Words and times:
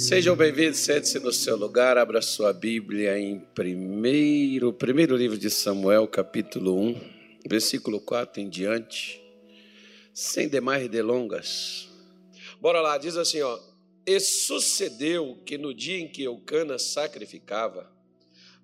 Sejam 0.00 0.34
bem-vindos, 0.34 0.78
sente-se 0.78 1.18
no 1.18 1.30
seu 1.30 1.58
lugar, 1.58 1.98
abra 1.98 2.22
sua 2.22 2.54
Bíblia 2.54 3.18
em 3.18 3.38
primeiro, 3.38 4.72
primeiro 4.72 5.14
livro 5.14 5.36
de 5.36 5.50
Samuel, 5.50 6.08
capítulo 6.08 6.74
1, 6.80 7.00
versículo 7.46 8.00
4 8.00 8.40
em 8.40 8.48
diante, 8.48 9.22
sem 10.14 10.48
demais 10.48 10.88
delongas. 10.88 11.86
Bora 12.58 12.80
lá, 12.80 12.96
diz 12.96 13.14
assim, 13.14 13.42
ó: 13.42 13.60
E 14.06 14.18
sucedeu 14.18 15.38
que 15.44 15.58
no 15.58 15.74
dia 15.74 15.98
em 15.98 16.08
que 16.08 16.22
Eucana 16.22 16.78
sacrificava, 16.78 17.92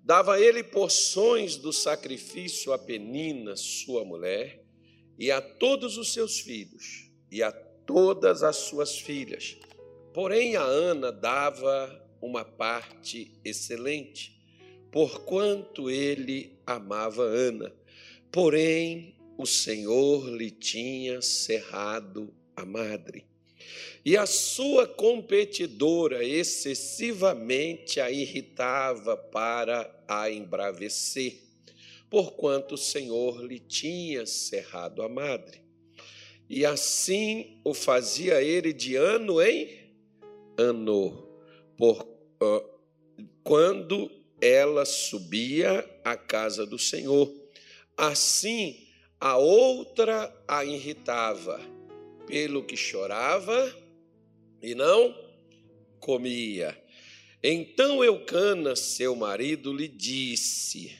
dava 0.03 0.41
ele 0.41 0.63
porções 0.63 1.55
do 1.55 1.71
sacrifício 1.71 2.73
a 2.73 2.79
Penina, 2.79 3.55
sua 3.55 4.03
mulher, 4.03 4.65
e 5.19 5.29
a 5.29 5.39
todos 5.39 5.99
os 5.99 6.13
seus 6.13 6.39
filhos, 6.39 7.11
e 7.31 7.43
a 7.43 7.51
todas 7.51 8.41
as 8.41 8.55
suas 8.55 8.97
filhas 8.97 9.55
Porém, 10.17 10.55
a 10.55 10.63
Ana 10.63 11.11
dava 11.11 12.03
uma 12.19 12.43
parte 12.43 13.31
excelente, 13.45 14.35
porquanto 14.91 15.91
ele 15.91 16.57
amava 16.65 17.21
Ana. 17.21 17.71
Porém, 18.31 19.15
o 19.37 19.45
Senhor 19.45 20.27
lhe 20.27 20.49
tinha 20.49 21.21
cerrado 21.21 22.33
a 22.55 22.65
madre. 22.65 23.27
E 24.03 24.17
a 24.17 24.25
sua 24.25 24.87
competidora 24.87 26.23
excessivamente 26.23 27.99
a 27.99 28.09
irritava 28.09 29.15
para 29.15 30.03
a 30.07 30.31
embravecer, 30.31 31.43
porquanto 32.09 32.73
o 32.73 32.79
Senhor 32.79 33.45
lhe 33.45 33.59
tinha 33.59 34.25
cerrado 34.25 35.03
a 35.03 35.07
madre. 35.07 35.61
E 36.49 36.65
assim 36.65 37.61
o 37.63 37.71
fazia 37.71 38.41
ele 38.41 38.73
de 38.73 38.95
ano 38.95 39.39
em 39.39 39.85
ano, 40.57 41.27
por, 41.77 42.01
uh, 42.41 42.77
quando 43.43 44.11
ela 44.41 44.85
subia 44.85 45.87
à 46.03 46.15
casa 46.15 46.65
do 46.65 46.77
Senhor. 46.77 47.31
Assim, 47.95 48.87
a 49.19 49.37
outra 49.37 50.33
a 50.47 50.63
irritava, 50.63 51.59
pelo 52.27 52.63
que 52.63 52.77
chorava 52.77 53.75
e 54.61 54.75
não 54.75 55.15
comia. 55.99 56.77
Então 57.43 58.03
Eucana, 58.03 58.75
seu 58.75 59.15
marido, 59.15 59.73
lhe 59.73 59.87
disse: 59.87 60.95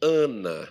Ana, 0.00 0.70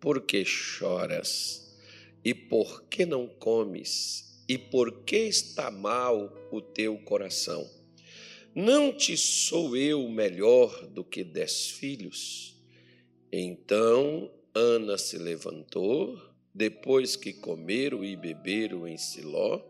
por 0.00 0.20
que 0.20 0.44
choras? 0.44 1.76
E 2.24 2.34
por 2.34 2.82
que 2.84 3.06
não 3.06 3.26
comes? 3.26 4.27
E 4.48 4.56
por 4.56 5.04
que 5.04 5.16
está 5.16 5.70
mal 5.70 6.32
o 6.50 6.62
teu 6.62 6.96
coração? 6.98 7.68
Não 8.54 8.90
te 8.90 9.14
sou 9.14 9.76
eu 9.76 10.08
melhor 10.08 10.86
do 10.86 11.04
que 11.04 11.22
dez 11.22 11.68
filhos? 11.68 12.56
Então 13.30 14.30
Ana 14.54 14.96
se 14.96 15.18
levantou, 15.18 16.18
depois 16.54 17.14
que 17.14 17.34
comeram 17.34 18.02
e 18.02 18.16
beberam 18.16 18.88
em 18.88 18.96
Siló, 18.96 19.60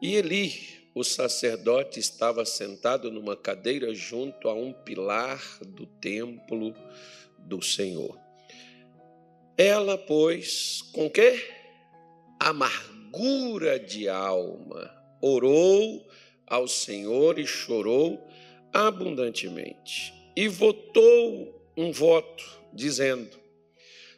e 0.00 0.14
Eli, 0.14 0.54
o 0.94 1.04
sacerdote, 1.04 2.00
estava 2.00 2.44
sentado 2.46 3.10
numa 3.10 3.36
cadeira 3.36 3.94
junto 3.94 4.48
a 4.48 4.54
um 4.54 4.72
pilar 4.72 5.42
do 5.60 5.84
templo 5.84 6.74
do 7.38 7.60
Senhor. 7.60 8.18
Ela, 9.58 9.98
pois, 9.98 10.82
com 10.92 11.10
que? 11.10 11.38
Amargura 12.40 12.95
amargura 13.06 13.78
de 13.78 14.08
alma, 14.08 14.90
orou 15.20 16.06
ao 16.46 16.66
Senhor 16.66 17.38
e 17.38 17.46
chorou 17.46 18.28
abundantemente. 18.72 20.12
E 20.34 20.48
votou 20.48 21.72
um 21.76 21.92
voto, 21.92 22.44
dizendo: 22.72 23.38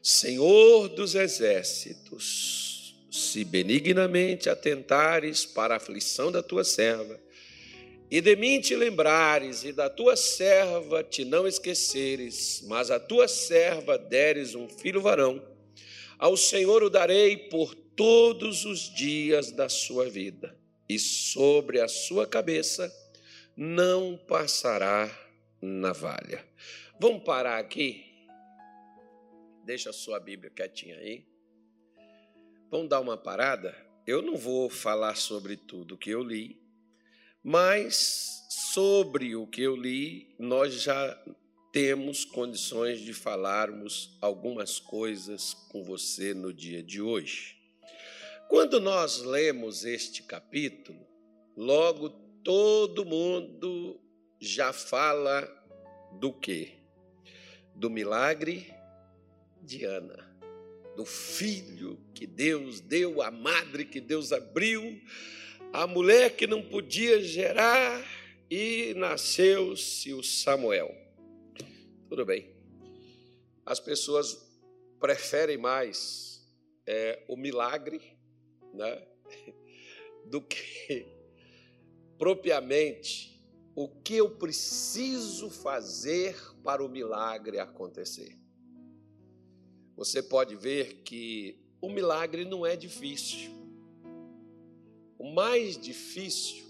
Senhor 0.02 0.88
dos 0.88 1.14
exércitos, 1.14 2.96
se 3.10 3.44
benignamente 3.44 4.48
atentares 4.48 5.44
para 5.44 5.74
a 5.74 5.76
aflição 5.76 6.32
da 6.32 6.42
tua 6.42 6.64
serva, 6.64 7.20
e 8.10 8.20
de 8.22 8.34
mim 8.36 8.60
te 8.60 8.74
lembrares, 8.74 9.64
e 9.64 9.72
da 9.72 9.90
tua 9.90 10.16
serva 10.16 11.04
te 11.04 11.24
não 11.24 11.46
esqueceres, 11.46 12.64
mas 12.66 12.90
a 12.90 12.98
tua 12.98 13.28
serva 13.28 13.98
deres 13.98 14.54
um 14.54 14.66
filho 14.68 15.00
varão, 15.00 15.42
ao 16.18 16.36
Senhor 16.36 16.82
o 16.82 16.90
darei 16.90 17.36
por 17.36 17.76
todos 17.98 18.64
os 18.64 18.94
dias 18.94 19.50
da 19.50 19.68
sua 19.68 20.08
vida, 20.08 20.56
e 20.88 21.00
sobre 21.00 21.80
a 21.80 21.88
sua 21.88 22.28
cabeça 22.28 22.88
não 23.56 24.16
passará 24.16 25.10
navalha. 25.60 26.46
Vamos 27.00 27.24
parar 27.24 27.58
aqui? 27.58 28.04
Deixa 29.64 29.90
a 29.90 29.92
sua 29.92 30.20
Bíblia 30.20 30.48
quietinha 30.48 30.96
aí. 30.96 31.26
Vamos 32.70 32.88
dar 32.88 33.00
uma 33.00 33.16
parada? 33.16 33.76
Eu 34.06 34.22
não 34.22 34.36
vou 34.36 34.70
falar 34.70 35.16
sobre 35.16 35.56
tudo 35.56 35.98
que 35.98 36.10
eu 36.10 36.22
li, 36.22 36.56
mas 37.42 38.46
sobre 38.48 39.34
o 39.34 39.44
que 39.44 39.62
eu 39.62 39.74
li, 39.74 40.36
nós 40.38 40.82
já 40.82 41.20
temos 41.72 42.24
condições 42.24 43.00
de 43.00 43.12
falarmos 43.12 44.16
algumas 44.20 44.78
coisas 44.78 45.52
com 45.52 45.82
você 45.82 46.32
no 46.32 46.54
dia 46.54 46.80
de 46.80 47.02
hoje. 47.02 47.57
Quando 48.48 48.80
nós 48.80 49.20
lemos 49.20 49.84
este 49.84 50.22
capítulo, 50.22 51.06
logo 51.54 52.08
todo 52.42 53.04
mundo 53.04 54.00
já 54.40 54.72
fala 54.72 55.46
do 56.18 56.32
quê? 56.32 56.78
Do 57.74 57.90
milagre 57.90 58.72
de 59.60 59.84
Ana, 59.84 60.34
do 60.96 61.04
filho 61.04 62.00
que 62.14 62.26
Deus 62.26 62.80
deu, 62.80 63.20
a 63.20 63.30
madre 63.30 63.84
que 63.84 64.00
Deus 64.00 64.32
abriu, 64.32 64.98
a 65.70 65.86
mulher 65.86 66.34
que 66.34 66.46
não 66.46 66.62
podia 66.62 67.22
gerar 67.22 68.02
e 68.50 68.94
nasceu-se 68.96 70.14
o 70.14 70.22
Samuel. 70.22 70.96
Tudo 72.08 72.24
bem. 72.24 72.50
As 73.66 73.78
pessoas 73.78 74.50
preferem 74.98 75.58
mais 75.58 76.48
é, 76.86 77.22
o 77.28 77.36
milagre 77.36 78.17
né, 78.78 79.06
do 80.24 80.40
que 80.40 81.06
propriamente 82.16 83.38
o 83.74 83.88
que 83.88 84.16
eu 84.16 84.30
preciso 84.30 85.50
fazer 85.50 86.36
para 86.64 86.84
o 86.84 86.88
milagre 86.88 87.58
acontecer. 87.58 88.36
Você 89.96 90.22
pode 90.22 90.56
ver 90.56 91.02
que 91.02 91.60
o 91.80 91.88
milagre 91.88 92.44
não 92.44 92.64
é 92.64 92.76
difícil. 92.76 93.50
O 95.18 95.32
mais 95.32 95.76
difícil 95.76 96.64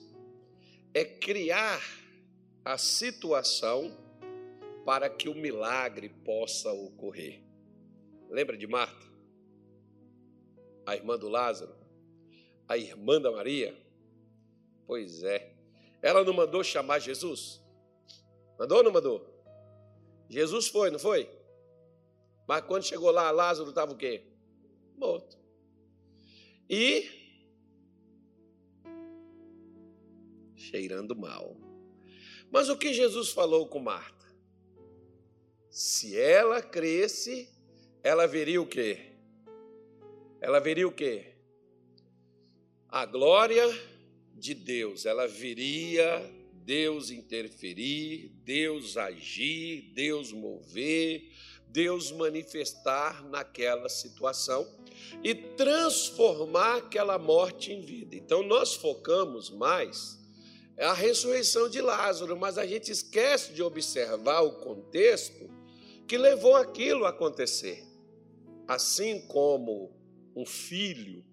é 0.93 1.05
criar 1.05 1.81
a 2.65 2.77
situação 2.77 3.97
para 4.85 5.09
que 5.09 5.29
o 5.29 5.35
milagre 5.35 6.09
possa 6.09 6.73
ocorrer. 6.73 7.43
Lembra 8.31 8.57
de 8.57 8.67
Marta? 8.67 9.07
A 10.87 10.95
irmã 10.97 11.19
do 11.19 11.29
Lázaro? 11.29 11.78
A 12.69 12.77
irmã 12.77 13.21
da 13.21 13.33
Maria? 13.33 13.77
Pois 14.87 15.23
é. 15.23 15.55
Ela 16.03 16.23
não 16.23 16.33
mandou 16.33 16.63
chamar 16.63 16.99
Jesus? 16.99 17.61
Mandou 18.59 18.79
ou 18.79 18.85
não 18.85 18.93
mandou? 18.93 19.27
Jesus 20.29 20.69
foi, 20.69 20.91
não 20.91 20.99
foi? 20.99 21.29
Mas 22.47 22.65
quando 22.65 22.85
chegou 22.85 23.11
lá, 23.11 23.31
Lázaro 23.31 23.71
estava 23.71 23.93
o 23.93 23.97
quê? 23.97 24.23
Morto. 24.97 25.39
E 26.69 27.19
cheirando 30.55 31.17
mal. 31.17 31.57
Mas 32.51 32.69
o 32.69 32.77
que 32.77 32.93
Jesus 32.93 33.31
falou 33.31 33.67
com 33.67 33.79
Marta? 33.79 34.27
Se 35.71 36.19
ela 36.19 36.61
cresce, 36.61 37.49
ela 38.03 38.27
veria 38.27 38.61
o 38.61 38.67
quê? 38.67 39.13
Ela 40.41 40.59
veria 40.59 40.87
o 40.87 40.93
quê? 40.93 41.38
A 42.89 43.05
glória 43.05 43.65
de 44.35 44.55
Deus, 44.55 45.05
ela 45.05 45.27
viria, 45.27 46.35
Deus 46.53 47.11
interferir, 47.11 48.33
Deus 48.45 48.97
agir, 48.97 49.93
Deus 49.95 50.33
mover, 50.33 51.31
Deus 51.69 52.11
manifestar 52.13 53.23
naquela 53.29 53.89
situação 53.89 54.67
e 55.23 55.35
transformar 55.35 56.77
aquela 56.77 57.19
morte 57.19 57.73
em 57.73 57.81
vida. 57.81 58.17
Então 58.17 58.43
nós 58.43 58.75
focamos 58.75 59.51
mais 59.51 60.19
a 60.79 60.93
ressurreição 60.93 61.69
de 61.69 61.81
Lázaro, 61.81 62.39
mas 62.39 62.57
a 62.57 62.65
gente 62.65 62.91
esquece 62.91 63.53
de 63.53 63.63
observar 63.63 64.41
o 64.43 64.61
contexto 64.61 65.51
que 66.07 66.17
levou 66.17 66.57
aquilo 66.57 67.05
a 67.05 67.11
acontecer. 67.11 67.85
Assim 68.67 69.21
como 69.27 69.93
um 70.35 70.47
filho 70.47 71.25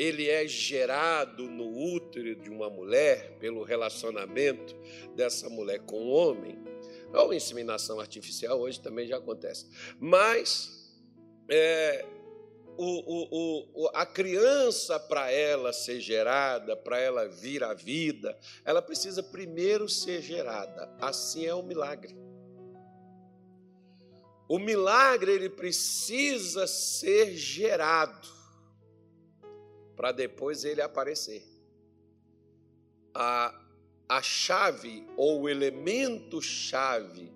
ele 0.00 0.30
é 0.30 0.48
gerado 0.48 1.42
no 1.42 1.94
útero 1.94 2.34
de 2.34 2.48
uma 2.48 2.70
mulher 2.70 3.36
pelo 3.38 3.62
relacionamento 3.62 4.74
dessa 5.14 5.50
mulher 5.50 5.80
com 5.80 6.04
o 6.04 6.08
homem, 6.08 6.58
ou 7.12 7.34
inseminação 7.34 8.00
artificial, 8.00 8.58
hoje 8.58 8.80
também 8.80 9.06
já 9.06 9.18
acontece. 9.18 9.68
Mas 10.00 10.90
é, 11.50 12.06
o, 12.78 12.84
o, 13.28 13.68
o, 13.74 13.90
a 13.92 14.06
criança, 14.06 14.98
para 14.98 15.30
ela 15.30 15.70
ser 15.70 16.00
gerada, 16.00 16.74
para 16.74 16.98
ela 16.98 17.28
vir 17.28 17.62
à 17.62 17.74
vida, 17.74 18.38
ela 18.64 18.80
precisa 18.80 19.22
primeiro 19.22 19.86
ser 19.86 20.22
gerada. 20.22 20.90
Assim 20.98 21.44
é 21.44 21.54
o 21.54 21.62
milagre. 21.62 22.16
O 24.48 24.58
milagre 24.58 25.30
ele 25.30 25.50
precisa 25.50 26.66
ser 26.66 27.36
gerado 27.36 28.39
para 30.00 30.12
depois 30.12 30.64
ele 30.64 30.80
aparecer. 30.80 31.46
A, 33.12 33.54
a 34.08 34.22
chave 34.22 35.06
ou 35.14 35.42
o 35.42 35.48
elemento 35.48 36.40
chave 36.40 37.30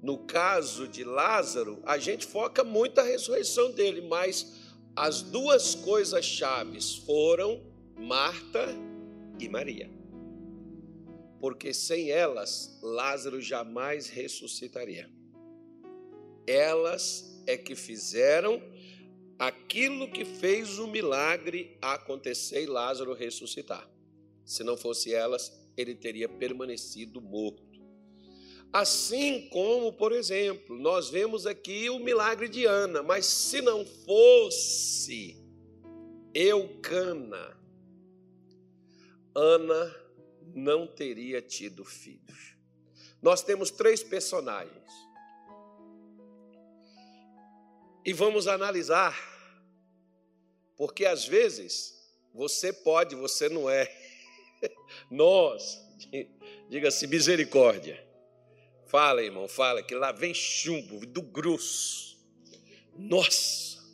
no 0.00 0.18
caso 0.18 0.86
de 0.86 1.02
Lázaro, 1.02 1.82
a 1.84 1.98
gente 1.98 2.24
foca 2.24 2.62
muito 2.62 3.00
a 3.00 3.02
ressurreição 3.02 3.72
dele, 3.72 4.02
mas 4.02 4.54
as 4.94 5.20
duas 5.20 5.74
coisas 5.74 6.24
chaves 6.24 6.94
foram 6.94 7.60
Marta 7.98 8.68
e 9.40 9.48
Maria. 9.48 9.90
Porque 11.40 11.74
sem 11.74 12.12
elas, 12.12 12.78
Lázaro 12.84 13.40
jamais 13.40 14.08
ressuscitaria. 14.08 15.10
Elas 16.46 17.42
é 17.48 17.56
que 17.56 17.74
fizeram 17.74 18.62
aquilo 19.38 20.10
que 20.10 20.24
fez 20.24 20.78
o 20.78 20.86
milagre 20.86 21.76
acontecer 21.80 22.62
e 22.62 22.66
Lázaro 22.66 23.12
ressuscitar. 23.12 23.88
Se 24.44 24.62
não 24.62 24.76
fosse 24.76 25.12
elas, 25.12 25.52
ele 25.76 25.94
teria 25.94 26.28
permanecido 26.28 27.20
morto. 27.20 27.64
Assim 28.72 29.48
como, 29.48 29.92
por 29.92 30.12
exemplo, 30.12 30.78
nós 30.78 31.08
vemos 31.08 31.46
aqui 31.46 31.88
o 31.88 31.98
milagre 31.98 32.48
de 32.48 32.64
Ana, 32.64 33.02
mas 33.02 33.26
se 33.26 33.60
não 33.60 33.84
fosse 33.84 35.36
Eucana, 36.34 37.56
Ana 39.34 39.94
não 40.54 40.86
teria 40.86 41.40
tido 41.40 41.84
filhos. 41.84 42.56
Nós 43.22 43.42
temos 43.42 43.70
três 43.70 44.02
personagens. 44.02 44.92
E 48.06 48.12
vamos 48.12 48.46
analisar, 48.46 49.18
porque 50.76 51.04
às 51.04 51.26
vezes 51.26 51.92
você 52.32 52.72
pode, 52.72 53.16
você 53.16 53.48
não 53.48 53.68
é. 53.68 53.92
Nós, 55.10 55.84
diga-se 56.70 57.08
misericórdia. 57.08 58.00
Fala, 58.86 59.24
irmão, 59.24 59.48
fala, 59.48 59.82
que 59.82 59.92
lá 59.92 60.12
vem 60.12 60.32
chumbo 60.32 61.04
do 61.04 61.20
grosso. 61.20 62.16
Nossa, 62.96 63.84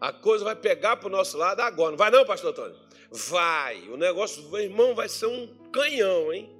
a 0.00 0.10
coisa 0.10 0.42
vai 0.42 0.56
pegar 0.56 0.96
para 0.96 1.08
o 1.08 1.12
nosso 1.12 1.36
lado 1.36 1.60
agora. 1.60 1.90
Não 1.90 1.98
vai 1.98 2.10
não, 2.10 2.24
pastor 2.24 2.52
Antônio? 2.52 2.78
Vai. 3.10 3.86
O 3.90 3.98
negócio, 3.98 4.56
irmão, 4.56 4.94
vai 4.94 5.10
ser 5.10 5.26
um 5.26 5.46
canhão, 5.70 6.32
hein? 6.32 6.50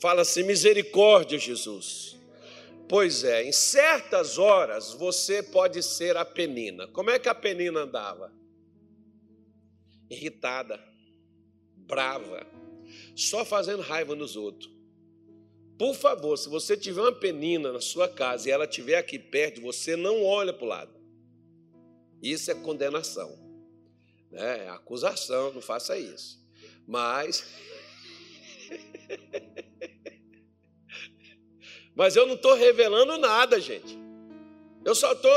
Fala 0.00 0.22
assim, 0.22 0.42
misericórdia, 0.42 1.38
Jesus. 1.38 2.16
Pois 2.88 3.24
é, 3.24 3.44
em 3.44 3.52
certas 3.52 4.38
horas 4.38 4.92
você 4.92 5.42
pode 5.42 5.82
ser 5.82 6.16
a 6.16 6.24
penina. 6.24 6.86
Como 6.88 7.10
é 7.10 7.18
que 7.18 7.28
a 7.28 7.34
penina 7.34 7.80
andava? 7.80 8.32
Irritada, 10.10 10.78
brava, 11.76 12.46
só 13.16 13.44
fazendo 13.44 13.82
raiva 13.82 14.14
nos 14.14 14.36
outros. 14.36 14.70
Por 15.78 15.94
favor, 15.94 16.36
se 16.36 16.48
você 16.48 16.76
tiver 16.76 17.00
uma 17.00 17.12
penina 17.12 17.72
na 17.72 17.80
sua 17.80 18.08
casa 18.08 18.48
e 18.48 18.52
ela 18.52 18.64
estiver 18.64 18.96
aqui 18.96 19.18
perto, 19.18 19.60
você 19.60 19.96
não 19.96 20.22
olha 20.22 20.52
para 20.52 20.64
o 20.64 20.68
lado. 20.68 20.94
Isso 22.22 22.50
é 22.50 22.54
condenação. 22.54 23.36
Né? 24.30 24.66
É 24.66 24.68
acusação, 24.68 25.52
não 25.52 25.60
faça 25.60 25.98
isso. 25.98 26.40
Mas. 26.86 27.44
Mas 31.94 32.16
eu 32.16 32.26
não 32.26 32.34
estou 32.34 32.54
revelando 32.54 33.16
nada, 33.18 33.60
gente. 33.60 33.98
Eu 34.84 34.94
só 34.94 35.12
estou 35.12 35.30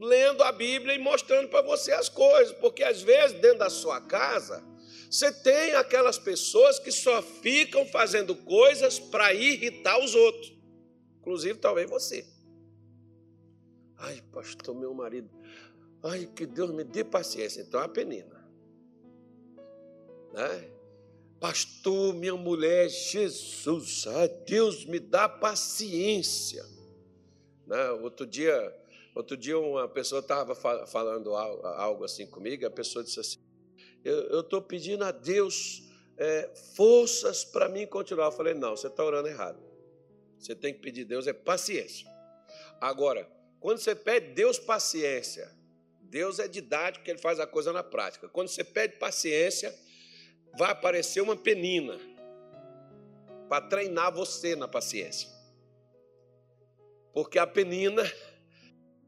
lendo 0.00 0.42
a 0.42 0.52
Bíblia 0.52 0.94
e 0.94 0.98
mostrando 0.98 1.48
para 1.48 1.62
você 1.62 1.92
as 1.92 2.08
coisas, 2.08 2.52
porque 2.54 2.82
às 2.82 3.02
vezes 3.02 3.38
dentro 3.40 3.58
da 3.58 3.70
sua 3.70 4.00
casa 4.00 4.64
você 5.10 5.32
tem 5.32 5.74
aquelas 5.74 6.18
pessoas 6.18 6.78
que 6.78 6.90
só 6.90 7.22
ficam 7.22 7.86
fazendo 7.86 8.34
coisas 8.34 8.98
para 8.98 9.32
irritar 9.34 9.98
os 10.02 10.14
outros, 10.14 10.52
inclusive 11.20 11.58
talvez 11.58 11.88
você. 11.88 12.26
Ai, 13.98 14.22
pastor, 14.32 14.74
meu 14.74 14.92
marido, 14.94 15.30
ai, 16.02 16.26
que 16.26 16.46
Deus 16.46 16.70
me 16.70 16.84
dê 16.84 17.04
paciência. 17.04 17.60
Então 17.60 17.80
é 17.80 17.84
a 17.84 17.88
penina, 17.88 18.48
né? 20.32 20.75
Pastor, 21.40 22.14
minha 22.14 22.34
mulher, 22.34 22.88
Jesus, 22.88 24.06
ai, 24.06 24.28
Deus 24.46 24.84
me 24.84 24.98
dá 24.98 25.28
paciência. 25.28 26.64
Né? 27.66 27.90
Outro 27.90 28.26
dia, 28.26 28.74
outro 29.14 29.36
dia 29.36 29.58
uma 29.58 29.88
pessoa 29.88 30.20
estava 30.20 30.54
falando 30.54 31.34
algo 31.34 32.04
assim 32.04 32.26
comigo, 32.26 32.66
a 32.66 32.70
pessoa 32.70 33.04
disse 33.04 33.20
assim: 33.20 33.38
eu 34.06 34.40
estou 34.40 34.62
pedindo 34.62 35.04
a 35.04 35.10
Deus 35.10 35.82
é, 36.16 36.48
forças 36.76 37.44
para 37.44 37.68
mim 37.68 37.86
continuar. 37.86 38.26
Eu 38.26 38.32
falei, 38.32 38.54
não, 38.54 38.76
você 38.76 38.86
está 38.86 39.04
orando 39.04 39.28
errado. 39.28 39.58
Você 40.38 40.54
tem 40.54 40.72
que 40.72 40.80
pedir 40.80 41.02
a 41.02 41.08
Deus 41.08 41.26
é 41.26 41.32
paciência. 41.32 42.06
Agora, 42.80 43.28
quando 43.58 43.78
você 43.78 43.96
pede 43.96 44.32
Deus 44.32 44.58
paciência, 44.60 45.50
Deus 46.02 46.38
é 46.38 46.46
didático, 46.46 47.08
ele 47.10 47.18
faz 47.18 47.40
a 47.40 47.46
coisa 47.46 47.72
na 47.72 47.82
prática. 47.82 48.28
Quando 48.28 48.48
você 48.48 48.62
pede 48.62 48.96
paciência, 48.96 49.74
vai 50.56 50.70
aparecer 50.70 51.20
uma 51.20 51.36
penina 51.36 51.98
para 53.48 53.66
treinar 53.66 54.12
você 54.12 54.56
na 54.56 54.66
paciência. 54.66 55.28
Porque 57.12 57.38
a 57.38 57.46
penina 57.46 58.02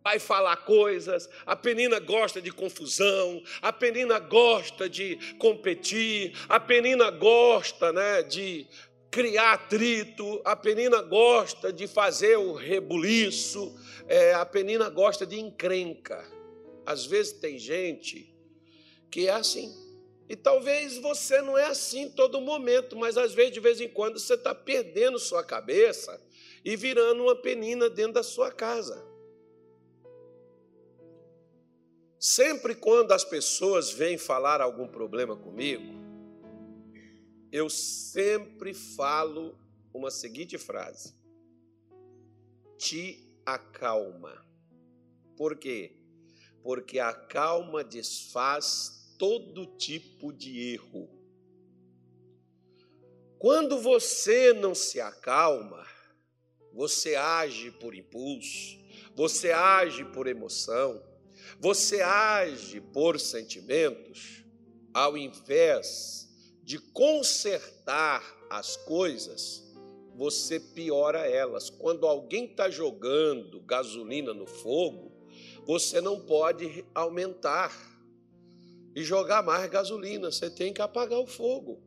vai 0.09 0.19
falar 0.19 0.57
coisas, 0.59 1.29
a 1.45 1.55
Penina 1.55 1.99
gosta 1.99 2.41
de 2.41 2.51
confusão, 2.51 3.43
a 3.61 3.71
Penina 3.71 4.19
gosta 4.19 4.89
de 4.89 5.19
competir, 5.39 6.33
a 6.49 6.59
Penina 6.59 7.11
gosta 7.11 7.93
né, 7.93 8.23
de 8.23 8.67
criar 9.11 9.53
atrito, 9.53 10.41
a 10.47 10.57
Penina 10.57 11.03
gosta 11.03 11.71
de 11.71 11.87
fazer 11.87 12.39
o 12.39 12.55
rebuliço, 12.55 13.79
é, 14.07 14.33
a 14.33 14.47
Penina 14.47 14.89
gosta 14.89 15.27
de 15.27 15.39
encrenca. 15.39 16.25
Às 16.87 17.05
vezes 17.05 17.35
tem 17.35 17.59
gente 17.59 18.35
que 19.11 19.29
é 19.29 19.33
assim. 19.33 19.88
E 20.29 20.37
talvez 20.37 20.99
você 20.99 21.41
não 21.41 21.57
é 21.57 21.65
assim 21.65 22.11
todo 22.11 22.41
momento, 22.41 22.95
mas 22.97 23.17
às 23.17 23.33
vezes, 23.33 23.53
de 23.53 23.61
vez 23.61 23.81
em 23.81 23.89
quando, 23.89 24.19
você 24.19 24.35
está 24.35 24.55
perdendo 24.55 25.19
sua 25.19 25.43
cabeça 25.43 26.21
e 26.63 26.77
virando 26.77 27.23
uma 27.23 27.35
penina 27.35 27.89
dentro 27.89 28.15
da 28.15 28.23
sua 28.23 28.53
casa. 28.53 29.07
Sempre 32.21 32.75
quando 32.75 33.13
as 33.13 33.25
pessoas 33.25 33.91
vêm 33.91 34.19
falar 34.19 34.61
algum 34.61 34.87
problema 34.87 35.35
comigo, 35.35 35.95
eu 37.51 37.71
sempre 37.71 38.75
falo 38.75 39.59
uma 39.95 40.11
seguinte 40.11 40.59
frase: 40.59 41.15
te 42.77 43.33
acalma. 43.47 44.45
Por 45.37 45.57
quê? 45.57 45.97
Porque 46.63 46.99
a 46.99 47.15
calma 47.15 47.83
desfaz 47.83 48.98
todo 49.19 49.67
tipo 49.77 50.33
de 50.33 50.73
erro. 50.73 51.11
Quando 53.39 53.81
você 53.81 54.53
não 54.53 54.75
se 54.75 55.01
acalma, 55.01 55.85
você 56.73 57.17
age 57.17 57.71
por 57.73 57.95
impulso, 57.95 58.79
você 59.15 59.51
age 59.51 60.05
por 60.07 60.27
emoção, 60.27 61.03
você 61.61 62.01
age 62.01 62.81
por 62.81 63.19
sentimentos 63.19 64.45
ao 64.95 65.17
invés 65.17 66.29
de 66.63 66.79
consertar 66.79 68.23
as 68.51 68.77
coisas, 68.77 69.65
você 70.17 70.59
piora 70.59 71.21
elas. 71.29 71.71
Quando 71.71 72.07
alguém 72.07 72.47
está 72.47 72.69
jogando 72.69 73.61
gasolina 73.61 74.35
no 74.35 74.47
fogo, 74.47 75.13
você 75.65 76.01
não 76.01 76.21
pode 76.21 76.85
aumentar 76.95 77.88
e 78.99 79.05
jogar 79.05 79.45
mais 79.45 79.71
gasolina, 79.71 80.29
você 80.29 80.51
tem 80.51 80.73
que 80.73 80.83
apagar 80.83 81.21
o 81.21 81.27
fogo. 81.27 81.81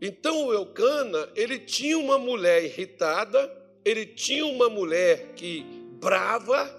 Então 0.00 0.46
o 0.46 0.54
Eucana, 0.54 1.28
ele 1.36 1.58
tinha 1.58 1.98
uma 1.98 2.16
mulher 2.18 2.64
irritada, 2.64 3.38
ele 3.84 4.06
tinha 4.06 4.46
uma 4.46 4.70
mulher 4.70 5.34
que 5.34 5.66
brava, 6.00 6.74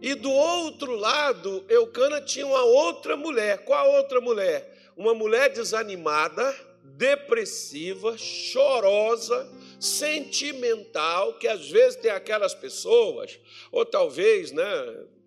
E 0.00 0.16
do 0.16 0.32
outro 0.32 0.96
lado, 0.96 1.64
Eucana 1.68 2.20
tinha 2.20 2.44
uma 2.44 2.64
outra 2.64 3.16
mulher. 3.16 3.64
Qual 3.64 3.88
outra 3.92 4.20
mulher? 4.20 4.92
Uma 4.96 5.14
mulher 5.14 5.50
desanimada, 5.50 6.52
depressiva, 6.82 8.18
chorosa, 8.18 9.48
sentimental, 9.78 11.34
que 11.38 11.46
às 11.46 11.70
vezes 11.70 11.96
tem 11.96 12.10
aquelas 12.10 12.52
pessoas, 12.52 13.38
ou 13.70 13.86
talvez, 13.86 14.50
né, 14.50 14.64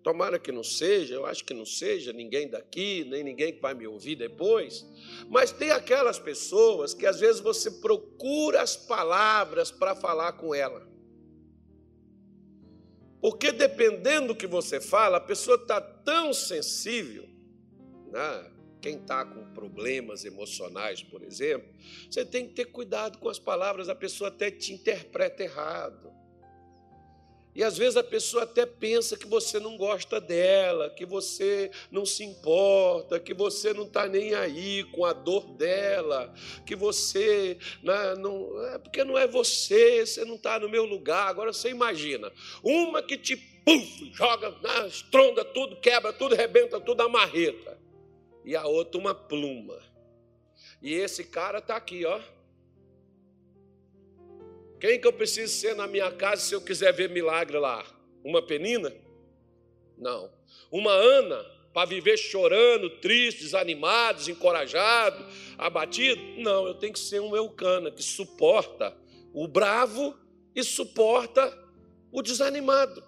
tomara 0.06 0.38
que 0.38 0.52
não 0.52 0.62
seja, 0.62 1.16
eu 1.16 1.26
acho 1.26 1.44
que 1.44 1.52
não 1.52 1.66
seja 1.66 2.12
ninguém 2.12 2.48
daqui, 2.48 3.04
nem 3.08 3.24
ninguém 3.24 3.52
que 3.52 3.60
vai 3.60 3.74
me 3.74 3.88
ouvir 3.88 4.14
depois, 4.14 4.86
mas 5.28 5.50
tem 5.50 5.72
aquelas 5.72 6.16
pessoas 6.16 6.94
que 6.94 7.04
às 7.04 7.18
vezes 7.18 7.40
você 7.40 7.68
procura 7.72 8.62
as 8.62 8.76
palavras 8.76 9.72
para 9.72 9.96
falar 9.96 10.34
com 10.34 10.54
ela. 10.54 10.86
Porque 13.20 13.50
dependendo 13.50 14.28
do 14.28 14.36
que 14.36 14.46
você 14.46 14.80
fala, 14.80 15.16
a 15.16 15.20
pessoa 15.20 15.56
está 15.56 15.80
tão 15.80 16.32
sensível, 16.32 17.28
né? 18.06 18.52
quem 18.80 18.98
está 18.98 19.24
com 19.24 19.52
problemas 19.54 20.24
emocionais, 20.24 21.02
por 21.02 21.20
exemplo, 21.20 21.68
você 22.08 22.24
tem 22.24 22.46
que 22.46 22.54
ter 22.54 22.66
cuidado 22.66 23.18
com 23.18 23.28
as 23.28 23.40
palavras, 23.40 23.88
a 23.88 23.94
pessoa 23.96 24.28
até 24.28 24.52
te 24.52 24.72
interpreta 24.72 25.42
errado. 25.42 26.14
E 27.56 27.64
às 27.64 27.78
vezes 27.78 27.96
a 27.96 28.04
pessoa 28.04 28.42
até 28.42 28.66
pensa 28.66 29.16
que 29.16 29.26
você 29.26 29.58
não 29.58 29.78
gosta 29.78 30.20
dela, 30.20 30.90
que 30.90 31.06
você 31.06 31.70
não 31.90 32.04
se 32.04 32.22
importa, 32.22 33.18
que 33.18 33.32
você 33.32 33.72
não 33.72 33.84
está 33.84 34.06
nem 34.06 34.34
aí 34.34 34.84
com 34.92 35.06
a 35.06 35.14
dor 35.14 35.54
dela, 35.54 36.34
que 36.66 36.76
você 36.76 37.56
não, 37.82 38.16
não 38.16 38.66
é 38.66 38.78
porque 38.78 39.02
não 39.02 39.16
é 39.16 39.26
você, 39.26 40.04
você 40.04 40.22
não 40.22 40.34
está 40.34 40.60
no 40.60 40.68
meu 40.68 40.84
lugar. 40.84 41.28
Agora 41.28 41.50
você 41.50 41.70
imagina, 41.70 42.30
uma 42.62 43.02
que 43.02 43.16
te 43.16 43.34
puf, 43.36 44.12
joga, 44.12 44.50
né, 44.50 44.86
estronda 44.86 45.42
tudo, 45.42 45.80
quebra 45.80 46.12
tudo, 46.12 46.34
rebenta 46.34 46.78
tudo 46.78 47.00
a 47.00 47.08
marreta, 47.08 47.80
e 48.44 48.54
a 48.54 48.66
outra 48.66 49.00
uma 49.00 49.14
pluma. 49.14 49.82
E 50.82 50.92
esse 50.92 51.24
cara 51.24 51.60
está 51.60 51.74
aqui, 51.74 52.04
ó 52.04 52.20
quem 54.80 55.00
que 55.00 55.06
eu 55.06 55.12
preciso 55.12 55.52
ser 55.52 55.74
na 55.74 55.86
minha 55.86 56.10
casa 56.10 56.42
se 56.42 56.54
eu 56.54 56.60
quiser 56.60 56.92
ver 56.92 57.08
milagre 57.08 57.58
lá? 57.58 57.84
Uma 58.22 58.42
penina? 58.42 58.92
Não. 59.96 60.30
Uma 60.70 60.92
Ana 60.92 61.44
para 61.72 61.88
viver 61.88 62.16
chorando, 62.16 62.88
triste, 63.00 63.42
desanimado, 63.42 64.18
desencorajado, 64.18 65.24
abatido? 65.58 66.20
Não, 66.38 66.66
eu 66.66 66.74
tenho 66.74 66.92
que 66.92 66.98
ser 66.98 67.20
um 67.20 67.34
Eucana 67.36 67.90
que 67.90 68.02
suporta 68.02 68.96
o 69.32 69.46
bravo 69.46 70.14
e 70.54 70.62
suporta 70.64 71.52
o 72.10 72.22
desanimado. 72.22 73.02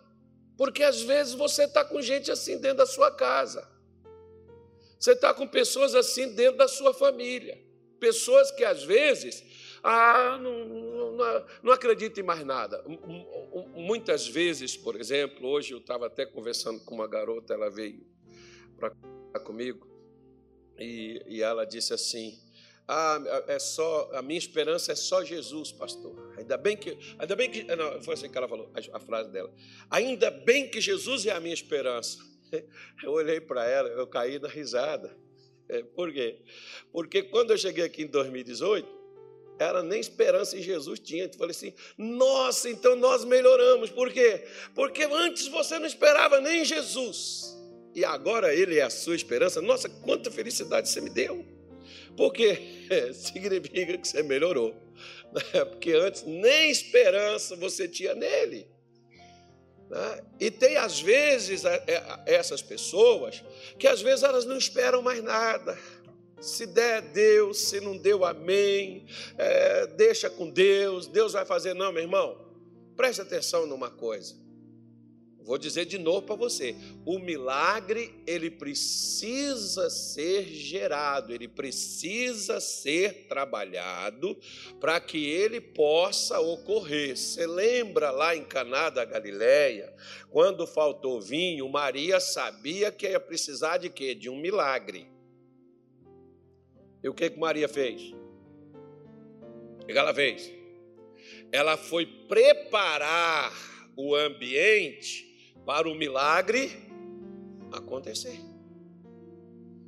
Porque 0.56 0.82
às 0.82 1.02
vezes 1.02 1.34
você 1.34 1.64
está 1.64 1.84
com 1.84 2.00
gente 2.02 2.30
assim 2.30 2.58
dentro 2.58 2.78
da 2.78 2.86
sua 2.86 3.10
casa. 3.10 3.66
Você 4.98 5.12
está 5.12 5.32
com 5.32 5.46
pessoas 5.46 5.94
assim 5.94 6.34
dentro 6.34 6.58
da 6.58 6.68
sua 6.68 6.92
família. 6.92 7.58
Pessoas 8.00 8.50
que 8.50 8.64
às 8.64 8.82
vezes 8.82 9.44
ah, 9.82 10.38
não, 10.40 10.66
não, 11.18 11.46
não 11.64 11.72
acredito 11.72 12.18
em 12.18 12.22
mais 12.22 12.44
nada. 12.44 12.82
Muitas 13.74 14.26
vezes, 14.26 14.76
por 14.76 14.98
exemplo, 14.98 15.46
hoje 15.46 15.72
eu 15.72 15.78
estava 15.78 16.06
até 16.06 16.24
conversando 16.24 16.80
com 16.84 16.94
uma 16.94 17.06
garota, 17.06 17.52
ela 17.52 17.70
veio 17.70 18.06
para 18.78 19.40
comigo 19.40 19.86
e, 20.78 21.22
e 21.26 21.42
ela 21.42 21.66
disse 21.66 21.92
assim: 21.92 22.38
ah, 22.86 23.18
é 23.48 23.58
só 23.58 24.10
a 24.14 24.22
minha 24.22 24.38
esperança 24.38 24.92
é 24.92 24.94
só 24.94 25.22
Jesus, 25.24 25.72
pastor. 25.72 26.34
Ainda 26.38 26.56
bem 26.56 26.76
que, 26.76 26.96
ainda 27.18 27.36
bem 27.36 27.50
que, 27.50 27.64
não, 27.64 28.00
foi 28.00 28.14
assim 28.14 28.30
que 28.30 28.38
ela 28.38 28.48
falou 28.48 28.72
a, 28.74 28.96
a 28.96 29.00
frase 29.00 29.30
dela. 29.30 29.52
Ainda 29.90 30.30
bem 30.30 30.70
que 30.70 30.80
Jesus 30.80 31.26
é 31.26 31.32
a 31.32 31.40
minha 31.40 31.54
esperança. 31.54 32.18
Eu 33.02 33.12
olhei 33.12 33.42
para 33.42 33.68
ela, 33.68 33.90
eu 33.90 34.06
caí 34.06 34.38
na 34.38 34.48
risada. 34.48 35.14
É, 35.68 35.82
por 35.82 36.10
quê? 36.10 36.40
Porque 36.90 37.22
quando 37.22 37.50
eu 37.50 37.58
cheguei 37.58 37.84
aqui 37.84 38.04
em 38.04 38.06
2018, 38.06 38.88
ela 39.58 39.82
nem 39.82 40.00
esperança 40.00 40.56
em 40.56 40.62
Jesus 40.62 40.98
tinha. 41.00 41.24
Eu 41.24 41.32
falei 41.34 41.50
assim: 41.50 41.72
nossa, 41.96 42.68
então 42.70 42.94
nós 42.96 43.24
melhoramos. 43.24 43.90
Por 43.90 44.12
quê? 44.12 44.44
Porque 44.74 45.04
antes 45.04 45.48
você 45.48 45.78
não 45.78 45.86
esperava 45.86 46.40
nem 46.40 46.62
em 46.62 46.64
Jesus. 46.64 47.56
E 47.94 48.04
agora 48.04 48.54
ele 48.54 48.78
é 48.78 48.82
a 48.82 48.90
sua 48.90 49.16
esperança. 49.16 49.60
Nossa, 49.60 49.88
quanta 49.88 50.30
felicidade 50.30 50.88
você 50.88 51.00
me 51.00 51.10
deu. 51.10 51.44
Porque 52.16 52.58
é, 52.90 53.12
significa 53.14 53.98
que 53.98 54.08
você 54.08 54.22
melhorou. 54.22 54.74
Né? 55.32 55.64
Porque 55.64 55.92
antes 55.92 56.24
nem 56.24 56.70
esperança 56.70 57.56
você 57.56 57.88
tinha 57.88 58.14
nele. 58.14 58.68
Né? 59.90 60.24
E 60.38 60.50
tem 60.50 60.76
às 60.76 61.00
vezes 61.00 61.64
é, 61.64 61.82
essas 62.26 62.60
pessoas 62.62 63.42
que 63.78 63.86
às 63.86 64.02
vezes 64.02 64.22
elas 64.22 64.44
não 64.44 64.58
esperam 64.58 65.00
mais 65.02 65.22
nada 65.22 65.78
se 66.40 66.66
der, 66.66 67.02
Deus, 67.02 67.58
se 67.58 67.80
não 67.80 67.96
deu, 67.96 68.24
amém. 68.24 69.06
É, 69.36 69.86
deixa 69.88 70.28
com 70.30 70.48
Deus, 70.50 71.06
Deus 71.06 71.32
vai 71.32 71.44
fazer. 71.44 71.74
Não, 71.74 71.92
meu 71.92 72.02
irmão, 72.02 72.38
preste 72.96 73.20
atenção 73.20 73.66
numa 73.66 73.90
coisa. 73.90 74.48
Vou 75.48 75.56
dizer 75.56 75.86
de 75.86 75.96
novo 75.96 76.26
para 76.26 76.36
você: 76.36 76.76
o 77.06 77.18
milagre 77.18 78.22
ele 78.26 78.50
precisa 78.50 79.88
ser 79.88 80.44
gerado, 80.44 81.32
ele 81.32 81.48
precisa 81.48 82.60
ser 82.60 83.26
trabalhado 83.28 84.38
para 84.78 85.00
que 85.00 85.26
ele 85.26 85.58
possa 85.58 86.38
ocorrer. 86.38 87.16
Você 87.16 87.46
lembra 87.46 88.10
lá 88.10 88.36
em 88.36 88.44
Caná 88.44 88.90
da 88.90 89.06
Galileia, 89.06 89.90
quando 90.28 90.66
faltou 90.66 91.18
vinho, 91.18 91.66
Maria 91.66 92.20
sabia 92.20 92.92
que 92.92 93.08
ia 93.08 93.18
precisar 93.18 93.78
de 93.78 93.88
quê? 93.88 94.14
De 94.14 94.28
um 94.28 94.36
milagre. 94.38 95.17
E 97.02 97.08
o 97.08 97.14
que, 97.14 97.30
que 97.30 97.38
Maria 97.38 97.68
fez? 97.68 98.12
O 99.82 99.86
que 99.86 99.92
ela 99.92 100.12
fez? 100.12 100.52
Ela 101.52 101.76
foi 101.76 102.06
preparar 102.06 103.52
o 103.96 104.14
ambiente 104.14 105.54
para 105.64 105.88
o 105.88 105.94
milagre 105.94 106.70
acontecer. 107.72 108.38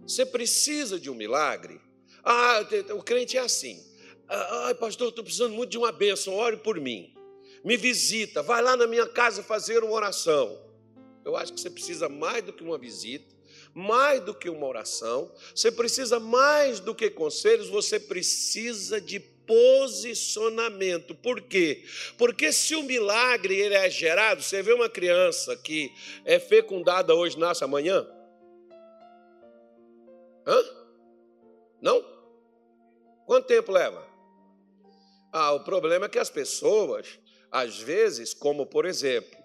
Você 0.02 0.24
precisa 0.26 0.98
de 0.98 1.10
um 1.10 1.14
milagre? 1.14 1.80
Ah, 2.22 2.66
o 2.94 3.02
crente 3.02 3.36
é 3.36 3.40
assim. 3.40 3.80
Ah, 4.28 4.74
pastor, 4.78 5.08
estou 5.08 5.24
precisando 5.24 5.54
muito 5.54 5.70
de 5.70 5.78
uma 5.78 5.92
bênção, 5.92 6.34
ore 6.34 6.56
por 6.58 6.80
mim. 6.80 7.14
Me 7.64 7.76
visita, 7.76 8.42
vai 8.42 8.62
lá 8.62 8.76
na 8.76 8.86
minha 8.86 9.06
casa 9.06 9.42
fazer 9.42 9.82
uma 9.82 9.92
oração. 9.92 10.58
Eu 11.24 11.36
acho 11.36 11.52
que 11.52 11.60
você 11.60 11.70
precisa 11.70 12.08
mais 12.08 12.42
do 12.42 12.52
que 12.52 12.62
uma 12.62 12.78
visita 12.78 13.34
mais 13.74 14.20
do 14.20 14.34
que 14.34 14.48
uma 14.48 14.66
oração, 14.66 15.32
você 15.54 15.70
precisa 15.70 16.18
mais 16.18 16.80
do 16.80 16.94
que 16.94 17.10
conselhos, 17.10 17.68
você 17.68 17.98
precisa 17.98 19.00
de 19.00 19.20
posicionamento. 19.20 21.14
Por 21.14 21.40
quê? 21.40 21.84
Porque 22.16 22.52
se 22.52 22.76
o 22.76 22.84
milagre 22.84 23.56
ele 23.56 23.74
é 23.74 23.90
gerado, 23.90 24.42
você 24.42 24.62
vê 24.62 24.72
uma 24.72 24.88
criança 24.88 25.56
que 25.56 25.92
é 26.24 26.38
fecundada 26.38 27.14
hoje, 27.14 27.38
nasce 27.38 27.64
amanhã? 27.64 28.06
Hã? 30.46 30.62
Não? 31.80 32.04
Quanto 33.26 33.46
tempo 33.46 33.72
leva? 33.72 34.06
Ah, 35.32 35.52
o 35.52 35.64
problema 35.64 36.06
é 36.06 36.08
que 36.08 36.18
as 36.18 36.30
pessoas, 36.30 37.18
às 37.50 37.78
vezes, 37.78 38.34
como 38.34 38.66
por 38.66 38.84
exemplo, 38.84 39.39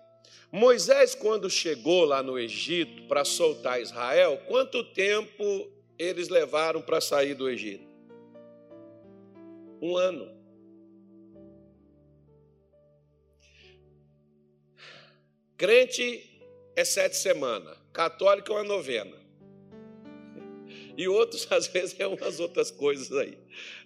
Moisés, 0.51 1.13
quando 1.15 1.49
chegou 1.49 2.05
lá 2.05 2.23
no 2.23 2.39
Egito 2.39 3.03
para 3.07 3.25
soltar 3.25 3.81
Israel, 3.81 4.41
quanto 4.47 4.83
tempo 4.83 5.43
eles 5.97 6.29
levaram 6.29 6.81
para 6.81 7.01
sair 7.01 7.33
do 7.33 7.49
Egito? 7.49 7.85
Um 9.81 9.97
ano. 9.97 10.33
Crente 15.57 16.29
é 16.75 16.83
sete 16.83 17.15
semanas, 17.15 17.77
católico 17.93 18.51
é 18.51 18.55
uma 18.55 18.63
novena. 18.63 19.25
E 20.97 21.07
outros, 21.07 21.47
às 21.51 21.67
vezes, 21.67 21.95
é 21.99 22.07
umas 22.07 22.39
outras 22.39 22.71
coisas 22.71 23.11
aí. 23.11 23.37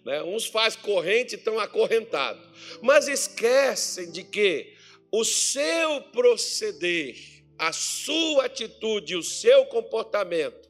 Né? 0.05 0.21
Uns 0.23 0.45
faz 0.45 0.75
corrente 0.75 1.35
e 1.35 1.37
estão 1.37 1.59
acorrentados. 1.59 2.43
Mas 2.81 3.07
esquecem 3.07 4.11
de 4.11 4.23
que 4.23 4.77
o 5.11 5.23
seu 5.23 6.01
proceder, 6.11 7.15
a 7.57 7.71
sua 7.71 8.45
atitude, 8.45 9.15
o 9.15 9.23
seu 9.23 9.65
comportamento, 9.65 10.69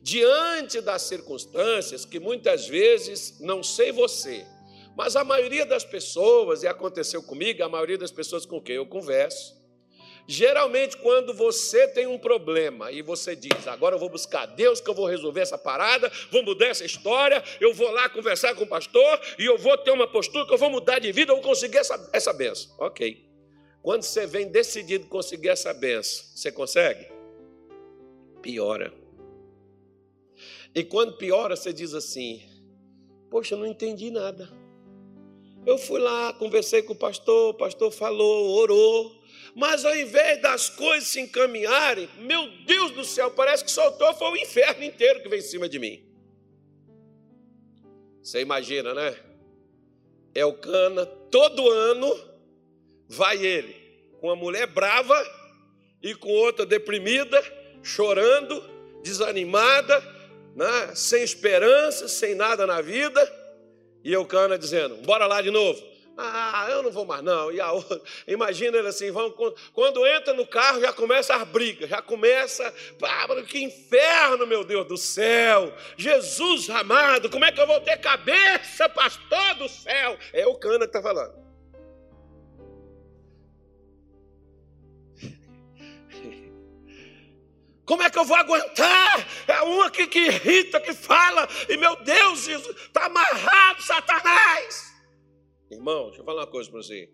diante 0.00 0.80
das 0.80 1.02
circunstâncias 1.02 2.04
que 2.04 2.20
muitas 2.20 2.66
vezes, 2.66 3.38
não 3.40 3.62
sei 3.62 3.92
você, 3.92 4.44
mas 4.96 5.16
a 5.16 5.24
maioria 5.24 5.64
das 5.64 5.84
pessoas, 5.84 6.62
e 6.62 6.66
aconteceu 6.66 7.22
comigo, 7.22 7.62
a 7.62 7.68
maioria 7.68 7.98
das 7.98 8.10
pessoas 8.10 8.44
com 8.44 8.60
quem 8.60 8.76
eu 8.76 8.86
converso, 8.86 9.62
Geralmente, 10.26 10.96
quando 10.98 11.34
você 11.34 11.88
tem 11.88 12.06
um 12.06 12.18
problema 12.18 12.92
e 12.92 13.02
você 13.02 13.34
diz, 13.34 13.66
agora 13.66 13.96
eu 13.96 13.98
vou 13.98 14.08
buscar 14.08 14.46
Deus, 14.46 14.80
que 14.80 14.88
eu 14.88 14.94
vou 14.94 15.06
resolver 15.06 15.40
essa 15.40 15.58
parada, 15.58 16.10
vou 16.30 16.42
mudar 16.44 16.66
essa 16.66 16.84
história, 16.84 17.42
eu 17.60 17.74
vou 17.74 17.90
lá 17.90 18.08
conversar 18.08 18.54
com 18.54 18.64
o 18.64 18.66
pastor 18.66 19.20
e 19.38 19.44
eu 19.44 19.58
vou 19.58 19.76
ter 19.78 19.90
uma 19.90 20.06
postura 20.06 20.46
que 20.46 20.54
eu 20.54 20.58
vou 20.58 20.70
mudar 20.70 21.00
de 21.00 21.10
vida, 21.10 21.32
eu 21.32 21.36
vou 21.36 21.44
conseguir 21.44 21.78
essa, 21.78 22.10
essa 22.12 22.32
benção. 22.32 22.70
Ok. 22.78 23.31
Quando 23.82 24.04
você 24.04 24.26
vem 24.26 24.48
decidido 24.48 25.06
conseguir 25.06 25.48
essa 25.48 25.74
benção, 25.74 26.24
você 26.34 26.52
consegue? 26.52 27.10
Piora. 28.40 28.92
E 30.74 30.84
quando 30.84 31.16
piora, 31.16 31.56
você 31.56 31.72
diz 31.72 31.92
assim: 31.92 32.40
Poxa, 33.28 33.54
eu 33.54 33.58
não 33.58 33.66
entendi 33.66 34.10
nada. 34.10 34.48
Eu 35.66 35.78
fui 35.78 36.00
lá, 36.00 36.32
conversei 36.32 36.82
com 36.82 36.92
o 36.92 36.96
pastor, 36.96 37.50
o 37.50 37.54
pastor 37.54 37.92
falou, 37.92 38.50
orou, 38.56 39.22
mas 39.54 39.84
ao 39.84 39.94
invés 39.94 40.42
das 40.42 40.68
coisas 40.68 41.08
se 41.08 41.20
encaminharem, 41.20 42.08
meu 42.18 42.48
Deus 42.66 42.90
do 42.90 43.04
céu, 43.04 43.30
parece 43.30 43.64
que 43.64 43.70
soltou 43.70 44.12
foi 44.14 44.28
o 44.32 44.36
inferno 44.36 44.82
inteiro 44.82 45.22
que 45.22 45.28
veio 45.28 45.38
em 45.38 45.46
cima 45.46 45.68
de 45.68 45.78
mim. 45.78 46.04
Você 48.20 48.40
imagina, 48.40 48.92
né? 48.92 49.16
É 50.34 50.44
o 50.44 50.52
cana, 50.52 51.06
todo 51.06 51.68
ano 51.70 52.31
vai 53.12 53.44
ele, 53.44 53.76
com 54.18 54.28
uma 54.28 54.36
mulher 54.36 54.66
brava 54.66 55.14
e 56.02 56.14
com 56.14 56.30
outra 56.30 56.64
deprimida, 56.64 57.42
chorando, 57.82 58.64
desanimada, 59.02 60.00
né? 60.56 60.94
sem 60.94 61.22
esperança, 61.22 62.08
sem 62.08 62.34
nada 62.34 62.66
na 62.66 62.80
vida, 62.80 63.20
e 64.02 64.16
o 64.16 64.24
cana 64.24 64.58
dizendo: 64.58 64.96
bora 65.02 65.26
lá 65.26 65.42
de 65.42 65.50
novo. 65.50 65.92
Ah, 66.16 66.66
eu 66.70 66.82
não 66.82 66.90
vou 66.90 67.06
mais 67.06 67.22
não. 67.22 67.50
E 67.50 67.58
a 67.58 67.72
outra, 67.72 68.00
imagina 68.28 68.76
ele 68.76 68.88
assim, 68.88 69.10
vão, 69.10 69.30
quando 69.72 70.06
entra 70.06 70.34
no 70.34 70.46
carro 70.46 70.80
já 70.80 70.92
começa 70.92 71.34
as 71.34 71.48
brigas, 71.48 71.88
já 71.88 72.02
começa, 72.02 72.72
ah, 73.02 73.42
que 73.42 73.62
inferno, 73.62 74.46
meu 74.46 74.62
Deus 74.62 74.86
do 74.86 74.96
céu. 74.96 75.72
Jesus 75.96 76.68
amado, 76.68 77.30
como 77.30 77.46
é 77.46 77.52
que 77.52 77.60
eu 77.60 77.66
vou 77.66 77.80
ter 77.80 77.96
cabeça, 77.96 78.90
pastor 78.90 79.54
do 79.54 79.68
céu? 79.68 80.18
É 80.34 80.46
o 80.46 80.54
cana 80.54 80.80
que 80.80 80.96
está 80.96 81.00
falando. 81.00 81.42
Como 87.92 88.02
é 88.02 88.08
que 88.08 88.18
eu 88.18 88.24
vou 88.24 88.38
aguentar? 88.38 89.28
É 89.46 89.60
uma 89.60 89.90
que, 89.90 90.06
que 90.06 90.18
irrita, 90.18 90.80
que 90.80 90.94
fala, 90.94 91.46
e 91.68 91.76
meu 91.76 91.94
Deus, 92.02 92.48
está 92.48 93.04
amarrado, 93.04 93.82
Satanás. 93.82 94.94
Irmão, 95.70 96.06
deixa 96.06 96.22
eu 96.22 96.24
falar 96.24 96.40
uma 96.40 96.50
coisa 96.50 96.70
para 96.70 96.80
você. 96.80 97.12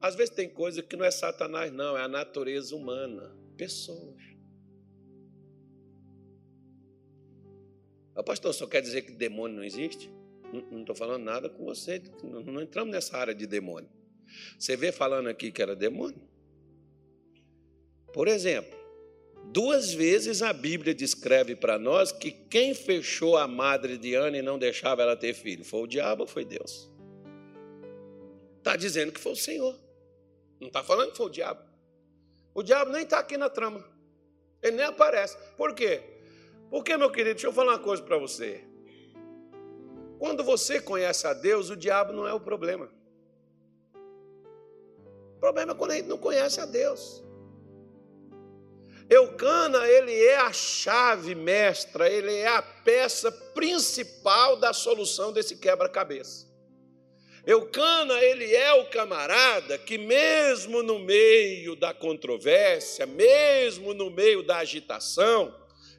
Às 0.00 0.16
vezes 0.16 0.34
tem 0.34 0.48
coisa 0.48 0.82
que 0.82 0.96
não 0.96 1.04
é 1.04 1.10
Satanás, 1.12 1.70
não, 1.70 1.96
é 1.96 2.02
a 2.02 2.08
natureza 2.08 2.74
humana, 2.74 3.32
pessoas. 3.56 4.20
O 8.16 8.24
pastor, 8.24 8.52
só 8.54 8.66
quer 8.66 8.80
dizer 8.80 9.02
que 9.02 9.12
demônio 9.12 9.58
não 9.58 9.64
existe? 9.64 10.10
Não 10.52 10.80
estou 10.80 10.96
falando 10.96 11.22
nada 11.22 11.48
com 11.48 11.64
você, 11.64 12.02
não, 12.24 12.40
não 12.42 12.60
entramos 12.60 12.92
nessa 12.92 13.16
área 13.16 13.32
de 13.32 13.46
demônio. 13.46 13.88
Você 14.58 14.76
vê 14.76 14.90
falando 14.90 15.28
aqui 15.28 15.52
que 15.52 15.62
era 15.62 15.76
demônio? 15.76 16.28
Por 18.12 18.26
exemplo, 18.26 18.83
duas 19.50 19.92
vezes 19.92 20.42
a 20.42 20.52
Bíblia 20.52 20.94
descreve 20.94 21.54
para 21.54 21.78
nós 21.78 22.12
que 22.12 22.30
quem 22.30 22.74
fechou 22.74 23.36
a 23.36 23.46
madre 23.46 23.96
de 23.96 24.14
Ana 24.14 24.38
e 24.38 24.42
não 24.42 24.58
deixava 24.58 25.02
ela 25.02 25.16
ter 25.16 25.34
filho 25.34 25.64
foi 25.64 25.80
o 25.80 25.86
diabo 25.86 26.22
ou 26.22 26.28
foi 26.28 26.44
Deus? 26.44 26.90
Está 28.58 28.76
dizendo 28.76 29.12
que 29.12 29.20
foi 29.20 29.32
o 29.32 29.36
Senhor. 29.36 29.78
Não 30.58 30.68
está 30.68 30.82
falando 30.82 31.10
que 31.10 31.16
foi 31.16 31.26
o 31.26 31.30
diabo. 31.30 31.60
O 32.54 32.62
diabo 32.62 32.90
nem 32.90 33.02
está 33.02 33.18
aqui 33.18 33.36
na 33.36 33.50
trama. 33.50 33.84
Ele 34.62 34.76
nem 34.76 34.86
aparece. 34.86 35.36
Por 35.56 35.74
quê? 35.74 36.02
Porque, 36.70 36.96
meu 36.96 37.10
querido, 37.10 37.34
deixa 37.34 37.46
eu 37.46 37.52
falar 37.52 37.72
uma 37.72 37.78
coisa 37.78 38.02
para 38.02 38.16
você. 38.16 38.64
Quando 40.18 40.42
você 40.42 40.80
conhece 40.80 41.26
a 41.26 41.34
Deus, 41.34 41.68
o 41.68 41.76
diabo 41.76 42.12
não 42.12 42.26
é 42.26 42.32
o 42.32 42.40
problema. 42.40 42.90
O 45.36 45.40
problema 45.40 45.72
é 45.72 45.74
quando 45.74 45.90
a 45.90 45.96
gente 45.96 46.08
não 46.08 46.16
conhece 46.16 46.60
a 46.60 46.64
Deus. 46.64 47.22
Eucana, 49.08 49.86
ele 49.86 50.24
é 50.24 50.36
a 50.36 50.52
chave 50.52 51.34
mestra, 51.34 52.08
ele 52.08 52.34
é 52.34 52.46
a 52.46 52.62
peça 52.62 53.30
principal 53.30 54.56
da 54.56 54.72
solução 54.72 55.32
desse 55.32 55.56
quebra-cabeça. 55.56 56.46
Eucana, 57.46 58.22
ele 58.24 58.54
é 58.54 58.72
o 58.72 58.86
camarada 58.86 59.76
que, 59.76 59.98
mesmo 59.98 60.82
no 60.82 60.98
meio 60.98 61.76
da 61.76 61.92
controvérsia, 61.92 63.04
mesmo 63.04 63.92
no 63.92 64.10
meio 64.10 64.42
da 64.42 64.58
agitação, 64.58 65.54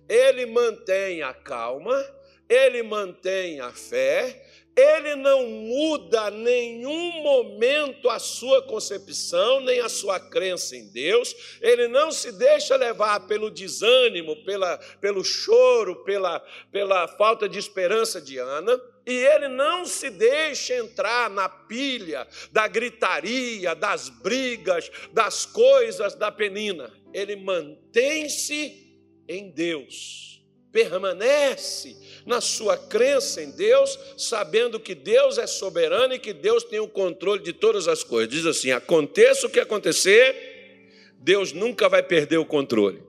ele 0.09 0.47
mantém 0.47 1.21
a 1.21 1.33
calma, 1.33 2.03
ele 2.49 2.81
mantém 2.81 3.59
a 3.59 3.71
fé, 3.71 4.44
ele 4.75 5.15
não 5.15 5.47
muda 5.47 6.29
nenhum 6.29 7.23
momento 7.23 8.09
a 8.09 8.19
sua 8.19 8.61
concepção, 8.61 9.61
nem 9.61 9.79
a 9.79 9.87
sua 9.87 10.19
crença 10.19 10.75
em 10.75 10.87
Deus, 10.87 11.33
ele 11.61 11.87
não 11.87 12.11
se 12.11 12.31
deixa 12.33 12.75
levar 12.75 13.21
pelo 13.21 13.49
desânimo, 13.49 14.43
pela, 14.43 14.77
pelo 14.99 15.23
choro, 15.23 16.03
pela, 16.03 16.41
pela 16.71 17.07
falta 17.07 17.47
de 17.47 17.57
esperança 17.57 18.19
de 18.19 18.37
Ana, 18.37 18.77
e 19.05 19.13
ele 19.13 19.47
não 19.47 19.85
se 19.85 20.09
deixa 20.09 20.75
entrar 20.75 21.29
na 21.29 21.47
pilha 21.47 22.27
da 22.51 22.67
gritaria, 22.67 23.75
das 23.75 24.09
brigas, 24.09 24.91
das 25.13 25.45
coisas 25.45 26.15
da 26.15 26.31
penina. 26.31 26.91
Ele 27.13 27.35
mantém-se 27.35 28.83
em 29.27 29.51
Deus, 29.51 30.34
permanece 30.75 31.95
na 32.25 32.41
sua 32.41 32.77
crença 32.77 33.41
em 33.41 33.49
Deus, 33.49 33.97
sabendo 34.17 34.77
que 34.77 34.93
Deus 34.93 35.37
é 35.37 35.47
soberano 35.47 36.13
e 36.13 36.19
que 36.19 36.33
Deus 36.33 36.65
tem 36.65 36.81
o 36.81 36.87
controle 36.87 37.41
de 37.41 37.53
todas 37.53 37.87
as 37.87 38.03
coisas. 38.03 38.29
Diz 38.29 38.45
assim: 38.45 38.71
aconteça 38.71 39.47
o 39.47 39.49
que 39.49 39.61
acontecer, 39.61 41.13
Deus 41.13 41.53
nunca 41.53 41.87
vai 41.87 42.03
perder 42.03 42.39
o 42.39 42.45
controle. 42.45 43.01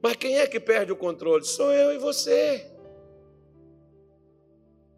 Mas 0.00 0.16
quem 0.16 0.38
é 0.38 0.46
que 0.46 0.58
perde 0.58 0.90
o 0.90 0.96
controle? 0.96 1.44
Sou 1.44 1.70
eu 1.70 1.92
e 1.92 1.98
você. 1.98 2.66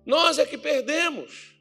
Nós 0.06 0.38
é 0.38 0.46
que 0.46 0.56
perdemos. 0.56 1.52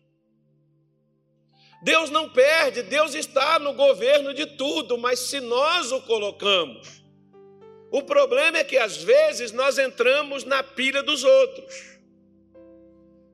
Deus 1.82 2.12
não 2.12 2.30
perde, 2.30 2.84
Deus 2.84 3.16
está 3.16 3.58
no 3.58 3.74
governo 3.74 4.36
de 4.36 4.46
tudo, 4.46 5.00
mas 5.00 5.20
se 5.20 5.42
nós 5.42 5.92
o 5.92 6.00
colocamos, 6.02 7.03
o 7.94 8.02
problema 8.02 8.58
é 8.58 8.64
que 8.64 8.76
às 8.76 8.98
vezes 8.98 9.52
nós 9.52 9.78
entramos 9.78 10.44
na 10.44 10.64
pilha 10.64 11.04
dos 11.04 11.24
outros. 11.24 12.00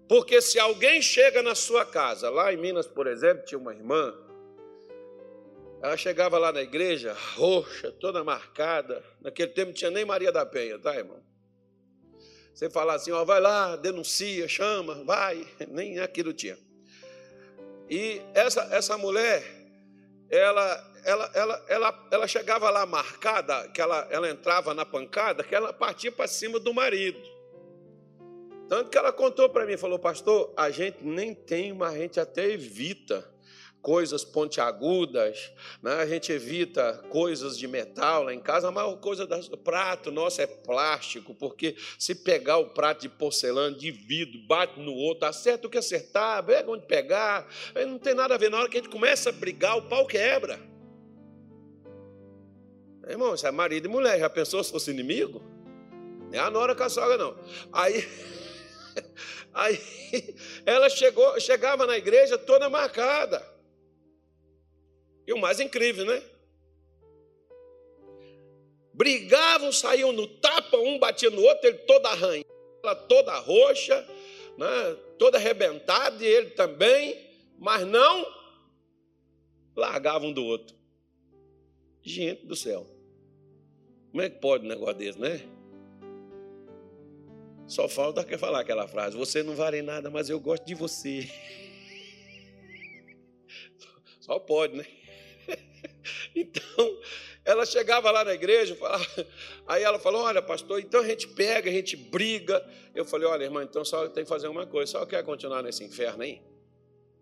Porque 0.05 0.41
se 0.41 0.59
alguém 0.59 1.01
chega 1.01 1.41
na 1.41 1.55
sua 1.55 1.85
casa, 1.85 2.29
lá 2.29 2.51
em 2.51 2.57
Minas, 2.57 2.85
por 2.85 3.07
exemplo, 3.07 3.45
tinha 3.45 3.57
uma 3.57 3.73
irmã, 3.73 4.13
ela 5.81 5.95
chegava 5.95 6.37
lá 6.37 6.51
na 6.51 6.61
igreja, 6.61 7.15
roxa, 7.37 7.89
toda 7.89 8.21
marcada. 8.21 9.01
Naquele 9.21 9.51
tempo 9.53 9.67
não 9.67 9.73
tinha 9.73 9.91
nem 9.91 10.03
Maria 10.03 10.29
da 10.29 10.45
Penha, 10.45 10.77
tá, 10.77 10.93
irmão? 10.93 11.23
Você 12.53 12.69
falar 12.69 12.95
assim, 12.95 13.11
ó, 13.11 13.23
vai 13.23 13.39
lá, 13.39 13.77
denuncia, 13.77 14.45
chama, 14.45 15.05
vai, 15.05 15.47
nem 15.69 15.99
aquilo 15.99 16.33
tinha. 16.33 16.57
E 17.89 18.21
essa, 18.33 18.67
essa 18.75 18.97
mulher, 18.97 19.41
ela, 20.29 20.98
ela, 21.03 21.31
ela, 21.33 21.65
ela, 21.67 22.07
ela 22.11 22.27
chegava 22.27 22.69
lá 22.69 22.85
marcada, 22.85 23.67
que 23.69 23.81
ela, 23.81 24.07
ela 24.09 24.29
entrava 24.29 24.73
na 24.73 24.85
pancada, 24.85 25.43
que 25.43 25.55
ela 25.55 25.73
partia 25.73 26.11
para 26.11 26.27
cima 26.27 26.59
do 26.59 26.73
marido. 26.73 27.19
Tanto 28.67 28.91
que 28.91 28.97
ela 28.97 29.11
contou 29.11 29.49
para 29.49 29.65
mim, 29.65 29.77
falou, 29.77 29.97
pastor, 29.97 30.53
a 30.55 30.69
gente 30.69 30.99
nem 31.01 31.33
tem, 31.33 31.73
mas 31.73 31.93
a 31.93 31.97
gente 31.97 32.19
até 32.19 32.47
evita 32.49 33.27
coisas 33.81 34.23
pontiagudas, 34.23 35.51
né? 35.81 35.93
a 35.93 36.05
gente 36.05 36.31
evita 36.31 37.01
coisas 37.09 37.57
de 37.57 37.67
metal 37.67 38.23
lá 38.23 38.33
em 38.33 38.39
casa, 38.39 38.67
a 38.67 38.71
maior 38.71 38.95
coisa 38.97 39.25
do 39.25 39.57
prato 39.57 40.11
nosso 40.11 40.41
é 40.41 40.47
plástico, 40.47 41.33
porque 41.33 41.75
se 41.97 42.13
pegar 42.13 42.57
o 42.57 42.69
prato 42.69 43.01
de 43.01 43.09
porcelana, 43.09 43.75
de 43.75 43.89
vidro, 43.89 44.39
bate 44.47 44.79
no 44.79 44.93
outro, 44.93 45.27
acerta 45.27 45.67
o 45.67 45.69
que 45.69 45.77
acertar, 45.77 46.43
pega 46.43 46.69
onde 46.69 46.85
pegar, 46.85 47.47
não 47.87 47.97
tem 47.97 48.13
nada 48.13 48.35
a 48.35 48.37
ver, 48.37 48.51
na 48.51 48.59
hora 48.59 48.69
que 48.69 48.77
a 48.77 48.81
gente 48.81 48.91
começa 48.91 49.29
a 49.29 49.33
brigar, 49.33 49.77
o 49.77 49.83
pau 49.83 50.05
quebra. 50.05 50.68
Irmão, 53.07 53.33
isso 53.33 53.47
é 53.47 53.51
marido 53.51 53.85
e 53.85 53.89
mulher, 53.89 54.19
já 54.19 54.29
pensou 54.29 54.63
se 54.63 54.71
fosse 54.71 54.91
inimigo? 54.91 55.41
Não 56.31 56.33
é 56.33 56.39
a 56.39 56.49
nora 56.49 56.75
com 56.75 56.83
a 56.83 56.89
sogra, 56.89 57.17
não. 57.17 57.37
Aí... 57.71 58.07
Aí 59.53 59.79
ela 60.65 60.89
chegou, 60.89 61.39
chegava 61.39 61.85
na 61.85 61.97
igreja 61.97 62.37
toda 62.37 62.69
marcada. 62.69 63.45
E 65.25 65.33
o 65.33 65.37
mais 65.37 65.59
incrível, 65.59 66.05
né? 66.05 66.21
Brigavam, 68.93 69.71
saíam 69.71 70.11
no 70.11 70.27
tapa, 70.27 70.77
um 70.77 70.99
batia 70.99 71.29
no 71.29 71.41
outro, 71.41 71.67
ele 71.67 71.77
toda 71.79 72.09
arranhada, 72.09 72.95
toda 73.07 73.37
roxa, 73.39 74.07
né? 74.57 74.97
toda 75.17 75.37
arrebentada, 75.37 76.23
e 76.23 76.27
ele 76.27 76.49
também, 76.51 77.17
mas 77.57 77.85
não 77.85 78.25
largavam 79.75 80.29
um 80.29 80.33
do 80.33 80.43
outro. 80.43 80.75
Gente 82.01 82.45
do 82.45 82.55
céu. 82.55 82.87
Como 84.11 84.21
é 84.21 84.29
que 84.29 84.39
pode 84.39 84.65
um 84.65 84.69
negócio 84.69 84.95
desse, 84.95 85.19
né? 85.19 85.41
Só 87.67 87.87
falta 87.87 88.23
que 88.23 88.37
falar 88.37 88.61
aquela 88.61 88.87
frase: 88.87 89.15
Você 89.15 89.43
não 89.43 89.55
vale 89.55 89.81
nada, 89.81 90.09
mas 90.09 90.29
eu 90.29 90.39
gosto 90.39 90.65
de 90.65 90.73
você. 90.73 91.29
Só 94.19 94.39
pode, 94.39 94.75
né? 94.75 94.85
Então, 96.35 96.99
ela 97.45 97.65
chegava 97.65 98.09
lá 98.09 98.23
na 98.23 98.33
igreja, 98.33 98.75
falava, 98.75 99.05
aí 99.67 99.83
ela 99.83 99.99
falou: 99.99 100.23
Olha, 100.23 100.41
pastor, 100.41 100.79
então 100.79 101.01
a 101.01 101.07
gente 101.07 101.27
pega, 101.27 101.69
a 101.69 101.73
gente 101.73 101.95
briga. 101.95 102.65
Eu 102.95 103.05
falei: 103.05 103.27
Olha, 103.27 103.43
irmã, 103.43 103.63
então 103.63 103.85
só 103.85 104.07
tem 104.07 104.23
que 104.23 104.29
fazer 104.29 104.47
uma 104.47 104.65
coisa, 104.65 104.93
só 104.93 105.05
quer 105.05 105.23
continuar 105.23 105.61
nesse 105.61 105.83
inferno 105.83 106.23
aí? 106.23 106.41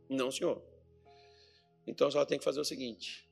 Não, 0.09 0.31
senhor. 0.31 0.61
Então 1.85 2.09
só 2.09 2.25
tem 2.25 2.37
que 2.37 2.45
fazer 2.45 2.59
o 2.59 2.65
seguinte: 2.65 3.26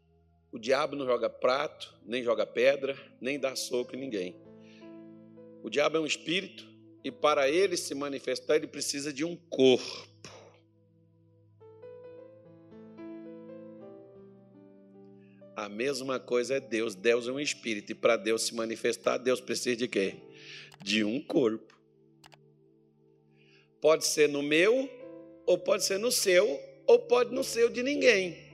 o 0.55 0.57
diabo 0.57 0.95
não 0.95 1.05
joga 1.05 1.29
prato, 1.29 1.93
nem 2.05 2.23
joga 2.23 2.45
pedra, 2.45 2.97
nem 3.19 3.37
dá 3.37 3.57
soco 3.57 3.93
em 3.93 3.99
ninguém. 3.99 4.37
O 5.61 5.69
diabo 5.69 5.97
é 5.97 5.99
um 5.99 6.05
espírito 6.05 6.65
e 7.03 7.11
para 7.11 7.49
ele 7.49 7.75
se 7.75 7.93
manifestar, 7.93 8.55
ele 8.55 8.65
precisa 8.65 9.11
de 9.11 9.25
um 9.25 9.35
corpo. 9.35 10.07
A 15.57 15.67
mesma 15.67 16.21
coisa 16.21 16.55
é 16.55 16.59
Deus. 16.61 16.95
Deus 16.95 17.27
é 17.27 17.33
um 17.33 17.39
espírito. 17.39 17.91
E 17.91 17.95
para 17.95 18.15
Deus 18.15 18.43
se 18.43 18.55
manifestar, 18.55 19.17
Deus 19.17 19.41
precisa 19.41 19.75
de 19.75 19.89
quê? 19.89 20.15
De 20.81 21.03
um 21.03 21.21
corpo. 21.21 21.77
Pode 23.81 24.05
ser 24.05 24.29
no 24.29 24.41
meu, 24.41 24.89
ou 25.45 25.57
pode 25.57 25.83
ser 25.83 25.99
no 25.99 26.13
seu, 26.13 26.57
ou 26.87 26.99
pode 26.99 27.35
não 27.35 27.43
ser 27.43 27.65
o 27.65 27.69
de 27.69 27.83
ninguém. 27.83 28.44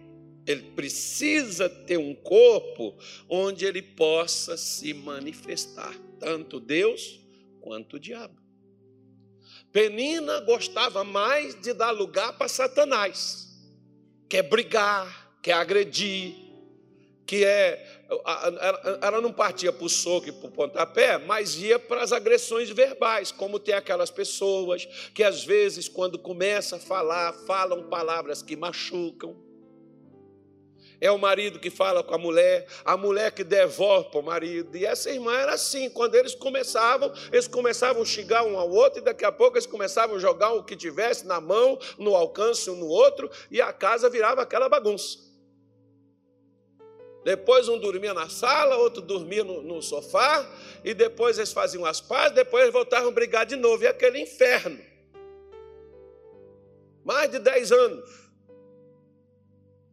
Ele 0.46 0.72
precisa 0.72 1.70
ter 1.70 1.98
um 1.98 2.16
corpo 2.16 2.96
onde 3.30 3.66
ele 3.66 3.82
possa 3.82 4.58
se 4.58 4.94
manifestar, 4.94 5.96
tanto 6.20 6.60
Deus 6.60 7.20
quanto 7.62 7.98
o 7.98 8.00
diabo. 8.00 8.42
Penina 9.72 10.42
gostava 10.42 11.04
mais 11.04 11.56
de 11.62 11.74
dar 11.74 11.92
lugar 11.92 12.38
para 12.38 12.48
Satanás, 12.48 13.48
quer 14.28 14.44
brigar, 14.44 15.38
quer 15.42 15.54
agredir, 15.54 16.36
que 17.26 17.46
é. 17.46 18.02
Ela 19.02 19.22
não 19.22 19.32
partia 19.32 19.72
para 19.72 19.86
o 19.86 19.90
soco 19.90 20.28
e 20.28 20.32
para 20.34 20.48
o 20.50 20.52
pontapé, 20.52 21.18
mas 21.18 21.56
ia 21.56 21.80
para 21.80 22.04
as 22.04 22.12
agressões 22.12 22.70
verbais, 22.70 23.32
como 23.32 23.58
tem 23.58 23.74
aquelas 23.74 24.12
pessoas 24.12 24.86
que 25.14 25.24
às 25.24 25.46
vezes, 25.46 25.88
quando 25.88 26.20
começa 26.20 26.76
a 26.76 26.80
falar, 26.80 27.32
falam 27.46 27.88
palavras 27.88 28.42
que 28.42 28.58
machucam. 28.58 29.51
É 31.02 31.10
o 31.10 31.18
marido 31.18 31.58
que 31.58 31.72
fala 31.72 32.04
com 32.04 32.14
a 32.14 32.18
mulher, 32.20 32.68
a 32.86 32.96
mulher 32.96 33.32
que 33.32 33.44
devora 33.44 34.04
para 34.04 34.20
o 34.20 34.24
marido. 34.24 34.78
E 34.78 34.86
essa 34.86 35.10
irmã 35.10 35.34
era 35.34 35.54
assim, 35.56 35.90
quando 35.90 36.14
eles 36.14 36.36
começavam, 36.36 37.12
eles 37.32 37.48
começavam 37.48 38.04
a 38.04 38.06
xingar 38.06 38.44
um 38.44 38.56
ao 38.56 38.70
outro, 38.70 39.00
e 39.00 39.04
daqui 39.04 39.26
a 39.26 39.32
pouco 39.32 39.58
eles 39.58 39.66
começavam 39.66 40.18
a 40.18 40.20
jogar 40.20 40.52
o 40.52 40.64
que 40.64 40.76
tivesse 40.76 41.26
na 41.26 41.42
mão, 41.42 41.80
no 41.98 42.16
alcance 42.16 42.70
um 42.70 42.76
no 42.76 42.86
outro, 42.86 43.32
e 43.50 43.60
a 43.60 43.74
casa 43.74 44.12
virava 44.12 44.44
aquela 44.44 44.70
bagunça. 44.70 45.18
Depois 47.24 47.68
um 47.68 47.80
dormia 47.80 48.14
na 48.14 48.30
sala, 48.30 48.78
outro 48.78 49.02
dormia 49.02 49.44
no, 49.44 49.60
no, 49.64 49.82
sofá, 49.82 50.48
e 50.84 50.94
depois 50.94 51.40
eles 51.40 51.52
faziam 51.52 51.84
as 51.84 52.00
pazes, 52.00 52.36
depois 52.36 52.62
eles 52.62 52.74
voltavam 52.74 53.10
a 53.10 53.12
brigar 53.12 53.48
de 53.48 53.56
novo, 53.56 53.84
e 53.84 53.88
aquele 53.88 54.20
inferno. 54.20 54.80
Mais 57.04 57.32
de 57.32 57.40
dez 57.40 57.72
anos, 57.72 58.08
com 58.08 58.21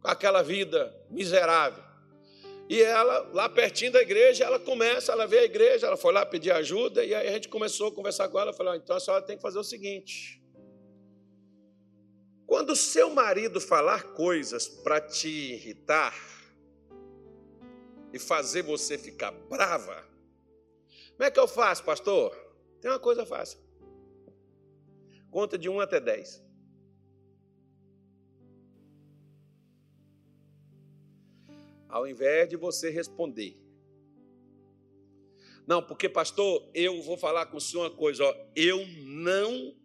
aquela 0.03 0.41
vida 0.41 0.95
miserável. 1.09 1.83
E 2.69 2.81
ela, 2.81 3.29
lá 3.33 3.49
pertinho 3.49 3.91
da 3.91 4.01
igreja, 4.01 4.45
ela 4.45 4.59
começa, 4.59 5.11
ela 5.11 5.25
vê 5.25 5.39
a 5.39 5.43
igreja, 5.43 5.87
ela 5.87 5.97
foi 5.97 6.13
lá 6.13 6.25
pedir 6.25 6.51
ajuda, 6.51 7.03
e 7.03 7.15
aí 7.15 7.27
a 7.27 7.31
gente 7.31 7.49
começou 7.49 7.87
a 7.87 7.91
conversar 7.91 8.29
com 8.29 8.39
ela, 8.39 8.53
falou, 8.53 8.75
então 8.75 8.95
a 8.95 8.99
senhora 8.99 9.23
tem 9.23 9.35
que 9.35 9.41
fazer 9.41 9.57
o 9.57 9.63
seguinte, 9.63 10.39
quando 12.45 12.71
o 12.71 12.75
seu 12.75 13.09
marido 13.09 13.59
falar 13.59 14.03
coisas 14.13 14.67
para 14.67 15.01
te 15.01 15.27
irritar, 15.27 16.13
e 18.13 18.19
fazer 18.19 18.63
você 18.63 18.97
ficar 18.97 19.31
brava, 19.31 20.03
como 21.11 21.27
é 21.27 21.31
que 21.31 21.39
eu 21.39 21.47
faço, 21.47 21.83
pastor? 21.83 22.35
Tem 22.81 22.89
uma 22.89 22.99
coisa 22.99 23.25
fácil. 23.25 23.59
Conta 25.29 25.57
de 25.57 25.69
1 25.69 25.79
até 25.81 25.99
10. 25.99 26.41
Ao 31.89 32.07
invés 32.07 32.47
de 32.47 32.55
você 32.55 32.89
responder. 32.89 33.57
Não, 35.67 35.83
porque, 35.83 36.07
pastor, 36.07 36.69
eu 36.73 37.01
vou 37.01 37.17
falar 37.17 37.47
com 37.47 37.57
o 37.57 37.61
senhor 37.61 37.83
uma 37.83 37.95
coisa, 37.95 38.23
ó, 38.23 38.35
eu 38.55 38.87
não 39.03 39.75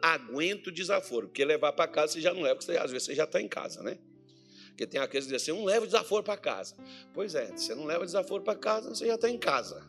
aguento 0.00 0.70
desaforo, 0.70 1.26
porque 1.26 1.44
levar 1.44 1.72
para 1.72 1.90
casa 1.90 2.12
você 2.12 2.20
já 2.20 2.32
não 2.32 2.42
leva, 2.42 2.56
porque 2.56 2.72
às 2.76 2.90
vezes 2.90 3.06
você 3.06 3.14
já 3.14 3.24
está 3.24 3.40
em 3.40 3.48
casa, 3.48 3.82
né? 3.82 3.98
Porque 4.68 4.86
tem 4.86 5.00
aqueles 5.00 5.26
que 5.26 5.32
dizem 5.32 5.52
assim: 5.52 5.60
não 5.60 5.66
leva 5.66 5.86
desaforo 5.86 6.22
para 6.22 6.36
casa. 6.36 6.76
Pois 7.12 7.34
é, 7.34 7.46
você 7.46 7.74
não 7.74 7.84
leva 7.84 8.04
desaforo 8.04 8.42
para 8.42 8.54
casa, 8.54 8.88
você 8.88 9.06
já 9.06 9.14
está 9.14 9.28
em 9.28 9.38
casa. 9.38 9.86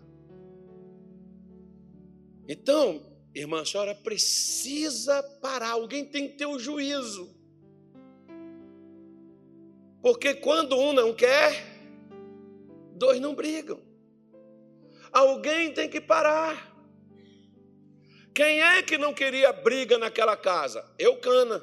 Então, 2.47 3.17
irmã, 3.33 3.61
a 3.61 3.65
senhora 3.65 3.95
precisa 3.95 5.23
parar. 5.41 5.71
Alguém 5.71 6.05
tem 6.05 6.27
que 6.27 6.37
ter 6.37 6.45
o 6.45 6.59
juízo. 6.59 7.35
Porque 10.05 10.35
quando 10.35 10.77
um 10.77 10.93
não 10.93 11.11
quer, 11.15 11.65
dois 12.91 13.19
não 13.19 13.33
brigam. 13.33 13.81
Alguém 15.11 15.73
tem 15.73 15.89
que 15.89 15.99
parar. 15.99 16.71
Quem 18.31 18.61
é 18.61 18.83
que 18.83 18.99
não 18.99 19.15
queria 19.15 19.51
briga 19.51 19.97
naquela 19.97 20.37
casa? 20.37 20.85
Eucana. 20.99 21.59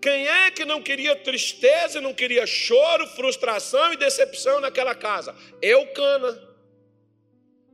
Quem 0.00 0.26
é 0.26 0.50
que 0.50 0.64
não 0.64 0.80
queria 0.82 1.14
tristeza, 1.14 2.00
não 2.00 2.14
queria 2.14 2.46
choro, 2.46 3.06
frustração 3.08 3.92
e 3.92 3.98
decepção 3.98 4.58
naquela 4.58 4.94
casa? 4.94 5.36
Eucana. 5.60 6.40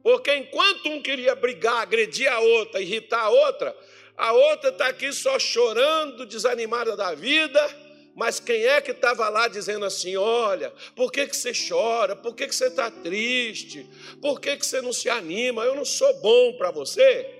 Porque 0.02 0.34
enquanto 0.34 0.88
um 0.88 1.00
queria 1.00 1.36
brigar, 1.36 1.82
agredir 1.82 2.26
a 2.32 2.40
outra, 2.40 2.80
irritar 2.80 3.20
a 3.20 3.30
outra, 3.30 3.76
a 4.16 4.32
outra 4.32 4.70
está 4.70 4.88
aqui 4.88 5.12
só 5.12 5.38
chorando, 5.38 6.26
desanimada 6.26 6.96
da 6.96 7.14
vida. 7.14 7.86
Mas 8.18 8.40
quem 8.40 8.64
é 8.64 8.80
que 8.80 8.90
estava 8.90 9.28
lá 9.28 9.46
dizendo 9.46 9.84
assim: 9.84 10.16
olha, 10.16 10.72
por 10.96 11.12
que, 11.12 11.24
que 11.24 11.36
você 11.36 11.52
chora? 11.52 12.16
Por 12.16 12.34
que, 12.34 12.48
que 12.48 12.54
você 12.54 12.66
está 12.66 12.90
triste? 12.90 13.88
Por 14.20 14.40
que, 14.40 14.56
que 14.56 14.66
você 14.66 14.82
não 14.82 14.92
se 14.92 15.08
anima? 15.08 15.62
Eu 15.62 15.76
não 15.76 15.84
sou 15.84 16.12
bom 16.20 16.54
para 16.58 16.72
você. 16.72 17.32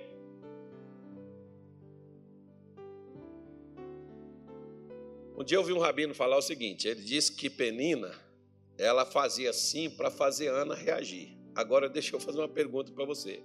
Um 5.37 5.43
dia 5.43 5.57
eu 5.57 5.63
vi 5.65 5.73
um 5.73 5.79
rabino 5.79 6.15
falar 6.15 6.37
o 6.37 6.41
seguinte: 6.41 6.87
ele 6.87 7.01
disse 7.01 7.33
que 7.33 7.49
Penina, 7.49 8.17
ela 8.77 9.05
fazia 9.05 9.49
assim 9.49 9.89
para 9.89 10.09
fazer 10.09 10.47
Ana 10.47 10.75
reagir. 10.75 11.37
Agora 11.53 11.89
deixa 11.89 12.15
eu 12.15 12.21
fazer 12.21 12.39
uma 12.39 12.47
pergunta 12.47 12.89
para 12.93 13.03
você. 13.03 13.43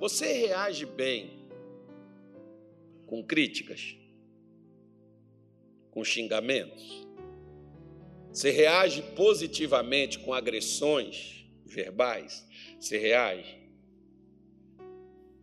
Você 0.00 0.32
reage 0.32 0.84
bem 0.84 1.48
com 3.06 3.22
críticas? 3.22 3.99
Com 5.90 6.04
xingamentos? 6.04 7.06
Você 8.32 8.50
reage 8.50 9.02
positivamente 9.16 10.18
com 10.18 10.32
agressões 10.32 11.44
verbais? 11.64 12.46
Você 12.78 12.96
reage? 12.96 13.58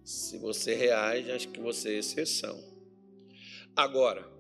Se 0.03 0.38
você 0.38 0.73
reage, 0.73 1.31
acho 1.31 1.49
que 1.49 1.60
você 1.60 1.95
é 1.95 1.97
exceção. 1.97 2.63
Agora, 3.75 4.37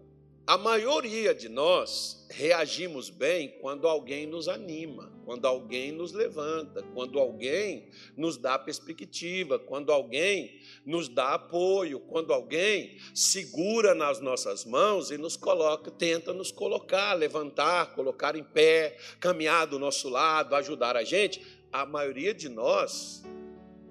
a 0.47 0.57
maioria 0.57 1.35
de 1.35 1.49
nós 1.49 2.25
reagimos 2.29 3.09
bem 3.09 3.49
quando 3.59 3.85
alguém 3.85 4.25
nos 4.25 4.47
anima, 4.47 5.11
quando 5.25 5.45
alguém 5.45 5.91
nos 5.91 6.13
levanta, 6.13 6.81
quando 6.93 7.19
alguém 7.19 7.89
nos 8.15 8.37
dá 8.37 8.57
perspectiva, 8.57 9.59
quando 9.59 9.91
alguém 9.91 10.61
nos 10.85 11.09
dá 11.09 11.33
apoio, 11.33 11.99
quando 11.99 12.31
alguém 12.31 12.97
segura 13.13 13.93
nas 13.93 14.21
nossas 14.21 14.63
mãos 14.63 15.11
e 15.11 15.17
nos 15.17 15.35
coloca, 15.35 15.91
tenta 15.91 16.33
nos 16.33 16.49
colocar, 16.49 17.13
levantar, 17.13 17.93
colocar 17.93 18.33
em 18.37 18.43
pé, 18.43 18.95
caminhar 19.19 19.67
do 19.67 19.77
nosso 19.77 20.07
lado, 20.07 20.55
ajudar 20.55 20.95
a 20.95 21.03
gente. 21.03 21.45
A 21.73 21.85
maioria 21.85 22.33
de 22.33 22.47
nós 22.47 23.21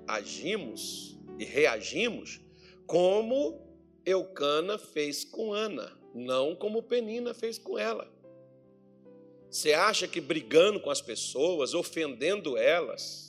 agimos 0.09 1.19
e 1.39 1.45
reagimos 1.45 2.41
como 2.87 3.61
Eucana 4.07 4.79
fez 4.79 5.23
com 5.23 5.53
Ana, 5.53 5.93
não 6.17 6.55
como 6.55 6.83
Penina 6.83 7.35
fez 7.35 7.59
com 7.59 7.79
ela. 7.79 8.11
Você 9.51 9.73
acha 9.73 10.09
que 10.09 10.21
brigando 10.21 10.81
com 10.81 10.91
as 10.91 11.01
pessoas, 11.01 11.75
ofendendo 11.75 12.57
elas, 12.57 13.27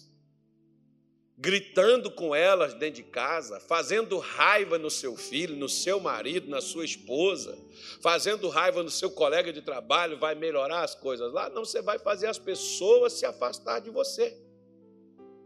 gritando 1.37 2.09
com 2.09 2.33
elas 2.33 2.73
dentro 2.73 2.95
de 2.95 3.03
casa, 3.03 3.59
fazendo 3.59 4.17
raiva 4.17 4.79
no 4.79 4.89
seu 4.89 5.15
filho, 5.15 5.55
no 5.55 5.69
seu 5.69 5.99
marido, 5.99 6.49
na 6.49 6.59
sua 6.59 6.83
esposa, 6.83 7.55
fazendo 8.01 8.49
raiva 8.49 8.81
no 8.81 8.89
seu 8.89 9.11
colega 9.11 9.53
de 9.53 9.61
trabalho, 9.61 10.17
vai 10.17 10.33
melhorar 10.33 10.83
as 10.83 10.95
coisas 10.95 11.31
lá? 11.31 11.49
Não, 11.49 11.63
você 11.63 11.81
vai 11.81 11.99
fazer 11.99 12.27
as 12.27 12.39
pessoas 12.39 13.13
se 13.13 13.25
afastar 13.25 13.79
de 13.79 13.91
você. 13.91 14.35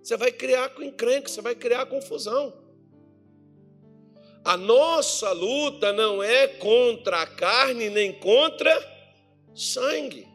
Você 0.01 0.15
vai 0.15 0.32
criar 0.32 0.73
encrenca, 0.82 1.27
você 1.27 1.41
vai 1.41 1.54
criar 1.54 1.86
confusão. 1.86 2.61
A 4.43 4.58
nossa 4.58 5.32
luta 5.32 5.93
não 5.93 6.21
é 6.21 6.47
contra 6.47 7.21
a 7.21 7.27
carne 7.27 7.89
nem 7.89 8.12
contra 8.13 8.91
Sangue. 9.54 10.27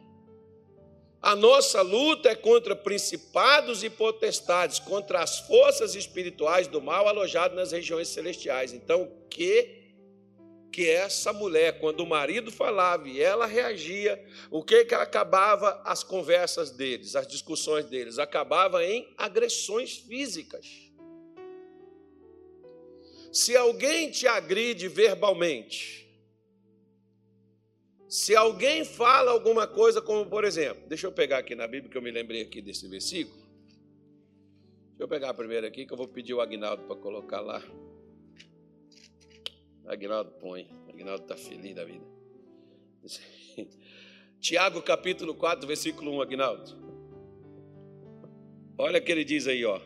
A 1.21 1.35
nossa 1.35 1.81
luta 1.81 2.29
é 2.29 2.35
contra 2.35 2.75
principados 2.75 3.83
e 3.83 3.89
potestades, 3.89 4.79
contra 4.79 5.21
as 5.21 5.39
forças 5.39 5.95
espirituais 5.95 6.67
do 6.67 6.81
mal 6.81 7.07
alojadas 7.07 7.57
nas 7.57 7.71
regiões 7.71 8.07
celestiais. 8.07 8.71
Então, 8.71 9.03
o 9.03 9.27
que 9.27 9.77
que 10.71 10.87
essa 10.87 11.33
mulher, 11.33 11.79
quando 11.79 12.01
o 12.01 12.05
marido 12.05 12.51
falava 12.51 13.09
e 13.09 13.19
ela 13.19 13.47
reagia, 13.47 14.23
o 14.51 14.63
que 14.63 14.85
que 14.85 14.93
acabava 14.93 15.81
as 15.83 16.03
conversas 16.03 16.69
deles, 16.69 17.15
as 17.15 17.27
discussões 17.27 17.85
deles? 17.85 18.19
Acabava 18.19 18.85
em 18.85 19.11
agressões 19.17 19.97
físicas. 19.97 20.86
Se 23.37 23.55
alguém 23.55 24.09
te 24.09 24.25
agride 24.25 24.87
verbalmente, 24.87 26.09
se 28.09 28.35
alguém 28.35 28.83
fala 28.83 29.29
alguma 29.29 29.67
coisa, 29.67 30.01
como 30.01 30.27
por 30.27 30.43
exemplo, 30.43 30.87
deixa 30.87 31.05
eu 31.05 31.11
pegar 31.11 31.37
aqui 31.37 31.53
na 31.53 31.67
Bíblia 31.67 31.91
que 31.91 31.95
eu 31.95 32.01
me 32.01 32.09
lembrei 32.09 32.41
aqui 32.41 32.63
desse 32.63 32.87
versículo. 32.87 33.37
Deixa 34.87 35.03
eu 35.03 35.07
pegar 35.07 35.35
primeiro 35.35 35.67
aqui 35.67 35.85
que 35.85 35.93
eu 35.93 35.97
vou 35.97 36.07
pedir 36.07 36.33
o 36.33 36.41
Agnaldo 36.41 36.85
para 36.85 36.95
colocar 36.95 37.39
lá. 37.41 37.61
Agnaldo 39.85 40.31
põe. 40.39 40.67
Agnaldo 40.89 41.21
está 41.21 41.37
feliz 41.37 41.75
da 41.75 41.85
vida. 41.85 42.05
Tiago 44.41 44.81
capítulo 44.81 45.35
4, 45.35 45.67
versículo 45.67 46.11
1, 46.13 46.21
Agnaldo. 46.23 46.75
Olha 48.79 48.99
o 48.99 49.03
que 49.03 49.11
ele 49.11 49.23
diz 49.23 49.45
aí, 49.45 49.63
ó. 49.63 49.79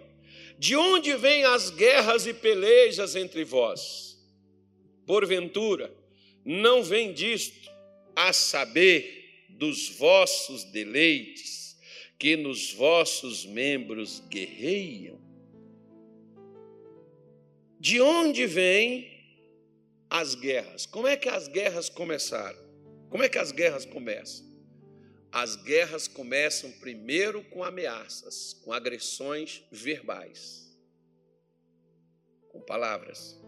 De 0.62 0.76
onde 0.76 1.16
vêm 1.16 1.44
as 1.44 1.72
guerras 1.72 2.28
e 2.28 2.36
pelejas 2.36 3.16
entre 3.16 3.44
vós? 3.44 4.16
Porventura, 5.08 5.92
não 6.46 6.84
vem 6.84 7.12
disto, 7.12 7.68
a 8.16 8.32
saber, 8.32 9.48
dos 9.50 9.90
vossos 9.90 10.64
deleites, 10.66 11.76
que 12.20 12.36
nos 12.36 12.72
vossos 12.74 13.44
membros 13.44 14.20
guerreiam? 14.30 15.20
De 17.80 18.00
onde 18.00 18.46
vem 18.46 19.10
as 20.12 20.36
guerras. 20.36 20.86
Como 20.86 21.08
é 21.08 21.18
que 21.18 21.28
as 21.28 21.48
guerras 21.48 21.90
começaram? 21.90 22.60
Como 23.10 23.24
é 23.24 23.30
que 23.30 23.40
as 23.40 23.52
guerras 23.52 23.84
começam? 23.84 24.46
As 25.32 25.56
guerras 25.56 26.08
começam 26.08 26.70
primeiro 26.72 27.44
com 27.46 27.64
ameaças, 27.64 28.54
com 28.66 28.74
agressões 28.74 29.64
verbais, 29.72 30.70
com 32.50 32.60
palavras. 32.60 33.40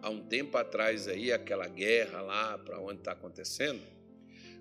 Há 0.00 0.08
um 0.08 0.24
tempo 0.24 0.56
atrás 0.56 1.08
aí, 1.08 1.32
aquela 1.32 1.66
guerra 1.66 2.20
lá 2.20 2.56
para 2.58 2.78
onde 2.78 3.00
está 3.00 3.10
acontecendo, 3.12 3.82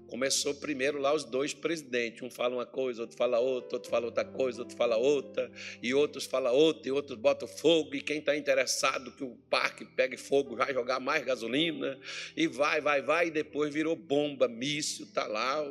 Começou 0.08 0.54
primeiro 0.54 1.00
lá 1.00 1.14
os 1.14 1.24
dois 1.24 1.54
presidentes, 1.54 2.22
um 2.22 2.30
fala 2.30 2.56
uma 2.56 2.66
coisa, 2.66 3.02
outro 3.02 3.18
fala 3.18 3.40
outra, 3.40 3.78
outro 3.78 3.90
fala 3.90 4.06
outra 4.06 4.24
coisa, 4.24 4.62
outro 4.62 4.78
fala 4.78 4.98
outra, 4.98 5.52
e 5.82 5.96
outros 5.96 6.26
fala 6.26 6.52
outra, 6.52 6.88
e 6.88 6.92
outros 6.92 7.18
botam 7.18 7.48
fogo, 7.48 7.96
e 7.96 8.02
quem 8.02 8.20
está 8.20 8.38
interessado 8.38 9.12
que 9.12 9.24
o 9.24 9.36
parque 9.50 9.84
pegue 9.84 10.16
fogo 10.16 10.56
vai 10.56 10.72
jogar 10.74 11.00
mais 11.00 11.26
gasolina, 11.26 12.00
e 12.38 12.46
vai, 12.46 12.82
vai, 12.82 13.02
vai, 13.02 13.28
e 13.28 13.32
depois 13.32 13.74
virou 13.74 13.96
bomba, 13.96 14.48
míssil, 14.48 15.08
está 15.08 15.26
lá 15.26 15.64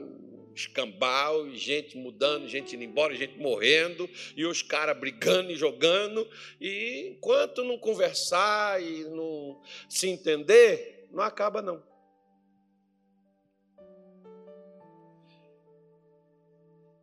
escambau, 0.54 1.50
gente 1.50 1.96
mudando, 1.96 2.48
gente 2.48 2.74
indo 2.74 2.84
embora, 2.84 3.14
gente 3.14 3.38
morrendo, 3.38 4.08
e 4.36 4.44
os 4.44 4.62
caras 4.62 4.98
brigando 4.98 5.50
e 5.50 5.56
jogando, 5.56 6.28
e 6.60 7.08
enquanto 7.10 7.64
não 7.64 7.78
conversar 7.78 8.82
e 8.82 9.04
não 9.04 9.60
se 9.88 10.08
entender, 10.08 11.08
não 11.10 11.22
acaba 11.22 11.60
não. 11.60 11.82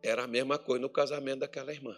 Era 0.02 0.24
a 0.24 0.26
mesma 0.26 0.58
coisa 0.58 0.82
no 0.82 0.90
casamento 0.90 1.40
daquela 1.40 1.72
irmã. 1.72 1.96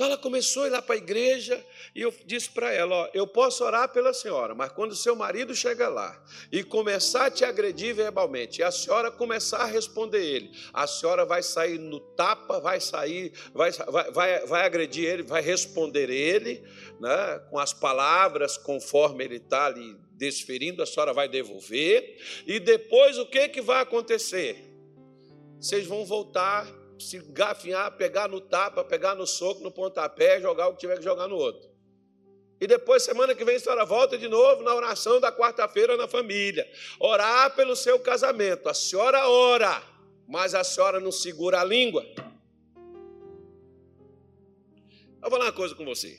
Então 0.00 0.08
ela 0.08 0.16
começou 0.16 0.62
a 0.62 0.66
ir 0.66 0.70
lá 0.70 0.80
para 0.80 0.94
a 0.94 0.96
igreja 0.98 1.62
e 1.94 2.00
eu 2.00 2.14
disse 2.24 2.48
para 2.48 2.72
ela: 2.72 3.02
Ó, 3.02 3.10
eu 3.12 3.26
posso 3.26 3.62
orar 3.62 3.86
pela 3.92 4.14
senhora, 4.14 4.54
mas 4.54 4.72
quando 4.72 4.96
seu 4.96 5.14
marido 5.14 5.54
chega 5.54 5.90
lá 5.90 6.18
e 6.50 6.64
começar 6.64 7.26
a 7.26 7.30
te 7.30 7.44
agredir 7.44 7.94
verbalmente, 7.94 8.62
e 8.62 8.64
a 8.64 8.70
senhora 8.70 9.10
começar 9.10 9.58
a 9.58 9.66
responder 9.66 10.24
ele, 10.24 10.52
a 10.72 10.86
senhora 10.86 11.26
vai 11.26 11.42
sair 11.42 11.78
no 11.78 12.00
tapa, 12.00 12.58
vai 12.60 12.80
sair, 12.80 13.30
vai, 13.52 13.72
vai, 13.72 14.10
vai, 14.10 14.46
vai 14.46 14.64
agredir 14.64 15.04
ele, 15.04 15.22
vai 15.22 15.42
responder 15.42 16.08
ele, 16.08 16.64
né, 16.98 17.38
com 17.50 17.58
as 17.58 17.74
palavras 17.74 18.56
conforme 18.56 19.22
ele 19.24 19.36
está 19.36 19.66
ali 19.66 19.98
desferindo, 20.12 20.82
a 20.82 20.86
senhora 20.86 21.12
vai 21.12 21.28
devolver, 21.28 22.16
e 22.46 22.58
depois 22.58 23.18
o 23.18 23.26
que, 23.26 23.50
que 23.50 23.60
vai 23.60 23.82
acontecer? 23.82 24.66
vocês 25.60 25.86
vão 25.86 26.06
voltar, 26.06 26.66
se 27.00 27.18
gafinhar, 27.18 27.96
pegar 27.96 28.28
no 28.28 28.40
tapa, 28.40 28.84
pegar 28.84 29.14
no 29.14 29.26
soco, 29.26 29.62
no 29.62 29.70
pontapé, 29.70 30.40
jogar 30.40 30.68
o 30.68 30.72
que 30.74 30.80
tiver 30.80 30.98
que 30.98 31.04
jogar 31.04 31.26
no 31.28 31.36
outro. 31.36 31.70
E 32.60 32.66
depois, 32.66 33.02
semana 33.02 33.34
que 33.34 33.44
vem, 33.44 33.56
a 33.56 33.60
senhora 33.60 33.86
volta 33.86 34.18
de 34.18 34.28
novo 34.28 34.62
na 34.62 34.74
oração 34.74 35.18
da 35.18 35.32
quarta-feira 35.32 35.96
na 35.96 36.06
família. 36.06 36.70
Orar 36.98 37.54
pelo 37.56 37.74
seu 37.74 37.98
casamento. 37.98 38.68
A 38.68 38.74
senhora 38.74 39.26
ora, 39.28 39.82
mas 40.28 40.54
a 40.54 40.62
senhora 40.62 41.00
não 41.00 41.10
segura 41.10 41.60
a 41.60 41.64
língua. 41.64 42.04
Eu 45.22 45.28
vou 45.28 45.30
falar 45.30 45.46
uma 45.46 45.52
coisa 45.52 45.74
com 45.74 45.86
você. 45.86 46.18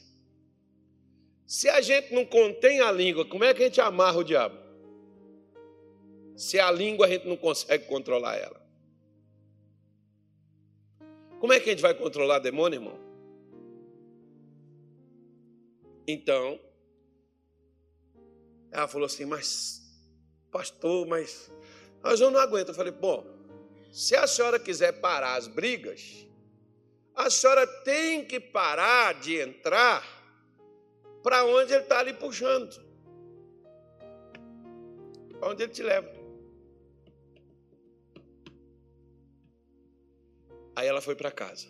Se 1.46 1.70
a 1.70 1.82
gente 1.82 2.14
não 2.14 2.26
contém 2.26 2.80
a 2.80 2.92
língua, 2.92 3.26
como 3.26 3.44
é 3.44 3.54
que 3.54 3.62
a 3.62 3.66
gente 3.68 3.82
amarra 3.82 4.18
o 4.20 4.24
diabo? 4.24 4.58
Se 6.36 6.60
a 6.60 6.72
língua 6.72 7.06
a 7.06 7.10
gente 7.10 7.28
não 7.28 7.38
consegue 7.38 7.86
controlar 7.86 8.38
ela. 8.38 8.61
Como 11.42 11.54
é 11.54 11.60
que 11.60 11.72
a 11.72 11.74
gente 11.74 11.82
vai 11.82 11.96
controlar 11.96 12.38
demônio, 12.38 12.78
irmão? 12.78 13.00
Então, 16.08 16.60
ela 18.72 18.88
falou 18.88 19.08
assim, 19.08 19.26
mas, 19.26 19.82
pastor, 20.52 21.08
mas, 21.08 21.52
mas 22.04 22.22
eu 22.22 22.30
não 22.30 22.40
aguento. 22.40 22.68
Eu 22.68 22.76
falei, 22.76 22.92
bom, 22.92 23.26
se 23.92 24.16
a 24.16 24.28
senhora 24.28 24.60
quiser 24.60 25.02
parar 25.02 25.34
as 25.34 25.48
brigas, 25.48 26.28
a 27.16 27.28
senhora 27.28 27.66
tem 27.66 28.24
que 28.24 28.40
parar 28.40 29.16
de 29.16 29.40
entrar 29.40 30.06
para 31.24 31.44
onde 31.44 31.74
ele 31.74 31.82
está 31.82 32.02
ali 32.02 32.14
puxando. 32.14 32.80
Para 35.40 35.50
onde 35.50 35.64
ele 35.64 35.72
te 35.72 35.82
leva. 35.82 36.21
Aí 40.82 40.88
ela 40.88 41.00
foi 41.00 41.16
para 41.16 41.30
casa. 41.30 41.68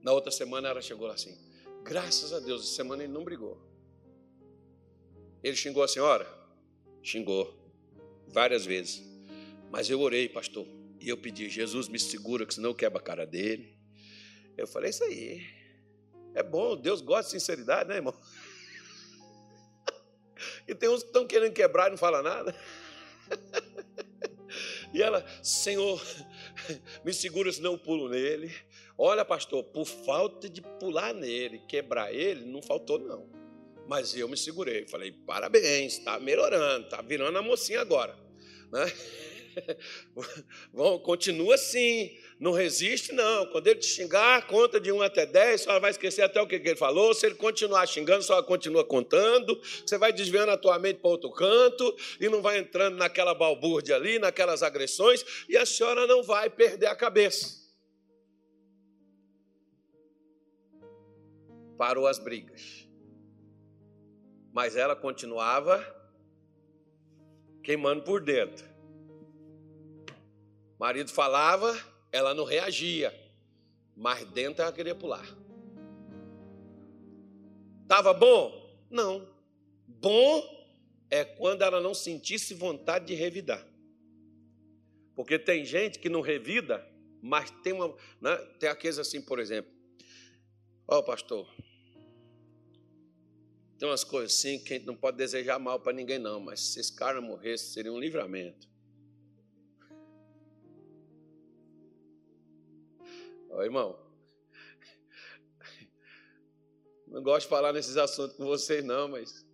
Na 0.00 0.12
outra 0.12 0.30
semana 0.30 0.68
ela 0.68 0.80
chegou 0.80 1.08
lá 1.08 1.14
assim: 1.14 1.36
graças 1.82 2.32
a 2.32 2.38
Deus, 2.38 2.62
essa 2.62 2.76
semana 2.76 3.02
ele 3.02 3.12
não 3.12 3.24
brigou. 3.24 3.60
Ele 5.42 5.56
xingou 5.56 5.82
a 5.82 5.88
senhora? 5.88 6.32
Xingou. 7.02 7.52
Várias 8.28 8.64
vezes. 8.64 9.02
Mas 9.68 9.90
eu 9.90 10.00
orei, 10.00 10.28
pastor. 10.28 10.64
E 11.00 11.08
eu 11.08 11.16
pedi, 11.16 11.50
Jesus 11.50 11.88
me 11.88 11.98
segura, 11.98 12.46
que 12.46 12.54
senão 12.54 12.70
eu 12.70 12.74
quebro 12.76 13.00
a 13.00 13.02
cara 13.02 13.26
dele. 13.26 13.76
Eu 14.56 14.68
falei, 14.68 14.90
isso 14.90 15.02
aí. 15.02 15.44
É 16.32 16.44
bom, 16.44 16.76
Deus 16.76 17.00
gosta 17.00 17.24
de 17.24 17.40
sinceridade, 17.40 17.88
né, 17.88 17.96
irmão? 17.96 18.14
E 20.68 20.74
tem 20.74 20.88
uns 20.88 21.02
que 21.02 21.08
estão 21.08 21.26
querendo 21.26 21.52
quebrar 21.52 21.88
e 21.88 21.90
não 21.90 21.98
fala 21.98 22.22
nada. 22.22 22.54
E 24.92 25.02
ela, 25.02 25.24
Senhor, 25.42 26.00
me 27.04 27.12
segura 27.12 27.52
senão 27.52 27.72
eu 27.72 27.78
pulo 27.78 28.08
nele. 28.08 28.52
Olha, 28.96 29.24
pastor, 29.24 29.64
por 29.64 29.86
falta 29.86 30.48
de 30.48 30.60
pular 30.60 31.14
nele, 31.14 31.60
quebrar 31.68 32.12
ele, 32.12 32.44
não 32.44 32.62
faltou 32.62 32.98
não. 32.98 33.28
Mas 33.88 34.16
eu 34.16 34.28
me 34.28 34.36
segurei. 34.36 34.86
Falei, 34.86 35.12
parabéns, 35.12 35.98
está 35.98 36.18
melhorando, 36.18 36.84
está 36.84 37.02
virando 37.02 37.38
a 37.38 37.42
mocinha 37.42 37.80
agora. 37.80 38.16
Né? 38.72 38.84
Bom, 40.72 40.98
continua 40.98 41.54
assim, 41.54 42.16
não 42.38 42.52
resiste, 42.52 43.12
não. 43.12 43.46
Quando 43.46 43.66
ele 43.66 43.80
te 43.80 43.86
xingar, 43.86 44.46
conta 44.46 44.80
de 44.80 44.90
1 44.90 45.02
até 45.02 45.26
10, 45.26 45.62
só 45.62 45.78
vai 45.80 45.90
esquecer 45.90 46.22
até 46.22 46.40
o 46.40 46.46
que 46.46 46.56
ele 46.56 46.76
falou. 46.76 47.14
Se 47.14 47.26
ele 47.26 47.34
continuar 47.34 47.86
xingando, 47.86 48.22
só 48.22 48.42
continua 48.42 48.84
contando. 48.84 49.60
Você 49.86 49.98
vai 49.98 50.12
desviando 50.12 50.50
a 50.50 50.56
tua 50.56 50.78
mente 50.78 51.00
para 51.00 51.10
outro 51.10 51.30
canto 51.30 51.94
e 52.20 52.28
não 52.28 52.42
vai 52.42 52.58
entrando 52.58 52.96
naquela 52.96 53.34
balbúrdia 53.34 53.96
ali, 53.96 54.18
naquelas 54.18 54.62
agressões, 54.62 55.24
e 55.48 55.56
a 55.56 55.66
senhora 55.66 56.06
não 56.06 56.22
vai 56.22 56.48
perder 56.50 56.86
a 56.86 56.96
cabeça. 56.96 57.62
Parou 61.76 62.06
as 62.06 62.18
brigas. 62.18 62.88
Mas 64.52 64.76
ela 64.76 64.94
continuava 64.94 65.84
queimando 67.62 68.02
por 68.02 68.20
dentro. 68.20 68.71
Marido 70.82 71.12
falava, 71.12 71.80
ela 72.10 72.34
não 72.34 72.42
reagia, 72.42 73.14
mas 73.96 74.24
dentro 74.30 74.64
ela 74.64 74.72
queria 74.72 74.96
pular. 74.96 75.24
Estava 77.82 78.12
bom? 78.12 78.84
Não. 78.90 79.32
Bom 79.86 80.42
é 81.08 81.24
quando 81.24 81.62
ela 81.62 81.80
não 81.80 81.94
sentisse 81.94 82.52
vontade 82.52 83.06
de 83.06 83.14
revidar. 83.14 83.64
Porque 85.14 85.38
tem 85.38 85.64
gente 85.64 86.00
que 86.00 86.08
não 86.08 86.20
revida, 86.20 86.84
mas 87.22 87.48
tem 87.62 87.72
uma. 87.72 87.94
Né? 88.20 88.36
Tem 88.58 88.68
aqueles 88.68 88.98
assim, 88.98 89.22
por 89.22 89.38
exemplo. 89.38 89.70
Ó, 90.88 90.98
oh, 90.98 91.02
pastor, 91.04 91.48
tem 93.78 93.88
umas 93.88 94.02
coisas 94.02 94.36
assim 94.36 94.58
que 94.58 94.74
a 94.74 94.76
gente 94.78 94.86
não 94.86 94.96
pode 94.96 95.16
desejar 95.16 95.60
mal 95.60 95.78
para 95.78 95.92
ninguém, 95.92 96.18
não, 96.18 96.40
mas 96.40 96.58
se 96.58 96.80
esse 96.80 96.92
cara 96.92 97.20
morresse, 97.20 97.72
seria 97.72 97.92
um 97.92 98.00
livramento. 98.00 98.71
Ó, 103.52 103.62
irmão, 103.62 103.98
não 107.06 107.22
gosto 107.22 107.42
de 107.42 107.50
falar 107.50 107.74
nesses 107.74 107.98
assuntos 107.98 108.34
com 108.34 108.46
vocês, 108.46 108.82
não, 108.82 109.08
mas 109.08 109.46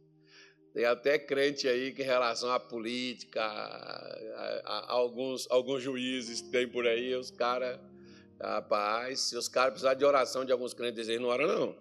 tem 0.72 0.84
até 0.84 1.18
crente 1.18 1.66
aí 1.66 1.92
que, 1.92 2.02
em 2.02 2.04
relação 2.04 2.52
à 2.52 2.60
política, 2.60 3.42
a, 3.42 3.50
a, 4.36 4.78
a 4.78 4.92
alguns, 4.92 5.50
alguns 5.50 5.82
juízes 5.82 6.40
tem 6.40 6.68
por 6.68 6.86
aí, 6.86 7.12
os 7.16 7.32
caras, 7.32 7.80
rapaz, 8.40 9.20
se 9.22 9.36
os 9.36 9.48
caras 9.48 9.72
precisarem 9.72 9.98
de 9.98 10.04
oração 10.04 10.44
de 10.44 10.52
alguns 10.52 10.72
crentes 10.72 11.08
aí, 11.08 11.18
não 11.18 11.28
ora 11.28 11.48
não. 11.48 11.76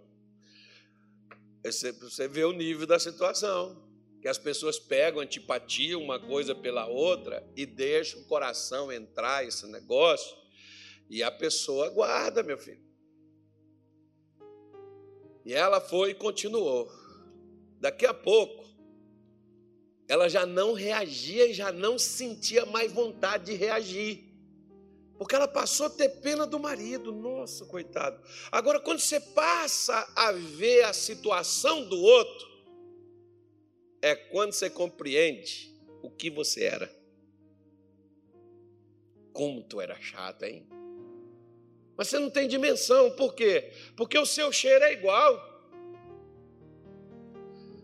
Você, 1.64 1.92
você 1.92 2.28
vê 2.28 2.46
o 2.46 2.52
nível 2.52 2.88
da 2.88 2.98
situação, 2.98 3.88
que 4.24 4.28
as 4.28 4.40
pessoas 4.40 4.80
pegam 4.80 5.22
antipatia 5.22 6.00
uma 6.00 6.20
coisa 6.20 6.56
pela 6.56 6.88
outra 6.88 7.48
e 7.56 7.64
deixam 7.64 8.22
o 8.22 8.26
coração 8.26 8.92
entrar 8.92 9.46
esse 9.46 9.68
negócio, 9.68 10.36
e 11.10 11.24
a 11.24 11.32
pessoa 11.32 11.90
guarda, 11.90 12.44
meu 12.44 12.58
filho. 12.58 12.86
E 15.46 15.54
ela 15.54 15.80
foi 15.80 16.12
e 16.12 16.16
continuou. 16.16 16.92
Daqui 17.80 18.06
a 18.06 18.14
pouco, 18.14 18.66
ela 20.08 20.28
já 20.28 20.46
não 20.46 20.74
reagia 20.74 21.48
e 21.48 21.54
já 21.54 21.72
não 21.72 21.98
sentia 21.98 22.66
mais 22.66 22.92
vontade 22.92 23.46
de 23.46 23.54
reagir. 23.54 24.28
Porque 25.18 25.36
ela 25.36 25.48
passou 25.48 25.88
a 25.88 25.90
ter 25.90 26.10
pena 26.22 26.46
do 26.46 26.60
marido, 26.60 27.12
nossa, 27.12 27.66
coitado. 27.66 28.22
Agora, 28.52 28.80
quando 28.80 29.00
você 29.00 29.20
passa 29.20 30.08
a 30.16 30.32
ver 30.32 30.84
a 30.84 30.94
situação 30.94 31.88
do 31.88 32.00
outro, 32.00 32.48
é 34.02 34.16
quando 34.16 34.54
você 34.54 34.70
compreende 34.70 35.74
o 36.04 36.12
que 36.12 36.30
você 36.30 36.66
era. 36.66 36.96
Como 39.34 39.64
tu 39.64 39.82
era 39.82 40.00
chata, 40.00 40.48
hein? 40.48 40.68
Mas 41.98 42.08
você 42.10 42.20
não 42.20 42.30
tem 42.30 42.48
dimensão, 42.48 43.10
por 43.12 43.34
quê? 43.34 43.72
Porque 43.96 44.18
o 44.18 44.26
seu 44.26 44.52
cheiro 44.52 44.86
é 44.86 44.94
igual. 44.94 45.44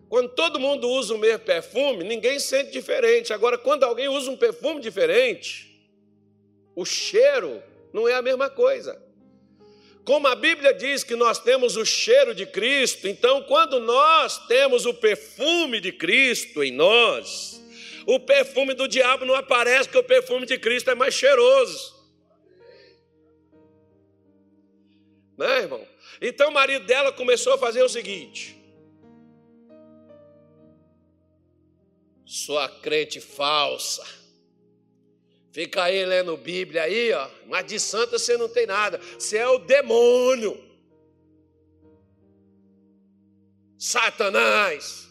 Quando 0.07 0.29
todo 0.29 0.59
mundo 0.59 0.87
usa 0.87 1.15
o 1.15 1.17
mesmo 1.17 1.39
perfume, 1.39 2.03
ninguém 2.03 2.39
sente 2.39 2.71
diferente. 2.71 3.33
Agora, 3.33 3.57
quando 3.57 3.83
alguém 3.83 4.07
usa 4.07 4.29
um 4.29 4.37
perfume 4.37 4.79
diferente, 4.79 5.83
o 6.75 6.85
cheiro 6.85 7.63
não 7.91 8.07
é 8.07 8.13
a 8.13 8.21
mesma 8.21 8.47
coisa. 8.47 9.01
Como 10.05 10.27
a 10.27 10.35
Bíblia 10.35 10.73
diz 10.73 11.03
que 11.03 11.15
nós 11.15 11.39
temos 11.39 11.77
o 11.77 11.85
cheiro 11.85 12.35
de 12.35 12.45
Cristo, 12.45 13.07
então 13.07 13.41
quando 13.43 13.79
nós 13.79 14.37
temos 14.47 14.85
o 14.85 14.93
perfume 14.93 15.79
de 15.79 15.91
Cristo 15.91 16.61
em 16.63 16.71
nós, 16.71 17.63
o 18.05 18.19
perfume 18.19 18.73
do 18.73 18.87
diabo 18.87 19.25
não 19.25 19.33
aparece, 19.33 19.87
porque 19.87 19.97
o 19.97 20.03
perfume 20.03 20.45
de 20.45 20.59
Cristo 20.59 20.91
é 20.91 20.95
mais 20.95 21.13
cheiroso. 21.13 22.02
Né, 25.37 25.61
irmão? 25.61 25.87
Então 26.21 26.49
o 26.49 26.53
marido 26.53 26.85
dela 26.85 27.11
começou 27.11 27.53
a 27.53 27.57
fazer 27.57 27.83
o 27.83 27.89
seguinte: 27.89 28.55
Sua 32.25 32.67
crente 32.67 33.19
falsa. 33.19 34.03
Fica 35.51 35.83
aí 35.83 36.03
lendo 36.03 36.35
Bíblia 36.35 36.81
aí, 36.81 37.13
ó. 37.13 37.29
Mas 37.45 37.67
de 37.67 37.79
santa 37.79 38.17
você 38.17 38.35
não 38.37 38.49
tem 38.49 38.65
nada. 38.65 38.99
Você 39.19 39.37
é 39.37 39.47
o 39.47 39.59
demônio. 39.59 40.59
Satanás. 43.77 45.07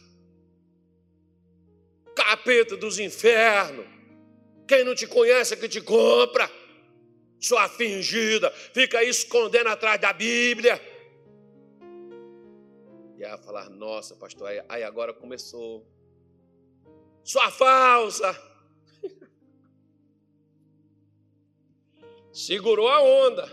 Capeta 2.16 2.76
dos 2.76 2.98
infernos. 2.98 3.86
Quem 4.66 4.82
não 4.82 4.94
te 4.94 5.06
conhece 5.06 5.54
é 5.54 5.56
que 5.56 5.68
te 5.68 5.80
compra. 5.80 6.50
Sua 7.42 7.68
fingida. 7.68 8.50
Fica 8.52 8.98
aí 9.00 9.08
escondendo 9.08 9.68
atrás 9.68 10.00
da 10.00 10.12
Bíblia. 10.12 10.80
E 13.18 13.24
ela 13.24 13.36
falar, 13.36 13.68
nossa, 13.68 14.14
pastor, 14.14 14.64
aí 14.68 14.84
agora 14.84 15.12
começou 15.12 15.84
sua 17.24 17.50
falsa. 17.50 18.32
Segurou 22.32 22.88
a 22.88 23.02
onda. 23.02 23.48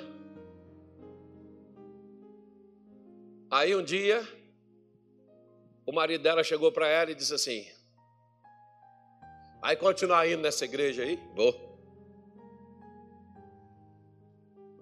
Aí 3.51 3.75
um 3.75 3.83
dia, 3.83 4.21
o 5.83 5.91
marido 5.91 6.21
dela 6.21 6.43
chegou 6.43 6.71
para 6.71 6.87
ela 6.87 7.09
e 7.09 7.15
disse 7.15 7.33
assim: 7.33 7.67
Vai 9.59 9.75
continuar 9.75 10.27
indo 10.27 10.43
nessa 10.43 10.65
igreja 10.65 11.01
aí? 11.01 11.19
Vou. 11.35 11.68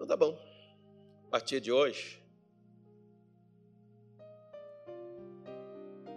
Tá 0.08 0.16
bom. 0.16 0.36
A 1.26 1.30
partir 1.30 1.60
de 1.60 1.70
hoje, 1.70 2.20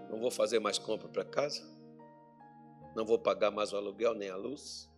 não 0.09 0.19
vou 0.19 0.31
fazer 0.31 0.59
mais 0.59 0.79
compra 0.79 1.07
para 1.07 1.23
casa 1.23 1.81
não 2.95 3.05
vou 3.05 3.17
pagar 3.17 3.51
mais 3.51 3.71
o 3.71 3.77
aluguel 3.77 4.13
nem 4.13 4.29
a 4.29 4.35
luz. 4.35 4.89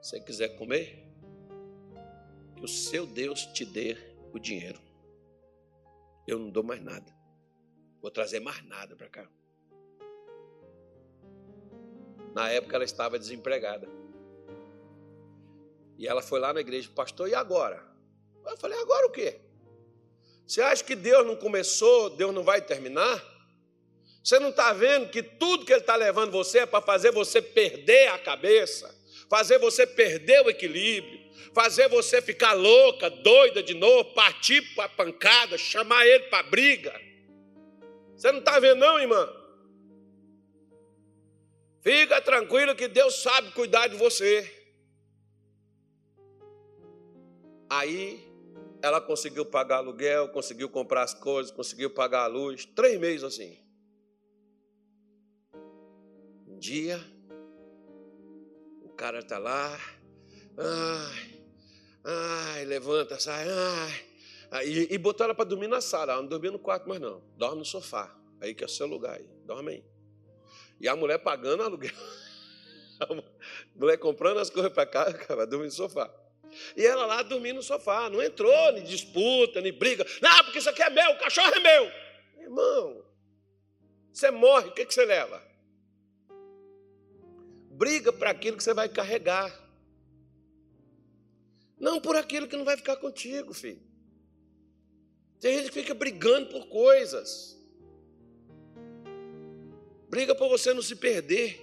Se 0.00 0.18
quiser 0.20 0.56
comer, 0.56 1.06
que 2.56 2.64
o 2.64 2.68
seu 2.68 3.06
Deus 3.06 3.46
te 3.46 3.64
dê 3.64 3.96
o 4.32 4.38
dinheiro. 4.38 4.80
Eu 6.26 6.38
não 6.38 6.50
dou 6.50 6.62
mais 6.62 6.82
nada. 6.82 7.14
Vou 8.00 8.10
trazer 8.10 8.40
mais 8.40 8.64
nada 8.66 8.96
para 8.96 9.08
cá. 9.08 9.28
Na 12.34 12.48
época 12.50 12.76
ela 12.76 12.84
estava 12.84 13.18
desempregada. 13.18 13.88
E 15.98 16.06
ela 16.06 16.22
foi 16.22 16.38
lá 16.38 16.52
na 16.54 16.60
igreja, 16.60 16.88
pastor, 16.94 17.28
e 17.28 17.34
agora? 17.34 17.84
Eu 18.46 18.56
falei, 18.56 18.78
agora 18.78 19.06
o 19.08 19.10
quê? 19.10 19.40
Você 20.46 20.62
acha 20.62 20.82
que 20.84 20.94
Deus 20.94 21.26
não 21.26 21.36
começou, 21.36 22.08
Deus 22.10 22.32
não 22.32 22.44
vai 22.44 22.62
terminar? 22.62 23.22
Você 24.22 24.38
não 24.38 24.50
está 24.50 24.72
vendo 24.72 25.10
que 25.10 25.22
tudo 25.22 25.66
que 25.66 25.72
ele 25.72 25.80
está 25.80 25.96
levando 25.96 26.30
você 26.30 26.60
é 26.60 26.66
para 26.66 26.80
fazer 26.80 27.10
você 27.10 27.42
perder 27.42 28.08
a 28.08 28.18
cabeça, 28.18 28.94
fazer 29.28 29.58
você 29.58 29.86
perder 29.86 30.46
o 30.46 30.48
equilíbrio, 30.48 31.18
fazer 31.52 31.88
você 31.88 32.22
ficar 32.22 32.52
louca, 32.52 33.10
doida 33.10 33.62
de 33.62 33.74
novo, 33.74 34.14
partir 34.14 34.62
para 34.74 34.84
a 34.84 34.88
pancada, 34.88 35.58
chamar 35.58 36.06
ele 36.06 36.24
para 36.24 36.44
briga. 36.44 36.98
Você 38.16 38.30
não 38.30 38.38
está 38.38 38.58
vendo, 38.60 38.78
não, 38.78 39.00
irmã? 39.00 39.28
Fica 41.82 42.20
tranquilo 42.20 42.76
que 42.76 42.86
Deus 42.86 43.20
sabe 43.20 43.50
cuidar 43.52 43.88
de 43.88 43.96
você. 43.96 44.57
Aí 47.70 48.26
ela 48.82 49.00
conseguiu 49.00 49.44
pagar 49.44 49.78
aluguel, 49.78 50.28
conseguiu 50.28 50.68
comprar 50.68 51.02
as 51.02 51.14
coisas, 51.14 51.52
conseguiu 51.52 51.90
pagar 51.90 52.22
a 52.22 52.26
luz, 52.26 52.64
três 52.64 52.98
meses 52.98 53.24
assim 53.24 53.68
dia, 56.58 57.00
o 58.82 58.88
cara 58.90 59.20
está 59.20 59.38
lá, 59.38 59.78
ai, 60.58 61.44
ai, 62.04 62.64
levanta, 62.64 63.18
sai, 63.18 63.46
ai. 63.48 64.66
E, 64.66 64.94
e 64.94 64.98
botou 64.98 65.24
ela 65.24 65.34
para 65.34 65.44
dormir 65.44 65.68
na 65.68 65.80
sala, 65.80 66.12
ela 66.12 66.22
não 66.22 66.28
dormia 66.28 66.50
no 66.50 66.58
quarto 66.58 66.88
mais 66.88 67.00
não, 67.00 67.22
dorme 67.36 67.58
no 67.58 67.64
sofá, 67.64 68.14
aí 68.40 68.54
que 68.54 68.64
é 68.64 68.66
o 68.66 68.70
seu 68.70 68.86
lugar 68.86 69.18
aí, 69.18 69.28
dorme 69.44 69.72
aí. 69.72 69.84
E 70.80 70.88
a 70.88 70.96
mulher 70.96 71.18
pagando 71.18 71.62
aluguel, 71.62 71.94
a 73.00 73.06
mulher 73.76 73.98
comprando 73.98 74.38
as 74.38 74.50
coisas 74.50 74.72
para 74.72 74.86
cá, 74.86 75.04
vai 75.34 75.46
dormir 75.46 75.66
no 75.66 75.72
sofá. 75.72 76.12
E 76.76 76.84
ela 76.84 77.06
lá 77.06 77.22
dormindo 77.22 77.56
no 77.56 77.62
sofá, 77.62 78.08
não 78.08 78.22
entrou, 78.22 78.72
nem 78.72 78.84
disputa, 78.84 79.60
nem 79.60 79.72
briga. 79.72 80.06
Não, 80.20 80.44
porque 80.44 80.58
isso 80.58 80.70
aqui 80.70 80.82
é 80.82 80.90
meu, 80.90 81.12
o 81.12 81.18
cachorro 81.18 81.54
é 81.54 81.60
meu. 81.60 81.92
Irmão, 82.42 83.04
você 84.12 84.30
morre, 84.30 84.68
o 84.68 84.72
que, 84.72 84.84
que 84.84 84.94
você 84.94 85.04
leva? 85.04 85.42
Briga 87.70 88.12
para 88.12 88.30
aquilo 88.30 88.56
que 88.56 88.64
você 88.64 88.74
vai 88.74 88.88
carregar. 88.88 89.52
Não 91.78 92.00
por 92.00 92.16
aquilo 92.16 92.48
que 92.48 92.56
não 92.56 92.64
vai 92.64 92.76
ficar 92.76 92.96
contigo, 92.96 93.54
filho. 93.54 93.80
Tem 95.40 95.56
gente 95.56 95.70
que 95.70 95.80
fica 95.80 95.94
brigando 95.94 96.48
por 96.48 96.66
coisas. 96.66 97.56
Briga 100.08 100.34
para 100.34 100.48
você 100.48 100.74
não 100.74 100.82
se 100.82 100.96
perder. 100.96 101.60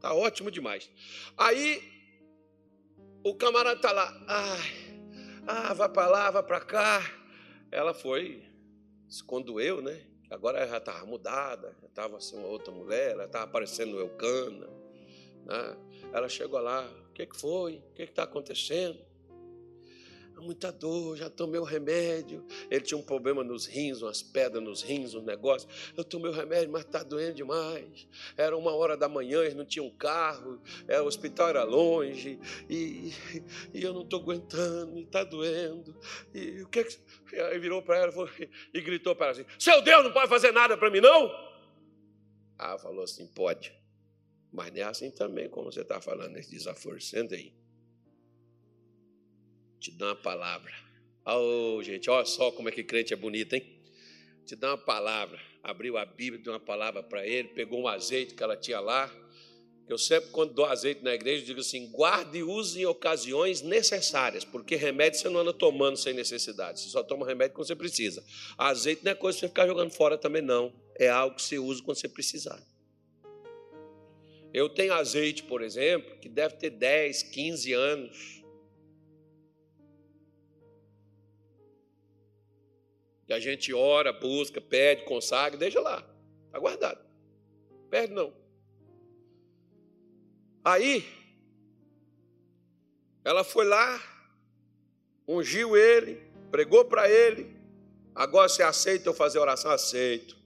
Tá 0.00 0.12
ótimo 0.12 0.50
demais. 0.50 0.90
Aí 1.36 1.95
o 3.28 3.34
camarada 3.34 3.80
tá 3.80 3.90
lá, 3.90 4.24
ai, 4.28 5.02
ah, 5.48 5.74
vai 5.74 5.88
para 5.88 6.06
lá, 6.06 6.30
vai 6.30 6.44
para 6.44 6.60
cá. 6.60 7.02
Ela 7.72 7.92
foi, 7.92 8.44
se 9.08 9.24
condoeu, 9.24 9.82
né? 9.82 10.00
Agora 10.30 10.58
ela 10.58 10.68
já 10.68 10.76
estava 10.76 11.04
mudada, 11.04 11.76
já 11.80 11.88
estava 11.88 12.18
assim, 12.18 12.36
uma 12.36 12.46
outra 12.46 12.72
mulher, 12.72 13.10
ela 13.10 13.24
estava 13.24 13.50
parecendo 13.50 13.98
Eucana 13.98 14.68
Né? 15.44 15.76
Ela 16.12 16.28
chegou 16.28 16.60
lá, 16.60 16.88
o 17.08 17.12
que, 17.14 17.26
que 17.26 17.36
foi? 17.36 17.78
O 17.78 17.94
que 17.94 18.02
está 18.02 18.22
acontecendo? 18.22 19.04
Muita 20.40 20.70
dor, 20.70 21.16
já 21.16 21.30
tomei 21.30 21.60
o 21.60 21.64
remédio. 21.64 22.44
Ele 22.70 22.80
tinha 22.80 22.98
um 22.98 23.02
problema 23.02 23.42
nos 23.42 23.66
rins, 23.66 24.02
umas 24.02 24.22
pedras 24.22 24.62
nos 24.62 24.82
rins, 24.82 25.14
um 25.14 25.22
negócio. 25.22 25.68
Eu 25.96 26.04
tomei 26.04 26.30
o 26.30 26.34
remédio, 26.34 26.70
mas 26.70 26.82
está 26.82 27.02
doendo 27.02 27.34
demais. 27.34 28.06
Era 28.36 28.56
uma 28.56 28.74
hora 28.74 28.96
da 28.96 29.08
manhã, 29.08 29.40
eles 29.40 29.54
não 29.54 29.64
tinham 29.64 29.88
carro, 29.90 30.60
é, 30.86 31.00
o 31.00 31.06
hospital 31.06 31.48
era 31.48 31.64
longe, 31.64 32.38
e, 32.68 33.12
e 33.72 33.82
eu 33.82 33.92
não 33.92 34.02
estou 34.02 34.20
aguentando, 34.20 34.98
e 34.98 35.02
está 35.02 35.24
doendo. 35.24 35.96
E 36.34 36.62
o 36.62 36.68
que, 36.68 36.84
que 36.84 36.98
Aí 37.34 37.58
virou 37.58 37.82
para 37.82 37.98
ela 37.98 38.12
e 38.72 38.80
gritou 38.80 39.14
para 39.14 39.26
ela 39.26 39.32
assim: 39.32 39.46
Seu 39.58 39.82
Deus 39.82 40.04
não 40.04 40.12
pode 40.12 40.28
fazer 40.28 40.52
nada 40.52 40.76
para 40.76 40.90
mim, 40.90 41.00
não? 41.00 41.30
Ah, 42.58 42.78
falou 42.78 43.02
assim: 43.02 43.26
Pode. 43.26 43.74
Mas 44.52 44.72
não 44.72 44.80
é 44.80 44.82
assim 44.84 45.10
também, 45.10 45.48
como 45.48 45.70
você 45.70 45.80
está 45.80 46.00
falando 46.00 46.32
nesse 46.32 46.50
desaforo. 46.50 47.00
Senta 47.00 47.34
aí 47.34 47.52
te 49.80 49.90
dá 49.90 50.06
uma 50.06 50.16
palavra. 50.16 50.72
Oh, 51.24 51.82
gente, 51.82 52.08
olha 52.08 52.24
só 52.24 52.50
como 52.52 52.68
é 52.68 52.72
que 52.72 52.84
crente 52.84 53.12
é 53.12 53.16
bonito, 53.16 53.54
hein? 53.54 53.64
Te 54.44 54.54
dá 54.54 54.70
uma 54.70 54.78
palavra. 54.78 55.40
Abriu 55.62 55.98
a 55.98 56.04
Bíblia, 56.04 56.40
deu 56.42 56.52
uma 56.52 56.60
palavra 56.60 57.02
para 57.02 57.26
ele, 57.26 57.48
pegou 57.48 57.80
um 57.80 57.88
azeite 57.88 58.34
que 58.34 58.42
ela 58.42 58.56
tinha 58.56 58.78
lá. 58.78 59.12
Eu 59.88 59.98
sempre, 59.98 60.30
quando 60.30 60.52
dou 60.52 60.64
azeite 60.64 61.02
na 61.02 61.14
igreja, 61.14 61.44
digo 61.44 61.60
assim: 61.60 61.90
guarde 61.90 62.38
e 62.38 62.42
use 62.42 62.80
em 62.80 62.86
ocasiões 62.86 63.62
necessárias, 63.62 64.44
porque 64.44 64.74
remédio 64.76 65.20
você 65.20 65.28
não 65.28 65.40
anda 65.40 65.52
tomando 65.52 65.96
sem 65.96 66.12
necessidade, 66.12 66.80
você 66.80 66.88
só 66.88 67.02
toma 67.02 67.26
remédio 67.26 67.54
quando 67.54 67.66
você 67.66 67.76
precisa. 67.76 68.24
Azeite 68.58 69.04
não 69.04 69.12
é 69.12 69.14
coisa 69.14 69.38
para 69.38 69.48
você 69.48 69.48
ficar 69.48 69.66
jogando 69.66 69.90
fora 69.92 70.18
também, 70.18 70.42
não. 70.42 70.72
É 70.98 71.08
algo 71.08 71.36
que 71.36 71.42
você 71.42 71.58
usa 71.58 71.82
quando 71.82 71.98
você 71.98 72.08
precisar. 72.08 72.60
Eu 74.52 74.68
tenho 74.68 74.94
azeite, 74.94 75.42
por 75.42 75.62
exemplo, 75.62 76.18
que 76.18 76.28
deve 76.28 76.56
ter 76.56 76.70
10, 76.70 77.24
15 77.24 77.72
anos 77.72 78.35
que 83.26 83.32
a 83.32 83.40
gente 83.40 83.74
ora, 83.74 84.12
busca, 84.12 84.60
pede, 84.60 85.04
consagra, 85.04 85.58
deixa 85.58 85.80
lá, 85.80 85.98
está 86.46 86.58
guardado. 86.58 87.04
Perde 87.90 88.14
não. 88.14 88.32
Aí, 90.64 91.04
ela 93.24 93.42
foi 93.42 93.66
lá, 93.66 94.00
ungiu 95.26 95.76
ele, 95.76 96.20
pregou 96.50 96.84
para 96.84 97.10
ele. 97.10 97.56
Agora 98.14 98.48
você 98.48 98.62
aceita 98.62 99.08
eu 99.08 99.14
fazer 99.14 99.38
oração? 99.38 99.70
Aceito. 99.70 100.36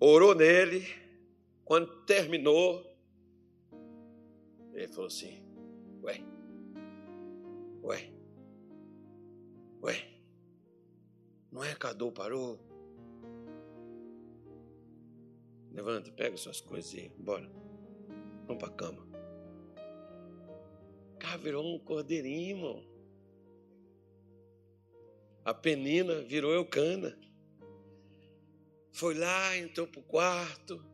Orou 0.00 0.34
nele. 0.34 0.88
Quando 1.64 2.04
terminou, 2.04 2.84
ele 4.72 4.88
falou 4.88 5.06
assim: 5.06 5.40
Ué, 6.02 6.20
ué, 7.84 8.10
ué. 9.82 10.09
Não 11.50 11.64
é 11.64 11.74
Cadu 11.74 12.12
parou? 12.12 12.58
Levanta, 15.72 16.10
pega 16.12 16.36
suas 16.36 16.60
coisas 16.60 16.92
e 16.94 17.08
bora. 17.18 17.50
Vamos 18.46 18.62
para 18.62 18.72
cama. 18.72 19.06
Cara, 21.18 21.38
virou 21.38 21.64
um 21.64 21.78
cordeirinho, 21.78 22.56
irmão. 22.56 22.84
A 25.44 25.54
penina 25.54 26.20
virou 26.22 26.52
eucana. 26.52 27.16
Foi 28.92 29.14
lá, 29.14 29.56
entrou 29.56 29.86
para 29.86 30.00
o 30.00 30.02
quarto, 30.02 30.84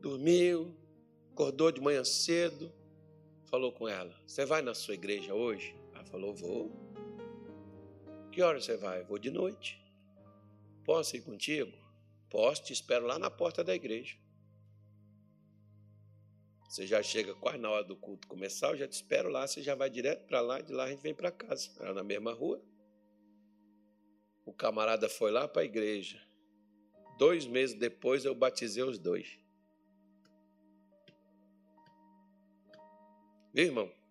dormiu, 0.00 0.76
acordou 1.30 1.70
de 1.70 1.80
manhã 1.80 2.04
cedo, 2.04 2.72
falou 3.46 3.72
com 3.72 3.88
ela: 3.88 4.14
Você 4.26 4.44
vai 4.44 4.60
na 4.60 4.74
sua 4.74 4.94
igreja 4.94 5.34
hoje? 5.34 5.74
Ela 5.94 6.04
falou: 6.04 6.34
Vou. 6.34 6.70
Que 8.32 8.40
hora 8.40 8.58
você 8.58 8.78
vai? 8.78 9.04
Vou 9.04 9.18
de 9.18 9.30
noite. 9.30 9.78
Posso 10.84 11.14
ir 11.14 11.20
contigo? 11.20 11.70
Posso, 12.30 12.64
te 12.64 12.72
espero 12.72 13.06
lá 13.06 13.18
na 13.18 13.30
porta 13.30 13.62
da 13.62 13.74
igreja. 13.74 14.16
Você 16.66 16.86
já 16.86 17.02
chega 17.02 17.34
quase 17.34 17.58
na 17.58 17.68
hora 17.68 17.84
do 17.84 17.94
culto 17.94 18.26
começar, 18.26 18.70
eu 18.70 18.78
já 18.78 18.88
te 18.88 18.92
espero 18.92 19.28
lá, 19.28 19.46
você 19.46 19.62
já 19.62 19.74
vai 19.74 19.90
direto 19.90 20.26
para 20.26 20.40
lá, 20.40 20.62
de 20.62 20.72
lá 20.72 20.84
a 20.84 20.88
gente 20.88 21.02
vem 21.02 21.14
para 21.14 21.30
casa. 21.30 21.70
Era 21.78 21.92
na 21.92 22.02
mesma 22.02 22.32
rua. 22.32 22.64
O 24.46 24.52
camarada 24.54 25.10
foi 25.10 25.30
lá 25.30 25.46
para 25.46 25.60
a 25.60 25.66
igreja. 25.66 26.18
Dois 27.18 27.46
meses 27.46 27.78
depois 27.78 28.24
eu 28.24 28.34
batizei 28.34 28.82
os 28.82 28.98
dois. 28.98 29.38
Viu, 33.52 33.66
irmão? 33.66 34.01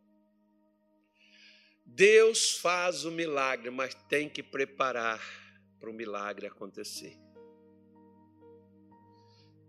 Deus 1.93 2.51
faz 2.53 3.03
o 3.03 3.11
milagre, 3.11 3.69
mas 3.69 3.93
tem 4.07 4.29
que 4.29 4.41
preparar 4.41 5.21
para 5.79 5.89
o 5.89 5.93
milagre 5.93 6.47
acontecer. 6.47 7.17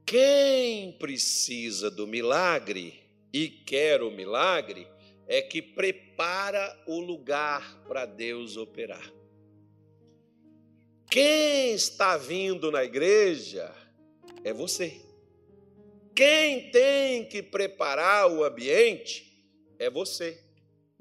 Quem 0.06 0.92
precisa 0.98 1.90
do 1.90 2.06
milagre 2.06 3.02
e 3.32 3.48
quer 3.48 4.02
o 4.02 4.10
milagre 4.10 4.86
é 5.26 5.42
que 5.42 5.60
prepara 5.60 6.84
o 6.86 7.00
lugar 7.00 7.82
para 7.88 8.06
Deus 8.06 8.56
operar. 8.56 9.12
Quem 11.10 11.74
está 11.74 12.16
vindo 12.16 12.70
na 12.70 12.84
igreja 12.84 13.74
é 14.44 14.52
você. 14.52 15.00
Quem 16.14 16.70
tem 16.70 17.26
que 17.26 17.42
preparar 17.42 18.30
o 18.30 18.44
ambiente 18.44 19.44
é 19.78 19.90
você. 19.90 20.51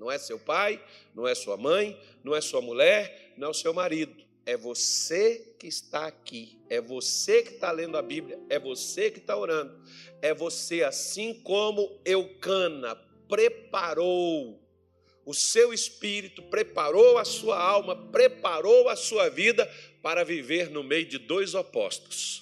Não 0.02 0.12
é 0.12 0.18
seu 0.18 0.40
pai, 0.40 0.84
não 1.14 1.28
é 1.28 1.36
sua 1.36 1.56
mãe, 1.56 1.96
não 2.24 2.36
é 2.36 2.42
sua 2.42 2.60
mulher, 2.60 3.36
não 3.38 3.50
é 3.50 3.52
o 3.52 3.54
seu 3.54 3.72
marido. 3.72 4.16
É 4.48 4.58
você 4.58 5.54
que 5.60 5.68
está 5.68 6.08
aqui, 6.08 6.60
é 6.72 6.82
você 6.82 7.44
que 7.44 7.52
está 7.52 7.72
lendo 7.72 7.96
a 7.96 8.02
Bíblia, 8.02 8.40
é 8.50 8.58
você 8.58 9.12
que 9.12 9.20
está 9.20 9.38
orando, 9.38 9.80
é 10.20 10.34
você, 10.34 10.82
assim 10.82 11.36
como 11.44 12.02
Eucana 12.04 12.96
preparou 13.30 14.60
o 15.24 15.36
seu 15.36 15.72
espírito, 15.72 16.42
preparou 16.42 17.20
a 17.20 17.24
sua 17.24 17.60
alma, 17.62 17.96
preparou 17.96 18.90
a 18.90 18.96
sua 18.96 19.30
vida 19.30 19.72
para 20.02 20.24
viver 20.24 20.72
no 20.72 20.84
meio 20.84 21.06
de 21.06 21.20
dois 21.20 21.54
opostos. 21.54 22.42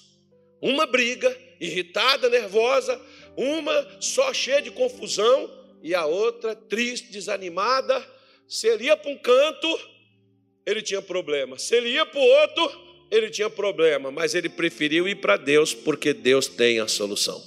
Uma 0.62 0.86
briga, 0.86 1.36
irritada, 1.60 2.30
nervosa, 2.30 2.98
uma 3.36 4.00
só 4.00 4.32
cheia 4.32 4.62
de 4.62 4.70
confusão, 4.70 5.59
e 5.82 5.94
a 5.94 6.06
outra 6.06 6.54
triste, 6.54 7.10
desanimada. 7.10 8.04
Se 8.48 8.66
ele 8.66 8.84
ia 8.84 8.96
para 8.96 9.10
um 9.10 9.18
canto, 9.18 9.80
ele 10.66 10.82
tinha 10.82 11.00
problema. 11.00 11.58
Se 11.58 11.76
ele 11.76 11.90
ia 11.90 12.04
para 12.04 12.20
o 12.20 12.24
outro, 12.24 12.80
ele 13.10 13.30
tinha 13.30 13.50
problema. 13.50 14.10
Mas 14.10 14.34
ele 14.34 14.48
preferiu 14.48 15.08
ir 15.08 15.16
para 15.16 15.36
Deus, 15.36 15.74
porque 15.74 16.12
Deus 16.12 16.46
tem 16.46 16.80
a 16.80 16.88
solução. 16.88 17.42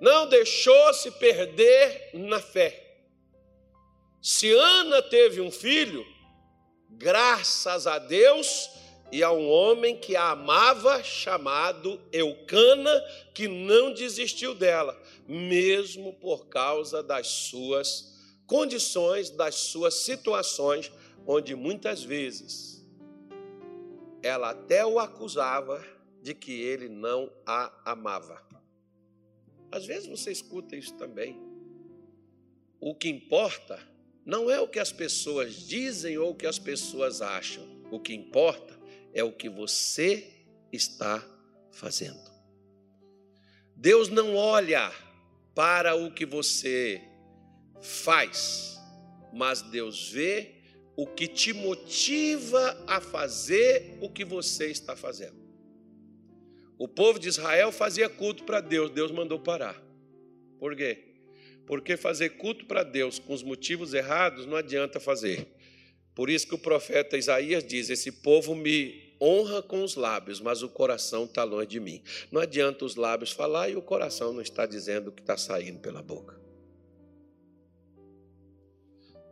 Não 0.00 0.28
deixou 0.28 0.94
se 0.94 1.10
perder 1.12 2.10
na 2.14 2.40
fé. 2.40 2.82
Se 4.22 4.52
Ana 4.52 5.02
teve 5.02 5.40
um 5.40 5.50
filho, 5.50 6.04
graças 6.90 7.86
a 7.86 7.98
Deus, 7.98 8.68
e 9.12 9.22
a 9.22 9.30
um 9.30 9.48
homem 9.48 9.96
que 9.96 10.16
a 10.16 10.30
amava, 10.30 11.02
chamado 11.02 12.00
Eucana, 12.12 12.92
que 13.32 13.46
não 13.46 13.92
desistiu 13.94 14.54
dela, 14.54 15.00
mesmo 15.28 16.12
por 16.14 16.46
causa 16.46 17.02
das 17.02 17.26
suas 17.26 18.14
condições, 18.46 19.30
das 19.30 19.54
suas 19.54 19.94
situações, 19.94 20.90
onde 21.26 21.54
muitas 21.54 22.02
vezes 22.02 22.84
ela 24.22 24.50
até 24.50 24.84
o 24.84 24.98
acusava 24.98 25.84
de 26.20 26.34
que 26.34 26.60
ele 26.60 26.88
não 26.88 27.30
a 27.46 27.72
amava. 27.84 28.44
Às 29.70 29.86
vezes 29.86 30.08
você 30.08 30.32
escuta 30.32 30.76
isso 30.76 30.94
também. 30.94 31.40
O 32.80 32.94
que 32.94 33.08
importa 33.08 33.78
não 34.24 34.50
é 34.50 34.60
o 34.60 34.68
que 34.68 34.80
as 34.80 34.90
pessoas 34.90 35.54
dizem 35.54 36.18
ou 36.18 36.30
o 36.30 36.34
que 36.34 36.46
as 36.46 36.58
pessoas 36.58 37.22
acham. 37.22 37.64
O 37.90 38.00
que 38.00 38.12
importa 38.12 38.75
é 39.16 39.24
o 39.24 39.32
que 39.32 39.48
você 39.48 40.30
está 40.70 41.26
fazendo. 41.72 42.20
Deus 43.74 44.10
não 44.10 44.36
olha 44.36 44.92
para 45.54 45.96
o 45.96 46.12
que 46.12 46.26
você 46.26 47.00
faz, 47.80 48.78
mas 49.32 49.62
Deus 49.62 50.10
vê 50.10 50.56
o 50.94 51.06
que 51.06 51.26
te 51.26 51.54
motiva 51.54 52.84
a 52.86 53.00
fazer 53.00 53.96
o 54.02 54.10
que 54.10 54.22
você 54.22 54.66
está 54.66 54.94
fazendo. 54.94 55.46
O 56.78 56.86
povo 56.86 57.18
de 57.18 57.28
Israel 57.28 57.72
fazia 57.72 58.10
culto 58.10 58.44
para 58.44 58.60
Deus, 58.60 58.90
Deus 58.90 59.10
mandou 59.10 59.40
parar. 59.40 59.82
Por 60.58 60.76
quê? 60.76 61.04
Porque 61.66 61.96
fazer 61.96 62.36
culto 62.36 62.66
para 62.66 62.82
Deus 62.82 63.18
com 63.18 63.32
os 63.32 63.42
motivos 63.42 63.94
errados 63.94 64.44
não 64.44 64.58
adianta 64.58 65.00
fazer. 65.00 65.48
Por 66.14 66.28
isso 66.28 66.46
que 66.46 66.54
o 66.54 66.58
profeta 66.58 67.16
Isaías 67.16 67.64
diz: 67.64 67.88
Esse 67.88 68.12
povo 68.12 68.54
me 68.54 69.05
honra 69.20 69.62
com 69.62 69.82
os 69.82 69.94
lábios, 69.94 70.40
mas 70.40 70.62
o 70.62 70.68
coração 70.68 71.24
está 71.24 71.44
longe 71.44 71.68
de 71.68 71.80
mim. 71.80 72.02
Não 72.30 72.40
adianta 72.40 72.84
os 72.84 72.96
lábios 72.96 73.30
falar 73.30 73.68
e 73.70 73.76
o 73.76 73.82
coração 73.82 74.32
não 74.32 74.40
está 74.40 74.66
dizendo 74.66 75.08
o 75.08 75.12
que 75.12 75.22
está 75.22 75.36
saindo 75.36 75.80
pela 75.80 76.02
boca. 76.02 76.40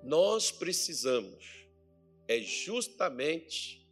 Nós 0.02 0.50
precisamos 0.50 1.64
é 2.26 2.40
justamente 2.40 3.86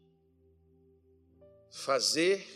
fazer 1.70 2.46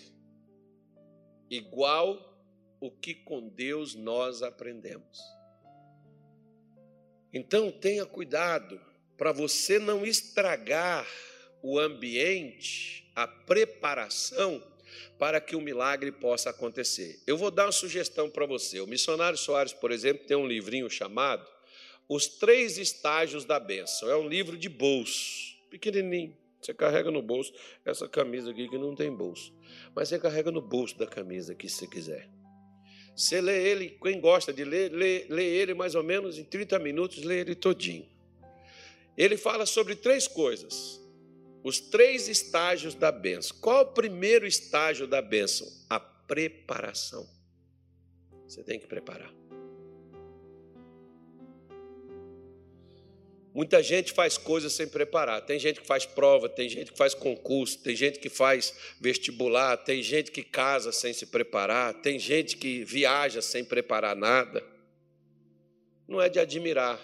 igual 1.51 2.35
o 2.81 2.91
que 2.91 3.15
com 3.15 3.49
Deus 3.49 3.95
nós 3.95 4.43
aprendemos. 4.43 5.19
Então 7.33 7.71
tenha 7.71 8.05
cuidado 8.07 8.81
para 9.17 9.33
você 9.33 9.79
não 9.79 10.05
estragar 10.05 11.07
o 11.63 11.79
ambiente, 11.79 13.06
a 13.17 13.27
preparação 13.27 14.63
para 15.19 15.41
que 15.41 15.57
o 15.57 15.61
milagre 15.61 16.13
possa 16.13 16.51
acontecer. 16.51 17.19
Eu 17.27 17.39
vou 17.39 17.51
dar 17.51 17.65
uma 17.65 17.73
sugestão 17.73 18.29
para 18.29 18.45
você. 18.45 18.79
O 18.81 18.87
missionário 18.87 19.39
Soares, 19.39 19.73
por 19.73 19.91
exemplo, 19.91 20.27
tem 20.27 20.37
um 20.37 20.47
livrinho 20.47 20.89
chamado 20.91 21.47
Os 22.07 22.27
Três 22.27 22.77
Estágios 22.77 23.47
da 23.47 23.59
Bênção. 23.59 24.11
É 24.11 24.17
um 24.17 24.29
livro 24.29 24.59
de 24.59 24.69
bolso, 24.69 25.57
pequenininho. 25.71 26.37
Você 26.61 26.75
carrega 26.75 27.11
no 27.11 27.23
bolso 27.23 27.55
essa 27.85 28.07
camisa 28.07 28.51
aqui 28.51 28.69
que 28.69 28.77
não 28.77 28.95
tem 28.95 29.11
bolso. 29.11 29.53
Mas 29.95 30.09
você 30.09 30.19
carrega 30.19 30.51
no 30.51 30.61
bolso 30.61 30.99
da 30.99 31.07
camisa 31.07 31.53
aqui 31.53 31.69
se 31.69 31.77
você 31.77 31.87
quiser. 31.87 32.29
Você 33.17 33.41
lê 33.41 33.67
ele, 33.67 33.99
quem 34.03 34.21
gosta 34.21 34.53
de 34.53 34.63
ler, 34.63 34.93
lê, 34.93 35.27
lê 35.31 35.45
ele 35.45 35.73
mais 35.73 35.95
ou 35.95 36.03
menos 36.03 36.39
em 36.39 36.45
30 36.45 36.79
minutos, 36.79 37.23
lê 37.23 37.41
ele 37.41 37.55
todinho. 37.55 38.07
Ele 39.17 39.39
fala 39.39 39.65
sobre 39.65 39.97
três 39.97 40.29
coisas. 40.29 41.01
Os 41.67 41.81
três 41.81 42.29
estágios 42.29 42.95
da 42.95 43.11
bênção. 43.11 43.57
Qual 43.61 43.83
o 43.83 43.87
primeiro 43.87 44.47
estágio 44.47 45.05
da 45.05 45.21
bênção? 45.21 45.67
A 45.91 45.99
preparação. 45.99 47.29
Você 48.47 48.63
tem 48.63 48.79
que 48.79 48.87
preparar. 48.87 49.35
Muita 53.53 53.83
gente 53.83 54.13
faz 54.13 54.39
coisas 54.39 54.75
sem 54.75 54.87
preparar. 54.87 55.45
Tem 55.45 55.59
gente 55.59 55.81
que 55.81 55.87
faz 55.89 56.07
prova, 56.07 56.49
tem 56.49 56.69
gente 56.69 56.93
que 56.93 56.97
faz 56.97 57.15
concurso, 57.15 57.83
tem 57.83 57.97
gente 57.97 58.21
que 58.21 58.29
faz 58.29 58.73
vestibular, 59.01 59.77
tem 59.77 60.01
gente 60.05 60.31
que 60.31 60.45
casa 60.45 60.93
sem 60.93 61.13
se 61.13 61.27
preparar, 61.27 61.95
tem 61.95 62.17
gente 62.17 62.57
que 62.57 62.85
viaja 62.85 63.43
sem 63.43 63.65
preparar 63.65 64.15
nada. 64.15 64.63
Não 66.07 66.23
é 66.23 66.29
de 66.29 66.39
admirar 66.39 66.97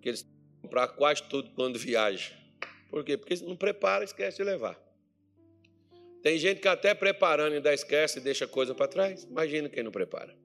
que 0.00 0.08
eles 0.08 0.26
comprar 0.60 0.88
quase 0.88 1.22
tudo 1.22 1.48
quando 1.50 1.78
viaja. 1.78 2.41
Por 2.92 3.02
quê? 3.02 3.16
Porque 3.16 3.34
não 3.36 3.56
prepara, 3.56 4.04
esquece 4.04 4.36
de 4.36 4.44
levar. 4.44 4.78
Tem 6.22 6.36
gente 6.36 6.60
que 6.60 6.68
até 6.68 6.94
preparando 6.94 7.54
ainda 7.54 7.72
esquece 7.72 8.18
e 8.18 8.20
deixa 8.22 8.46
coisa 8.46 8.74
para 8.74 8.86
trás. 8.86 9.24
Imagina 9.24 9.70
quem 9.70 9.82
não 9.82 9.90
prepara. 9.90 10.36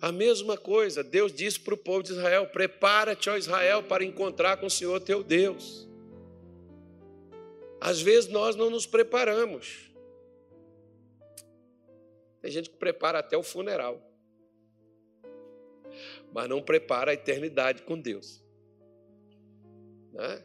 A 0.00 0.12
mesma 0.12 0.56
coisa, 0.56 1.02
Deus 1.02 1.32
disse 1.32 1.58
para 1.58 1.74
o 1.74 1.76
povo 1.76 2.04
de 2.04 2.12
Israel: 2.12 2.46
Prepara-te, 2.46 3.28
ó 3.28 3.36
Israel, 3.36 3.82
para 3.82 4.04
encontrar 4.04 4.58
com 4.58 4.66
o 4.66 4.70
Senhor 4.70 5.00
teu 5.00 5.24
Deus. 5.24 5.88
Às 7.80 8.00
vezes 8.00 8.30
nós 8.30 8.54
não 8.54 8.70
nos 8.70 8.86
preparamos. 8.86 9.90
Tem 12.40 12.50
gente 12.52 12.70
que 12.70 12.76
prepara 12.76 13.18
até 13.18 13.36
o 13.36 13.42
funeral, 13.42 14.00
mas 16.32 16.48
não 16.48 16.62
prepara 16.62 17.10
a 17.10 17.14
eternidade 17.14 17.82
com 17.82 18.00
Deus. 18.00 18.40
Né? 20.12 20.44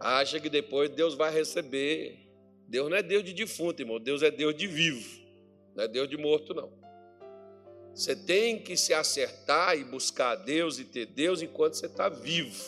Acha 0.00 0.38
que 0.40 0.48
depois 0.48 0.90
Deus 0.90 1.14
vai 1.14 1.32
receber. 1.32 2.18
Deus 2.68 2.90
não 2.90 2.96
é 2.96 3.02
Deus 3.02 3.24
de 3.24 3.32
defunto, 3.32 3.82
irmão. 3.82 3.98
Deus 3.98 4.22
é 4.22 4.30
Deus 4.30 4.54
de 4.54 4.66
vivo. 4.66 5.24
Não 5.74 5.84
é 5.84 5.88
Deus 5.88 6.08
de 6.08 6.16
morto, 6.16 6.54
não. 6.54 6.72
Você 7.94 8.14
tem 8.14 8.58
que 8.58 8.76
se 8.76 8.92
acertar 8.92 9.76
e 9.78 9.84
buscar 9.84 10.32
a 10.32 10.34
Deus 10.34 10.78
e 10.78 10.84
ter 10.84 11.06
Deus 11.06 11.40
enquanto 11.40 11.74
você 11.74 11.86
está 11.86 12.08
vivo. 12.08 12.62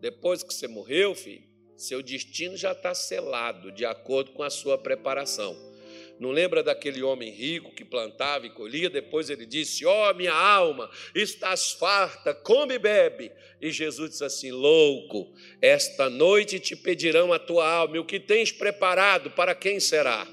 Depois 0.00 0.42
que 0.42 0.54
você 0.54 0.66
morreu, 0.66 1.14
filho, 1.14 1.44
seu 1.76 2.02
destino 2.02 2.56
já 2.56 2.72
está 2.72 2.94
selado 2.94 3.72
de 3.72 3.84
acordo 3.84 4.32
com 4.32 4.42
a 4.42 4.50
sua 4.50 4.78
preparação. 4.78 5.73
Não 6.18 6.30
lembra 6.30 6.62
daquele 6.62 7.02
homem 7.02 7.30
rico 7.30 7.74
que 7.74 7.84
plantava 7.84 8.46
e 8.46 8.50
colhia? 8.50 8.88
Depois 8.88 9.30
ele 9.30 9.44
disse: 9.44 9.84
Ó 9.84 10.10
oh, 10.10 10.14
minha 10.14 10.32
alma, 10.32 10.88
estás 11.14 11.72
farta, 11.72 12.32
come 12.32 12.74
e 12.74 12.78
bebe. 12.78 13.32
E 13.60 13.70
Jesus 13.70 14.10
disse 14.10 14.24
assim: 14.24 14.52
Louco, 14.52 15.32
esta 15.60 16.08
noite 16.08 16.60
te 16.60 16.76
pedirão 16.76 17.32
a 17.32 17.38
tua 17.38 17.68
alma, 17.68 17.96
e 17.96 17.98
o 17.98 18.04
que 18.04 18.20
tens 18.20 18.52
preparado, 18.52 19.30
para 19.32 19.54
quem 19.54 19.80
será? 19.80 20.26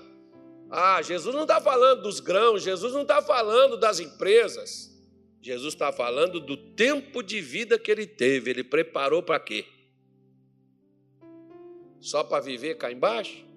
Ah, 0.69 1.01
Jesus 1.01 1.35
não 1.35 1.43
está 1.43 1.59
falando 1.59 2.03
dos 2.03 2.19
grãos, 2.19 2.63
Jesus 2.63 2.93
não 2.93 3.01
está 3.01 3.21
falando 3.21 3.75
das 3.75 3.99
empresas. 3.99 4.89
Jesus 5.41 5.73
está 5.73 5.91
falando 5.91 6.39
do 6.39 6.55
tempo 6.55 7.23
de 7.23 7.41
vida 7.41 7.79
que 7.79 7.89
ele 7.89 8.05
teve. 8.05 8.51
Ele 8.51 8.63
preparou 8.63 9.23
para 9.23 9.39
quê? 9.39 9.65
Só 11.99 12.23
para 12.23 12.43
viver 12.43 12.75
cá 12.75 12.91
embaixo? 12.91 13.50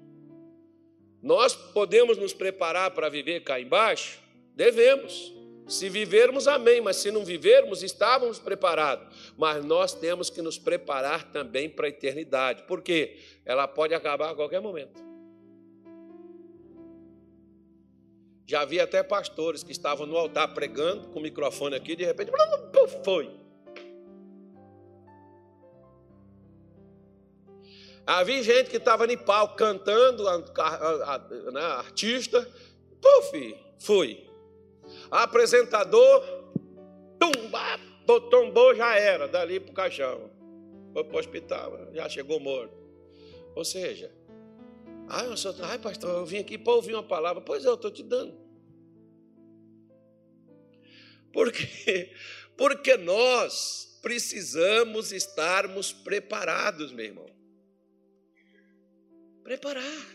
Nós 1.24 1.56
podemos 1.56 2.18
nos 2.18 2.34
preparar 2.34 2.90
para 2.90 3.08
viver 3.08 3.40
cá 3.40 3.58
embaixo? 3.58 4.20
Devemos. 4.54 5.32
Se 5.66 5.88
vivermos, 5.88 6.46
amém, 6.46 6.82
mas 6.82 6.96
se 6.96 7.10
não 7.10 7.24
vivermos, 7.24 7.82
estávamos 7.82 8.38
preparados. 8.38 9.32
Mas 9.34 9.64
nós 9.64 9.94
temos 9.94 10.28
que 10.28 10.42
nos 10.42 10.58
preparar 10.58 11.32
também 11.32 11.70
para 11.70 11.86
a 11.86 11.88
eternidade, 11.88 12.64
porque 12.68 13.16
ela 13.46 13.66
pode 13.66 13.94
acabar 13.94 14.32
a 14.32 14.34
qualquer 14.34 14.60
momento. 14.60 15.02
Já 18.46 18.60
havia 18.60 18.84
até 18.84 19.02
pastores 19.02 19.62
que 19.62 19.72
estavam 19.72 20.06
no 20.06 20.18
altar 20.18 20.52
pregando, 20.52 21.08
com 21.08 21.20
o 21.20 21.22
microfone 21.22 21.74
aqui, 21.74 21.96
de 21.96 22.04
repente, 22.04 22.30
foi. 23.02 23.30
Havia 28.06 28.42
gente 28.42 28.70
que 28.70 28.76
estava 28.76 29.10
em 29.10 29.16
palco 29.16 29.56
cantando, 29.56 30.28
a, 30.28 30.34
a, 30.34 31.14
a, 31.14 31.18
né, 31.52 31.60
artista, 31.60 32.46
puf, 33.00 33.56
fui. 33.78 34.26
Apresentador, 35.10 36.22
tumba, 37.18 37.80
tombou, 38.30 38.74
já 38.74 38.94
era, 38.96 39.26
dali 39.26 39.58
para 39.58 39.72
o 39.72 39.74
caixão. 39.74 40.30
Foi 40.92 41.04
para 41.04 41.16
o 41.16 41.18
hospital, 41.18 41.88
já 41.92 42.08
chegou 42.08 42.38
morto. 42.38 42.74
Ou 43.54 43.64
seja, 43.64 44.12
Ai, 45.08 45.26
eu 45.26 45.36
sou, 45.36 45.54
ai, 45.60 45.78
pastor, 45.78 46.10
eu 46.10 46.26
vim 46.26 46.38
aqui 46.38 46.56
para 46.56 46.72
ouvir 46.72 46.94
uma 46.94 47.02
palavra. 47.02 47.42
Pois 47.42 47.64
é, 47.64 47.68
eu 47.68 47.74
estou 47.74 47.90
te 47.90 48.02
dando. 48.02 48.34
Por 51.32 51.52
quê? 51.52 52.12
Porque 52.56 52.96
nós 52.96 53.98
precisamos 54.00 55.12
estarmos 55.12 55.92
preparados, 55.92 56.92
meu 56.92 57.04
irmão. 57.04 57.26
Preparar. 59.44 60.06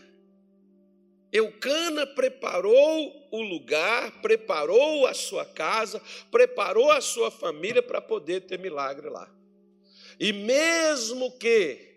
Eucana 1.32 2.06
preparou 2.06 3.28
o 3.30 3.40
lugar, 3.40 4.20
preparou 4.20 5.06
a 5.06 5.14
sua 5.14 5.44
casa, 5.44 6.02
preparou 6.30 6.90
a 6.90 7.00
sua 7.00 7.30
família 7.30 7.80
para 7.80 8.00
poder 8.00 8.42
ter 8.42 8.58
milagre 8.58 9.08
lá. 9.08 9.32
E 10.18 10.32
mesmo 10.32 11.30
que 11.38 11.88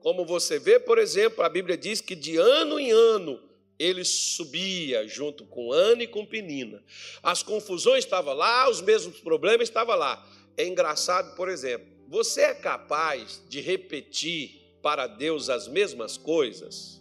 como 0.00 0.26
você 0.26 0.58
vê, 0.58 0.78
por 0.78 0.98
exemplo, 0.98 1.44
a 1.44 1.48
Bíblia 1.48 1.76
diz 1.76 2.00
que 2.00 2.14
de 2.14 2.36
ano 2.36 2.78
em 2.78 2.90
ano 2.90 3.40
ele 3.78 4.04
subia 4.04 5.06
junto 5.08 5.44
com 5.46 5.72
Ana 5.72 6.02
e 6.02 6.06
com 6.06 6.26
Penina. 6.26 6.82
As 7.22 7.42
confusões 7.42 8.04
estavam 8.04 8.34
lá, 8.34 8.68
os 8.68 8.80
mesmos 8.80 9.20
problemas 9.20 9.68
estavam 9.68 9.96
lá. 9.96 10.24
É 10.56 10.66
engraçado, 10.66 11.34
por 11.34 11.48
exemplo, 11.48 11.86
você 12.08 12.42
é 12.42 12.54
capaz 12.54 13.42
de 13.48 13.60
repetir 13.60 14.61
para 14.82 15.06
Deus 15.06 15.48
as 15.48 15.68
mesmas 15.68 16.16
coisas? 16.16 17.00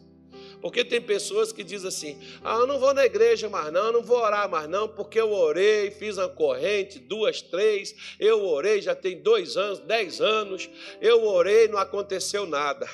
Porque 0.61 0.85
tem 0.85 1.01
pessoas 1.01 1.51
que 1.51 1.63
dizem 1.63 1.87
assim: 1.87 2.19
ah, 2.43 2.57
eu 2.57 2.67
não 2.67 2.79
vou 2.79 2.93
na 2.93 3.03
igreja 3.03 3.49
mais 3.49 3.73
não, 3.73 3.87
eu 3.87 3.93
não 3.93 4.03
vou 4.03 4.17
orar 4.17 4.47
mais 4.47 4.69
não, 4.69 4.87
porque 4.87 5.19
eu 5.19 5.31
orei, 5.31 5.89
fiz 5.89 6.17
uma 6.17 6.29
corrente, 6.29 6.99
duas, 6.99 7.41
três, 7.41 8.15
eu 8.19 8.45
orei, 8.45 8.79
já 8.81 8.95
tem 8.95 9.19
dois 9.19 9.57
anos, 9.57 9.79
dez 9.79 10.21
anos, 10.21 10.69
eu 11.01 11.25
orei, 11.25 11.67
não 11.67 11.79
aconteceu 11.79 12.45
nada. 12.45 12.87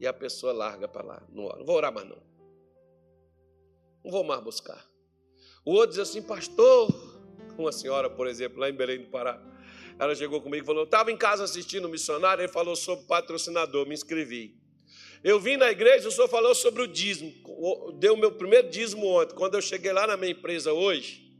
E 0.00 0.06
a 0.06 0.12
pessoa 0.12 0.52
larga 0.52 0.88
para 0.88 1.04
lá, 1.04 1.22
não, 1.32 1.48
não 1.48 1.64
vou 1.64 1.76
orar 1.76 1.94
mais 1.94 2.08
não. 2.08 2.22
Não 4.04 4.10
vou 4.10 4.24
mais 4.24 4.42
buscar. 4.42 4.84
O 5.64 5.72
outro 5.72 5.90
diz 5.90 6.00
assim, 6.00 6.20
pastor, 6.20 6.92
uma 7.56 7.72
senhora, 7.72 8.10
por 8.10 8.26
exemplo, 8.26 8.58
lá 8.58 8.68
em 8.68 8.74
Belém 8.74 8.98
do 8.98 9.06
Pará, 9.06 9.40
ela 9.98 10.14
chegou 10.14 10.40
comigo 10.40 10.64
e 10.64 10.66
falou: 10.66 10.84
estava 10.84 11.10
em 11.12 11.16
casa 11.16 11.44
assistindo 11.44 11.86
o 11.86 11.88
missionário, 11.88 12.42
ele 12.42 12.52
falou 12.52 12.76
sobre 12.76 13.04
patrocinador, 13.06 13.86
me 13.86 13.94
inscrevi. 13.94 14.56
Eu 15.22 15.40
vim 15.40 15.56
na 15.56 15.70
igreja, 15.70 16.08
o 16.08 16.12
senhor 16.12 16.28
falou 16.28 16.54
sobre 16.54 16.82
o 16.82 16.86
dízimo. 16.86 17.32
Deu 17.98 18.12
o 18.12 18.16
meu 18.16 18.32
primeiro 18.32 18.68
dízimo 18.68 19.06
ontem. 19.06 19.34
Quando 19.34 19.54
eu 19.54 19.62
cheguei 19.62 19.90
lá 19.90 20.06
na 20.06 20.18
minha 20.18 20.32
empresa 20.32 20.72
hoje, 20.72 21.34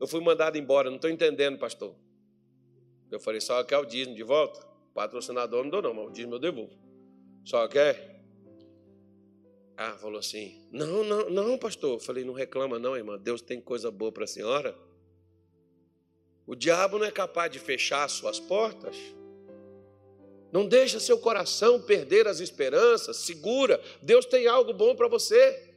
eu 0.00 0.06
fui 0.06 0.20
mandado 0.20 0.56
embora. 0.56 0.88
Não 0.88 0.96
estou 0.96 1.10
entendendo, 1.10 1.58
pastor. 1.58 1.96
Eu 3.10 3.18
falei, 3.18 3.40
só 3.40 3.62
quer 3.64 3.78
o 3.78 3.84
dízimo 3.84 4.14
de 4.14 4.22
volta? 4.22 4.64
Patrocinador 4.94 5.64
não 5.64 5.70
dou, 5.70 5.82
não, 5.82 5.94
mas 5.94 6.06
o 6.06 6.10
dízimo 6.12 6.36
eu 6.36 6.38
devolvo. 6.38 6.78
Só 7.44 7.66
quer? 7.66 8.22
Ah, 9.76 9.96
falou 9.98 10.20
assim: 10.20 10.66
Não, 10.70 11.02
não, 11.02 11.30
não, 11.30 11.58
pastor. 11.58 11.94
Eu 11.94 12.00
falei: 12.00 12.24
Não 12.24 12.32
reclama, 12.32 12.78
não, 12.78 12.96
irmã. 12.96 13.18
Deus 13.18 13.42
tem 13.42 13.60
coisa 13.60 13.90
boa 13.90 14.12
para 14.12 14.24
a 14.24 14.26
senhora. 14.26 14.76
O 16.46 16.54
diabo 16.54 16.98
não 16.98 17.06
é 17.06 17.10
capaz 17.10 17.50
de 17.50 17.58
fechar 17.58 18.08
suas 18.08 18.38
portas. 18.38 18.96
Não 20.52 20.66
deixa 20.66 21.00
seu 21.00 21.18
coração 21.18 21.80
perder 21.80 22.28
as 22.28 22.38
esperanças. 22.38 23.16
Segura. 23.16 23.80
Deus 24.02 24.24
tem 24.26 24.46
algo 24.46 24.72
bom 24.72 24.94
para 24.94 25.08
você. 25.08 25.72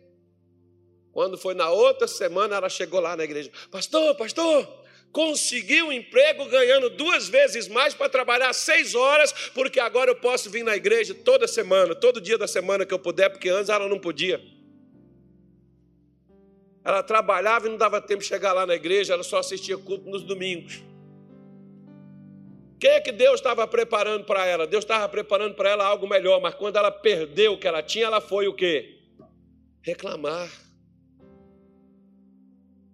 Quando 1.11 1.38
foi 1.38 1.55
na 1.55 1.72
outra 1.72 2.07
semana, 2.07 2.57
ela 2.57 2.70
chegou 2.70 2.99
lá 2.99 3.15
na 3.15 3.24
igreja: 3.24 3.49
Pastor, 3.72 4.13
pastor, 4.15 4.68
conseguiu 5.11 5.88
um 5.88 5.91
emprego 5.91 6.45
ganhando 6.45 6.91
duas 6.91 7.28
vezes 7.28 7.68
mais 7.68 7.93
para 7.95 8.07
trabalhar 8.07 8.53
seis 8.53 8.93
horas, 8.93 9.32
porque 9.53 9.80
agora 9.80 10.11
eu 10.11 10.15
posso 10.15 10.49
vir 10.49 10.63
na 10.63 10.76
igreja 10.76 11.15
toda 11.15 11.47
semana, 11.47 11.95
todo 11.95 12.22
dia 12.22 12.38
da 12.38 12.47
semana 12.47 12.86
que 12.86 12.93
eu 12.93 12.99
puder, 12.99 13.30
porque 13.30 13.49
antes 13.49 13.70
ela 13.70 13.88
não 13.88 13.97
podia. 13.97 14.56
Ela 16.88 17.03
trabalhava 17.03 17.67
e 17.67 17.69
não 17.69 17.75
dava 17.75 17.99
tempo 17.99 18.21
de 18.21 18.29
chegar 18.29 18.53
lá 18.53 18.65
na 18.65 18.73
igreja, 18.73 19.13
ela 19.13 19.21
só 19.21 19.39
assistia 19.39 19.77
culto 19.77 20.09
nos 20.09 20.23
domingos. 20.23 20.81
O 22.75 22.79
que, 22.79 22.88
é 22.88 23.01
que 23.01 23.11
Deus 23.11 23.41
estava 23.41 23.67
preparando 23.67 24.23
para 24.23 24.45
ela? 24.45 24.65
Deus 24.65 24.85
estava 24.85 25.09
preparando 25.09 25.53
para 25.53 25.69
ela 25.69 25.85
algo 25.85 26.07
melhor, 26.07 26.39
mas 26.39 26.55
quando 26.55 26.77
ela 26.77 26.89
perdeu 26.89 27.51
o 27.51 27.59
que 27.59 27.67
ela 27.67 27.83
tinha, 27.83 28.05
ela 28.05 28.21
foi 28.21 28.47
o 28.47 28.53
quê? 28.53 28.99
Reclamar. 29.81 30.49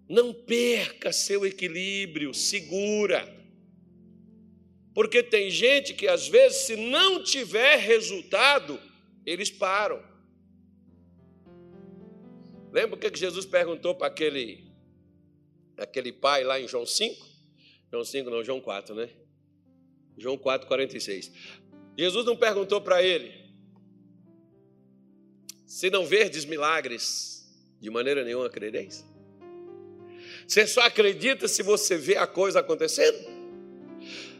Não 0.09 0.33
perca 0.33 1.13
seu 1.13 1.45
equilíbrio, 1.45 2.33
segura. 2.33 3.31
Porque 4.95 5.21
tem 5.21 5.51
gente 5.51 5.93
que 5.93 6.07
às 6.07 6.27
vezes, 6.27 6.61
se 6.61 6.75
não 6.75 7.21
tiver 7.21 7.75
resultado, 7.75 8.79
eles 9.23 9.51
param. 9.51 10.01
Lembra 12.73 12.95
o 12.95 12.99
que 12.99 13.15
Jesus 13.15 13.45
perguntou 13.45 13.93
para 13.93 14.07
aquele, 14.07 14.63
aquele 15.77 16.11
pai 16.11 16.43
lá 16.43 16.59
em 16.59 16.67
João 16.67 16.87
5? 16.87 17.23
João 17.91 18.03
5, 18.03 18.29
não, 18.31 18.43
João 18.43 18.59
4, 18.59 18.95
né? 18.95 19.11
João 20.17 20.35
4, 20.39 20.67
46. 20.67 21.31
Jesus 21.95 22.25
não 22.25 22.35
perguntou 22.35 22.81
para 22.81 23.03
ele: 23.03 23.31
Se 25.67 25.91
não 25.91 26.03
verdes 26.03 26.45
milagres, 26.45 27.47
de 27.79 27.91
maneira 27.91 28.23
nenhuma 28.23 28.49
crereis? 28.49 29.05
Você 30.47 30.65
só 30.65 30.81
acredita 30.81 31.47
se 31.47 31.61
você 31.61 31.95
vê 31.95 32.17
a 32.17 32.25
coisa 32.25 32.59
acontecendo? 32.59 33.32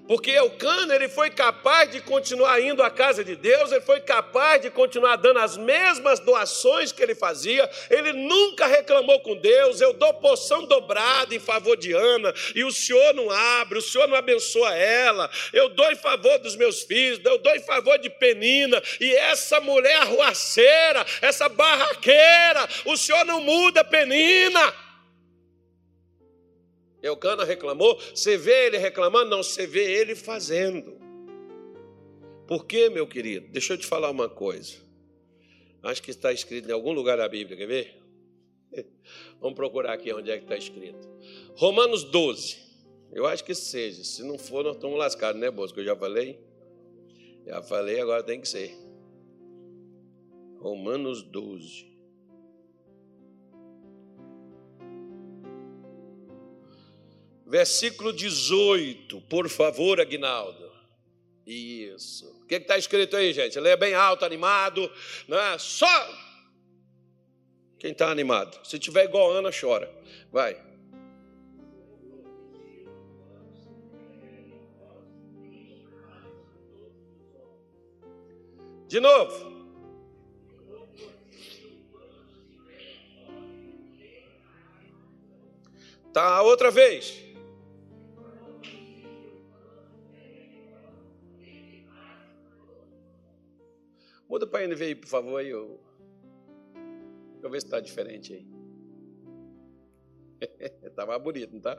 Porque 0.05 0.31
Eucana, 0.31 0.95
ele 0.95 1.07
foi 1.07 1.29
capaz 1.29 1.89
de 1.89 2.01
continuar 2.01 2.59
indo 2.59 2.83
à 2.83 2.89
casa 2.89 3.23
de 3.23 3.37
Deus, 3.37 3.71
ele 3.71 3.79
foi 3.81 4.01
capaz 4.01 4.61
de 4.61 4.69
continuar 4.69 5.15
dando 5.15 5.39
as 5.39 5.55
mesmas 5.55 6.19
doações 6.19 6.91
que 6.91 7.01
ele 7.01 7.15
fazia, 7.15 7.69
ele 7.89 8.11
nunca 8.11 8.67
reclamou 8.67 9.21
com 9.21 9.37
Deus, 9.37 9.79
eu 9.79 9.93
dou 9.93 10.13
poção 10.15 10.65
dobrada 10.65 11.33
em 11.33 11.39
favor 11.39 11.77
de 11.77 11.93
Ana, 11.93 12.33
e 12.53 12.65
o 12.65 12.71
Senhor 12.71 13.13
não 13.13 13.31
abre, 13.31 13.77
o 13.77 13.81
Senhor 13.81 14.05
não 14.07 14.17
abençoa 14.17 14.75
ela, 14.75 15.29
eu 15.53 15.69
dou 15.69 15.89
em 15.89 15.95
favor 15.95 16.37
dos 16.39 16.57
meus 16.57 16.83
filhos, 16.83 17.21
eu 17.23 17.37
dou 17.37 17.55
em 17.55 17.61
favor 17.61 17.97
de 17.97 18.09
Penina, 18.09 18.83
e 18.99 19.15
essa 19.15 19.61
mulher 19.61 20.01
arruaceira, 20.01 21.05
essa 21.21 21.47
barraqueira, 21.47 22.67
o 22.83 22.97
Senhor 22.97 23.23
não 23.23 23.39
muda 23.39 23.85
Penina. 23.85 24.82
Eucana 27.03 27.43
reclamou, 27.43 27.99
você 28.15 28.37
vê 28.37 28.67
ele 28.67 28.77
reclamando? 28.77 29.29
Não, 29.29 29.43
você 29.43 29.67
vê 29.67 29.99
ele 29.99 30.15
fazendo. 30.15 30.97
Por 32.47 32.65
quê, 32.65 32.89
meu 32.89 33.05
querido? 33.05 33.49
Deixa 33.49 33.73
eu 33.73 33.77
te 33.77 33.85
falar 33.85 34.09
uma 34.09 34.29
coisa. 34.29 34.77
Acho 35.83 36.01
que 36.01 36.11
está 36.11 36.31
escrito 36.31 36.69
em 36.69 36.71
algum 36.71 36.93
lugar 36.93 37.17
da 37.17 37.27
Bíblia, 37.27 37.57
quer 37.57 37.67
ver? 37.67 38.01
Vamos 39.41 39.55
procurar 39.55 39.91
aqui 39.91 40.13
onde 40.13 40.31
é 40.31 40.37
que 40.37 40.45
está 40.45 40.55
escrito. 40.55 41.05
Romanos 41.55 42.05
12. 42.05 42.57
Eu 43.11 43.25
acho 43.25 43.43
que 43.43 43.53
seja. 43.53 44.01
Se 44.03 44.23
não 44.23 44.39
for, 44.39 44.63
nós 44.63 44.75
estamos 44.75 44.97
lascados, 44.97 45.39
né, 45.39 45.51
Bosco? 45.51 45.81
Eu 45.81 45.85
já 45.85 45.95
falei? 45.95 46.39
Já 47.45 47.61
falei, 47.61 47.99
agora 47.99 48.23
tem 48.23 48.39
que 48.39 48.47
ser. 48.47 48.73
Romanos 50.59 51.21
12. 51.21 51.92
Versículo 57.53 58.11
18, 58.11 59.21
por 59.29 59.47
favor, 59.47 60.01
Agnaldo. 60.01 60.71
Isso. 61.45 62.27
O 62.41 62.47
que 62.47 62.55
está 62.55 62.79
escrito 62.79 63.15
aí, 63.15 63.31
gente? 63.31 63.59
Leia 63.59 63.77
bem 63.77 63.93
alto, 63.93 64.25
animado. 64.25 64.91
Não 65.27 65.37
é? 65.39 65.59
Só. 65.59 65.85
Quem 67.77 67.91
está 67.91 68.09
animado? 68.09 68.59
Se 68.67 68.79
tiver 68.79 69.03
igual 69.03 69.31
Ana, 69.33 69.51
chora. 69.51 69.87
Vai. 70.31 70.59
De 78.87 78.99
novo. 78.99 79.53
Tá, 86.11 86.41
outra 86.41 86.71
vez. 86.71 87.32
Muda 94.33 94.47
para 94.47 94.65
a 94.65 94.67
NVI, 94.67 94.95
por 94.95 95.07
favor, 95.07 95.39
aí. 95.39 95.49
Eu... 95.49 95.79
Deixa 97.33 97.45
eu 97.45 97.49
ver 97.51 97.61
se 97.61 97.67
está 97.67 97.79
diferente 97.79 98.33
aí. 98.33 98.47
Está 100.81 101.05
mais 101.05 101.21
bonito, 101.21 101.51
não 101.51 101.59
está? 101.59 101.75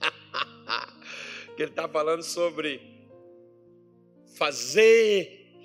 que 1.54 1.62
ele 1.62 1.70
está 1.70 1.88
falando 1.88 2.24
sobre 2.24 2.80
fazer, 4.36 5.62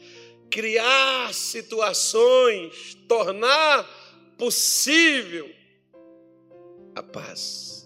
criar 0.52 1.34
situações, 1.34 2.94
tornar 3.08 3.84
possível 4.38 5.50
a 6.94 7.02
paz. 7.02 7.79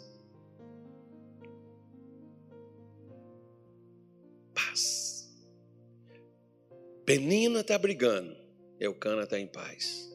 Penina 7.05 7.59
está 7.59 7.77
brigando, 7.77 8.35
Eucana 8.79 9.23
está 9.23 9.39
em 9.39 9.47
paz. 9.47 10.09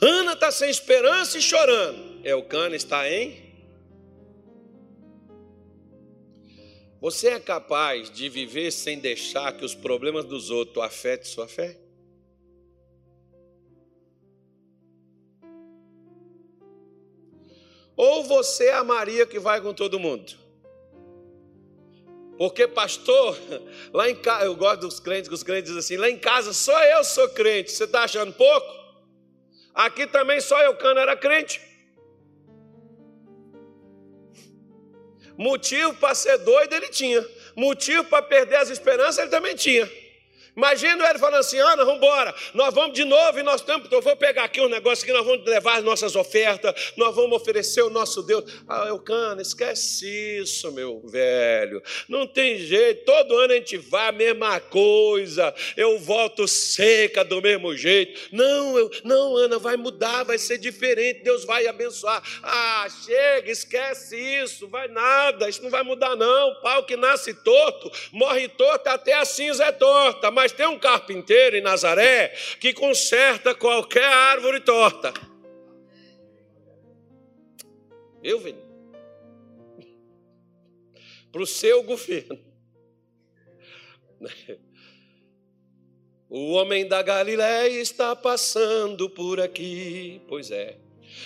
Ana 0.00 0.34
está 0.34 0.50
sem 0.50 0.68
esperança 0.68 1.38
e 1.38 1.42
chorando, 1.42 2.20
Eucana 2.26 2.76
está 2.76 3.10
em. 3.10 3.50
Você 7.00 7.28
é 7.28 7.40
capaz 7.40 8.10
de 8.10 8.28
viver 8.28 8.70
sem 8.70 8.98
deixar 8.98 9.56
que 9.56 9.64
os 9.64 9.74
problemas 9.74 10.26
dos 10.26 10.50
outros 10.50 10.84
afetem 10.84 11.26
sua 11.26 11.48
fé? 11.48 11.78
Ou 17.96 18.24
você 18.24 18.66
é 18.66 18.74
a 18.74 18.84
Maria 18.84 19.26
que 19.26 19.38
vai 19.38 19.60
com 19.60 19.72
todo 19.72 19.98
mundo? 19.98 20.49
Porque, 22.40 22.66
pastor, 22.66 23.38
lá 23.92 24.08
em 24.08 24.16
casa, 24.16 24.46
eu 24.46 24.56
gosto 24.56 24.80
dos 24.80 24.98
crentes, 24.98 25.28
que 25.28 25.34
os 25.34 25.42
crentes 25.42 25.64
dizem 25.64 25.78
assim: 25.78 25.96
lá 25.98 26.08
em 26.08 26.16
casa 26.16 26.54
só 26.54 26.82
eu 26.84 27.04
sou 27.04 27.28
crente, 27.28 27.70
você 27.70 27.84
está 27.84 28.04
achando 28.04 28.32
pouco? 28.32 28.66
Aqui 29.74 30.06
também 30.06 30.40
só 30.40 30.58
eu, 30.62 30.74
cano, 30.74 30.98
era 30.98 31.14
crente. 31.14 31.60
Motivo 35.36 35.92
para 35.96 36.14
ser 36.14 36.38
doido 36.38 36.72
ele 36.72 36.88
tinha, 36.88 37.22
motivo 37.54 38.04
para 38.04 38.22
perder 38.22 38.56
as 38.56 38.70
esperanças 38.70 39.18
ele 39.18 39.30
também 39.30 39.54
tinha. 39.54 39.86
Imagina 40.56 41.08
ele 41.08 41.18
falando 41.18 41.40
assim: 41.40 41.58
Ana, 41.58 41.84
vamos 41.84 41.96
embora, 41.96 42.34
nós 42.54 42.74
vamos 42.74 42.94
de 42.94 43.04
novo 43.04 43.38
e 43.38 43.42
nós 43.42 43.60
temos, 43.60 43.90
eu 43.90 44.02
vou 44.02 44.16
pegar 44.16 44.44
aqui 44.44 44.60
um 44.60 44.68
negócio 44.68 45.04
que 45.04 45.12
nós 45.12 45.24
vamos 45.24 45.44
levar 45.46 45.78
as 45.78 45.84
nossas 45.84 46.16
ofertas, 46.16 46.92
nós 46.96 47.14
vamos 47.14 47.36
oferecer 47.40 47.82
o 47.82 47.90
nosso 47.90 48.22
Deus. 48.22 48.44
Ah, 48.68 48.86
Eucana, 48.88 49.42
esquece 49.42 50.06
isso, 50.40 50.72
meu 50.72 51.00
velho. 51.04 51.82
Não 52.08 52.26
tem 52.26 52.58
jeito, 52.58 53.04
todo 53.04 53.36
ano 53.38 53.52
a 53.52 53.56
gente 53.56 53.76
vai, 53.76 54.08
a 54.08 54.12
mesma 54.12 54.58
coisa, 54.60 55.54
eu 55.76 55.98
volto 55.98 56.48
seca 56.48 57.24
do 57.24 57.40
mesmo 57.40 57.76
jeito. 57.76 58.28
Não, 58.32 58.76
eu, 58.76 58.90
não, 59.04 59.36
Ana, 59.36 59.58
vai 59.58 59.76
mudar, 59.76 60.24
vai 60.24 60.38
ser 60.38 60.58
diferente, 60.58 61.22
Deus 61.22 61.44
vai 61.44 61.66
abençoar. 61.66 62.22
Ah, 62.42 62.86
chega, 63.04 63.50
esquece 63.50 64.16
isso, 64.16 64.66
vai 64.68 64.88
nada, 64.88 65.48
isso 65.48 65.62
não 65.62 65.70
vai 65.70 65.82
mudar, 65.82 66.16
não. 66.16 66.54
Pau 66.60 66.84
que 66.84 66.96
nasce 66.96 67.34
torto, 67.34 67.90
morre 68.12 68.48
torto, 68.48 68.88
até 68.88 69.14
a 69.14 69.24
cinza 69.24 69.64
é 69.64 69.72
torta 69.72 70.30
mas 70.40 70.52
tem 70.52 70.66
um 70.66 70.78
carpinteiro 70.78 71.54
em 71.54 71.60
Nazaré 71.60 72.28
que 72.58 72.72
conserta 72.72 73.54
qualquer 73.54 74.06
árvore 74.06 74.60
torta. 74.60 75.12
Eu, 78.22 78.40
venho 78.40 78.56
Para 81.30 81.42
o 81.42 81.46
seu 81.46 81.82
governo. 81.82 82.40
O 86.32 86.52
homem 86.52 86.86
da 86.86 87.02
Galiléia 87.02 87.80
está 87.80 88.14
passando 88.14 89.10
por 89.10 89.40
aqui. 89.40 90.22
Pois 90.26 90.50
é. 90.50 90.78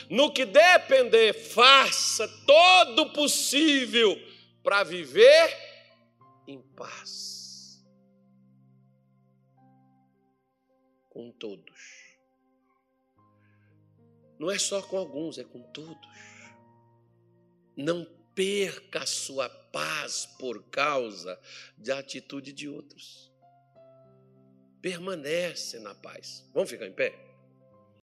No 0.08 0.32
que 0.32 0.46
depender, 0.46 1.34
faça 1.34 2.26
todo 2.46 3.02
o 3.02 3.12
possível 3.12 4.18
para 4.62 4.82
viver 4.82 5.56
em 6.48 6.58
paz 6.74 7.33
com 11.14 11.32
todos. 11.32 12.18
Não 14.38 14.50
é 14.50 14.58
só 14.58 14.82
com 14.82 14.98
alguns, 14.98 15.38
é 15.38 15.44
com 15.44 15.62
todos. 15.72 16.08
Não 17.74 18.04
perca 18.34 19.04
a 19.04 19.06
sua 19.06 19.48
paz 19.48 20.26
por 20.38 20.64
causa 20.64 21.40
da 21.78 22.00
atitude 22.00 22.52
de 22.52 22.68
outros 22.68 23.32
permanece 24.84 25.78
na 25.78 25.94
paz. 25.94 26.46
Vamos 26.52 26.68
ficar 26.68 26.86
em 26.86 26.92
pé? 26.92 27.23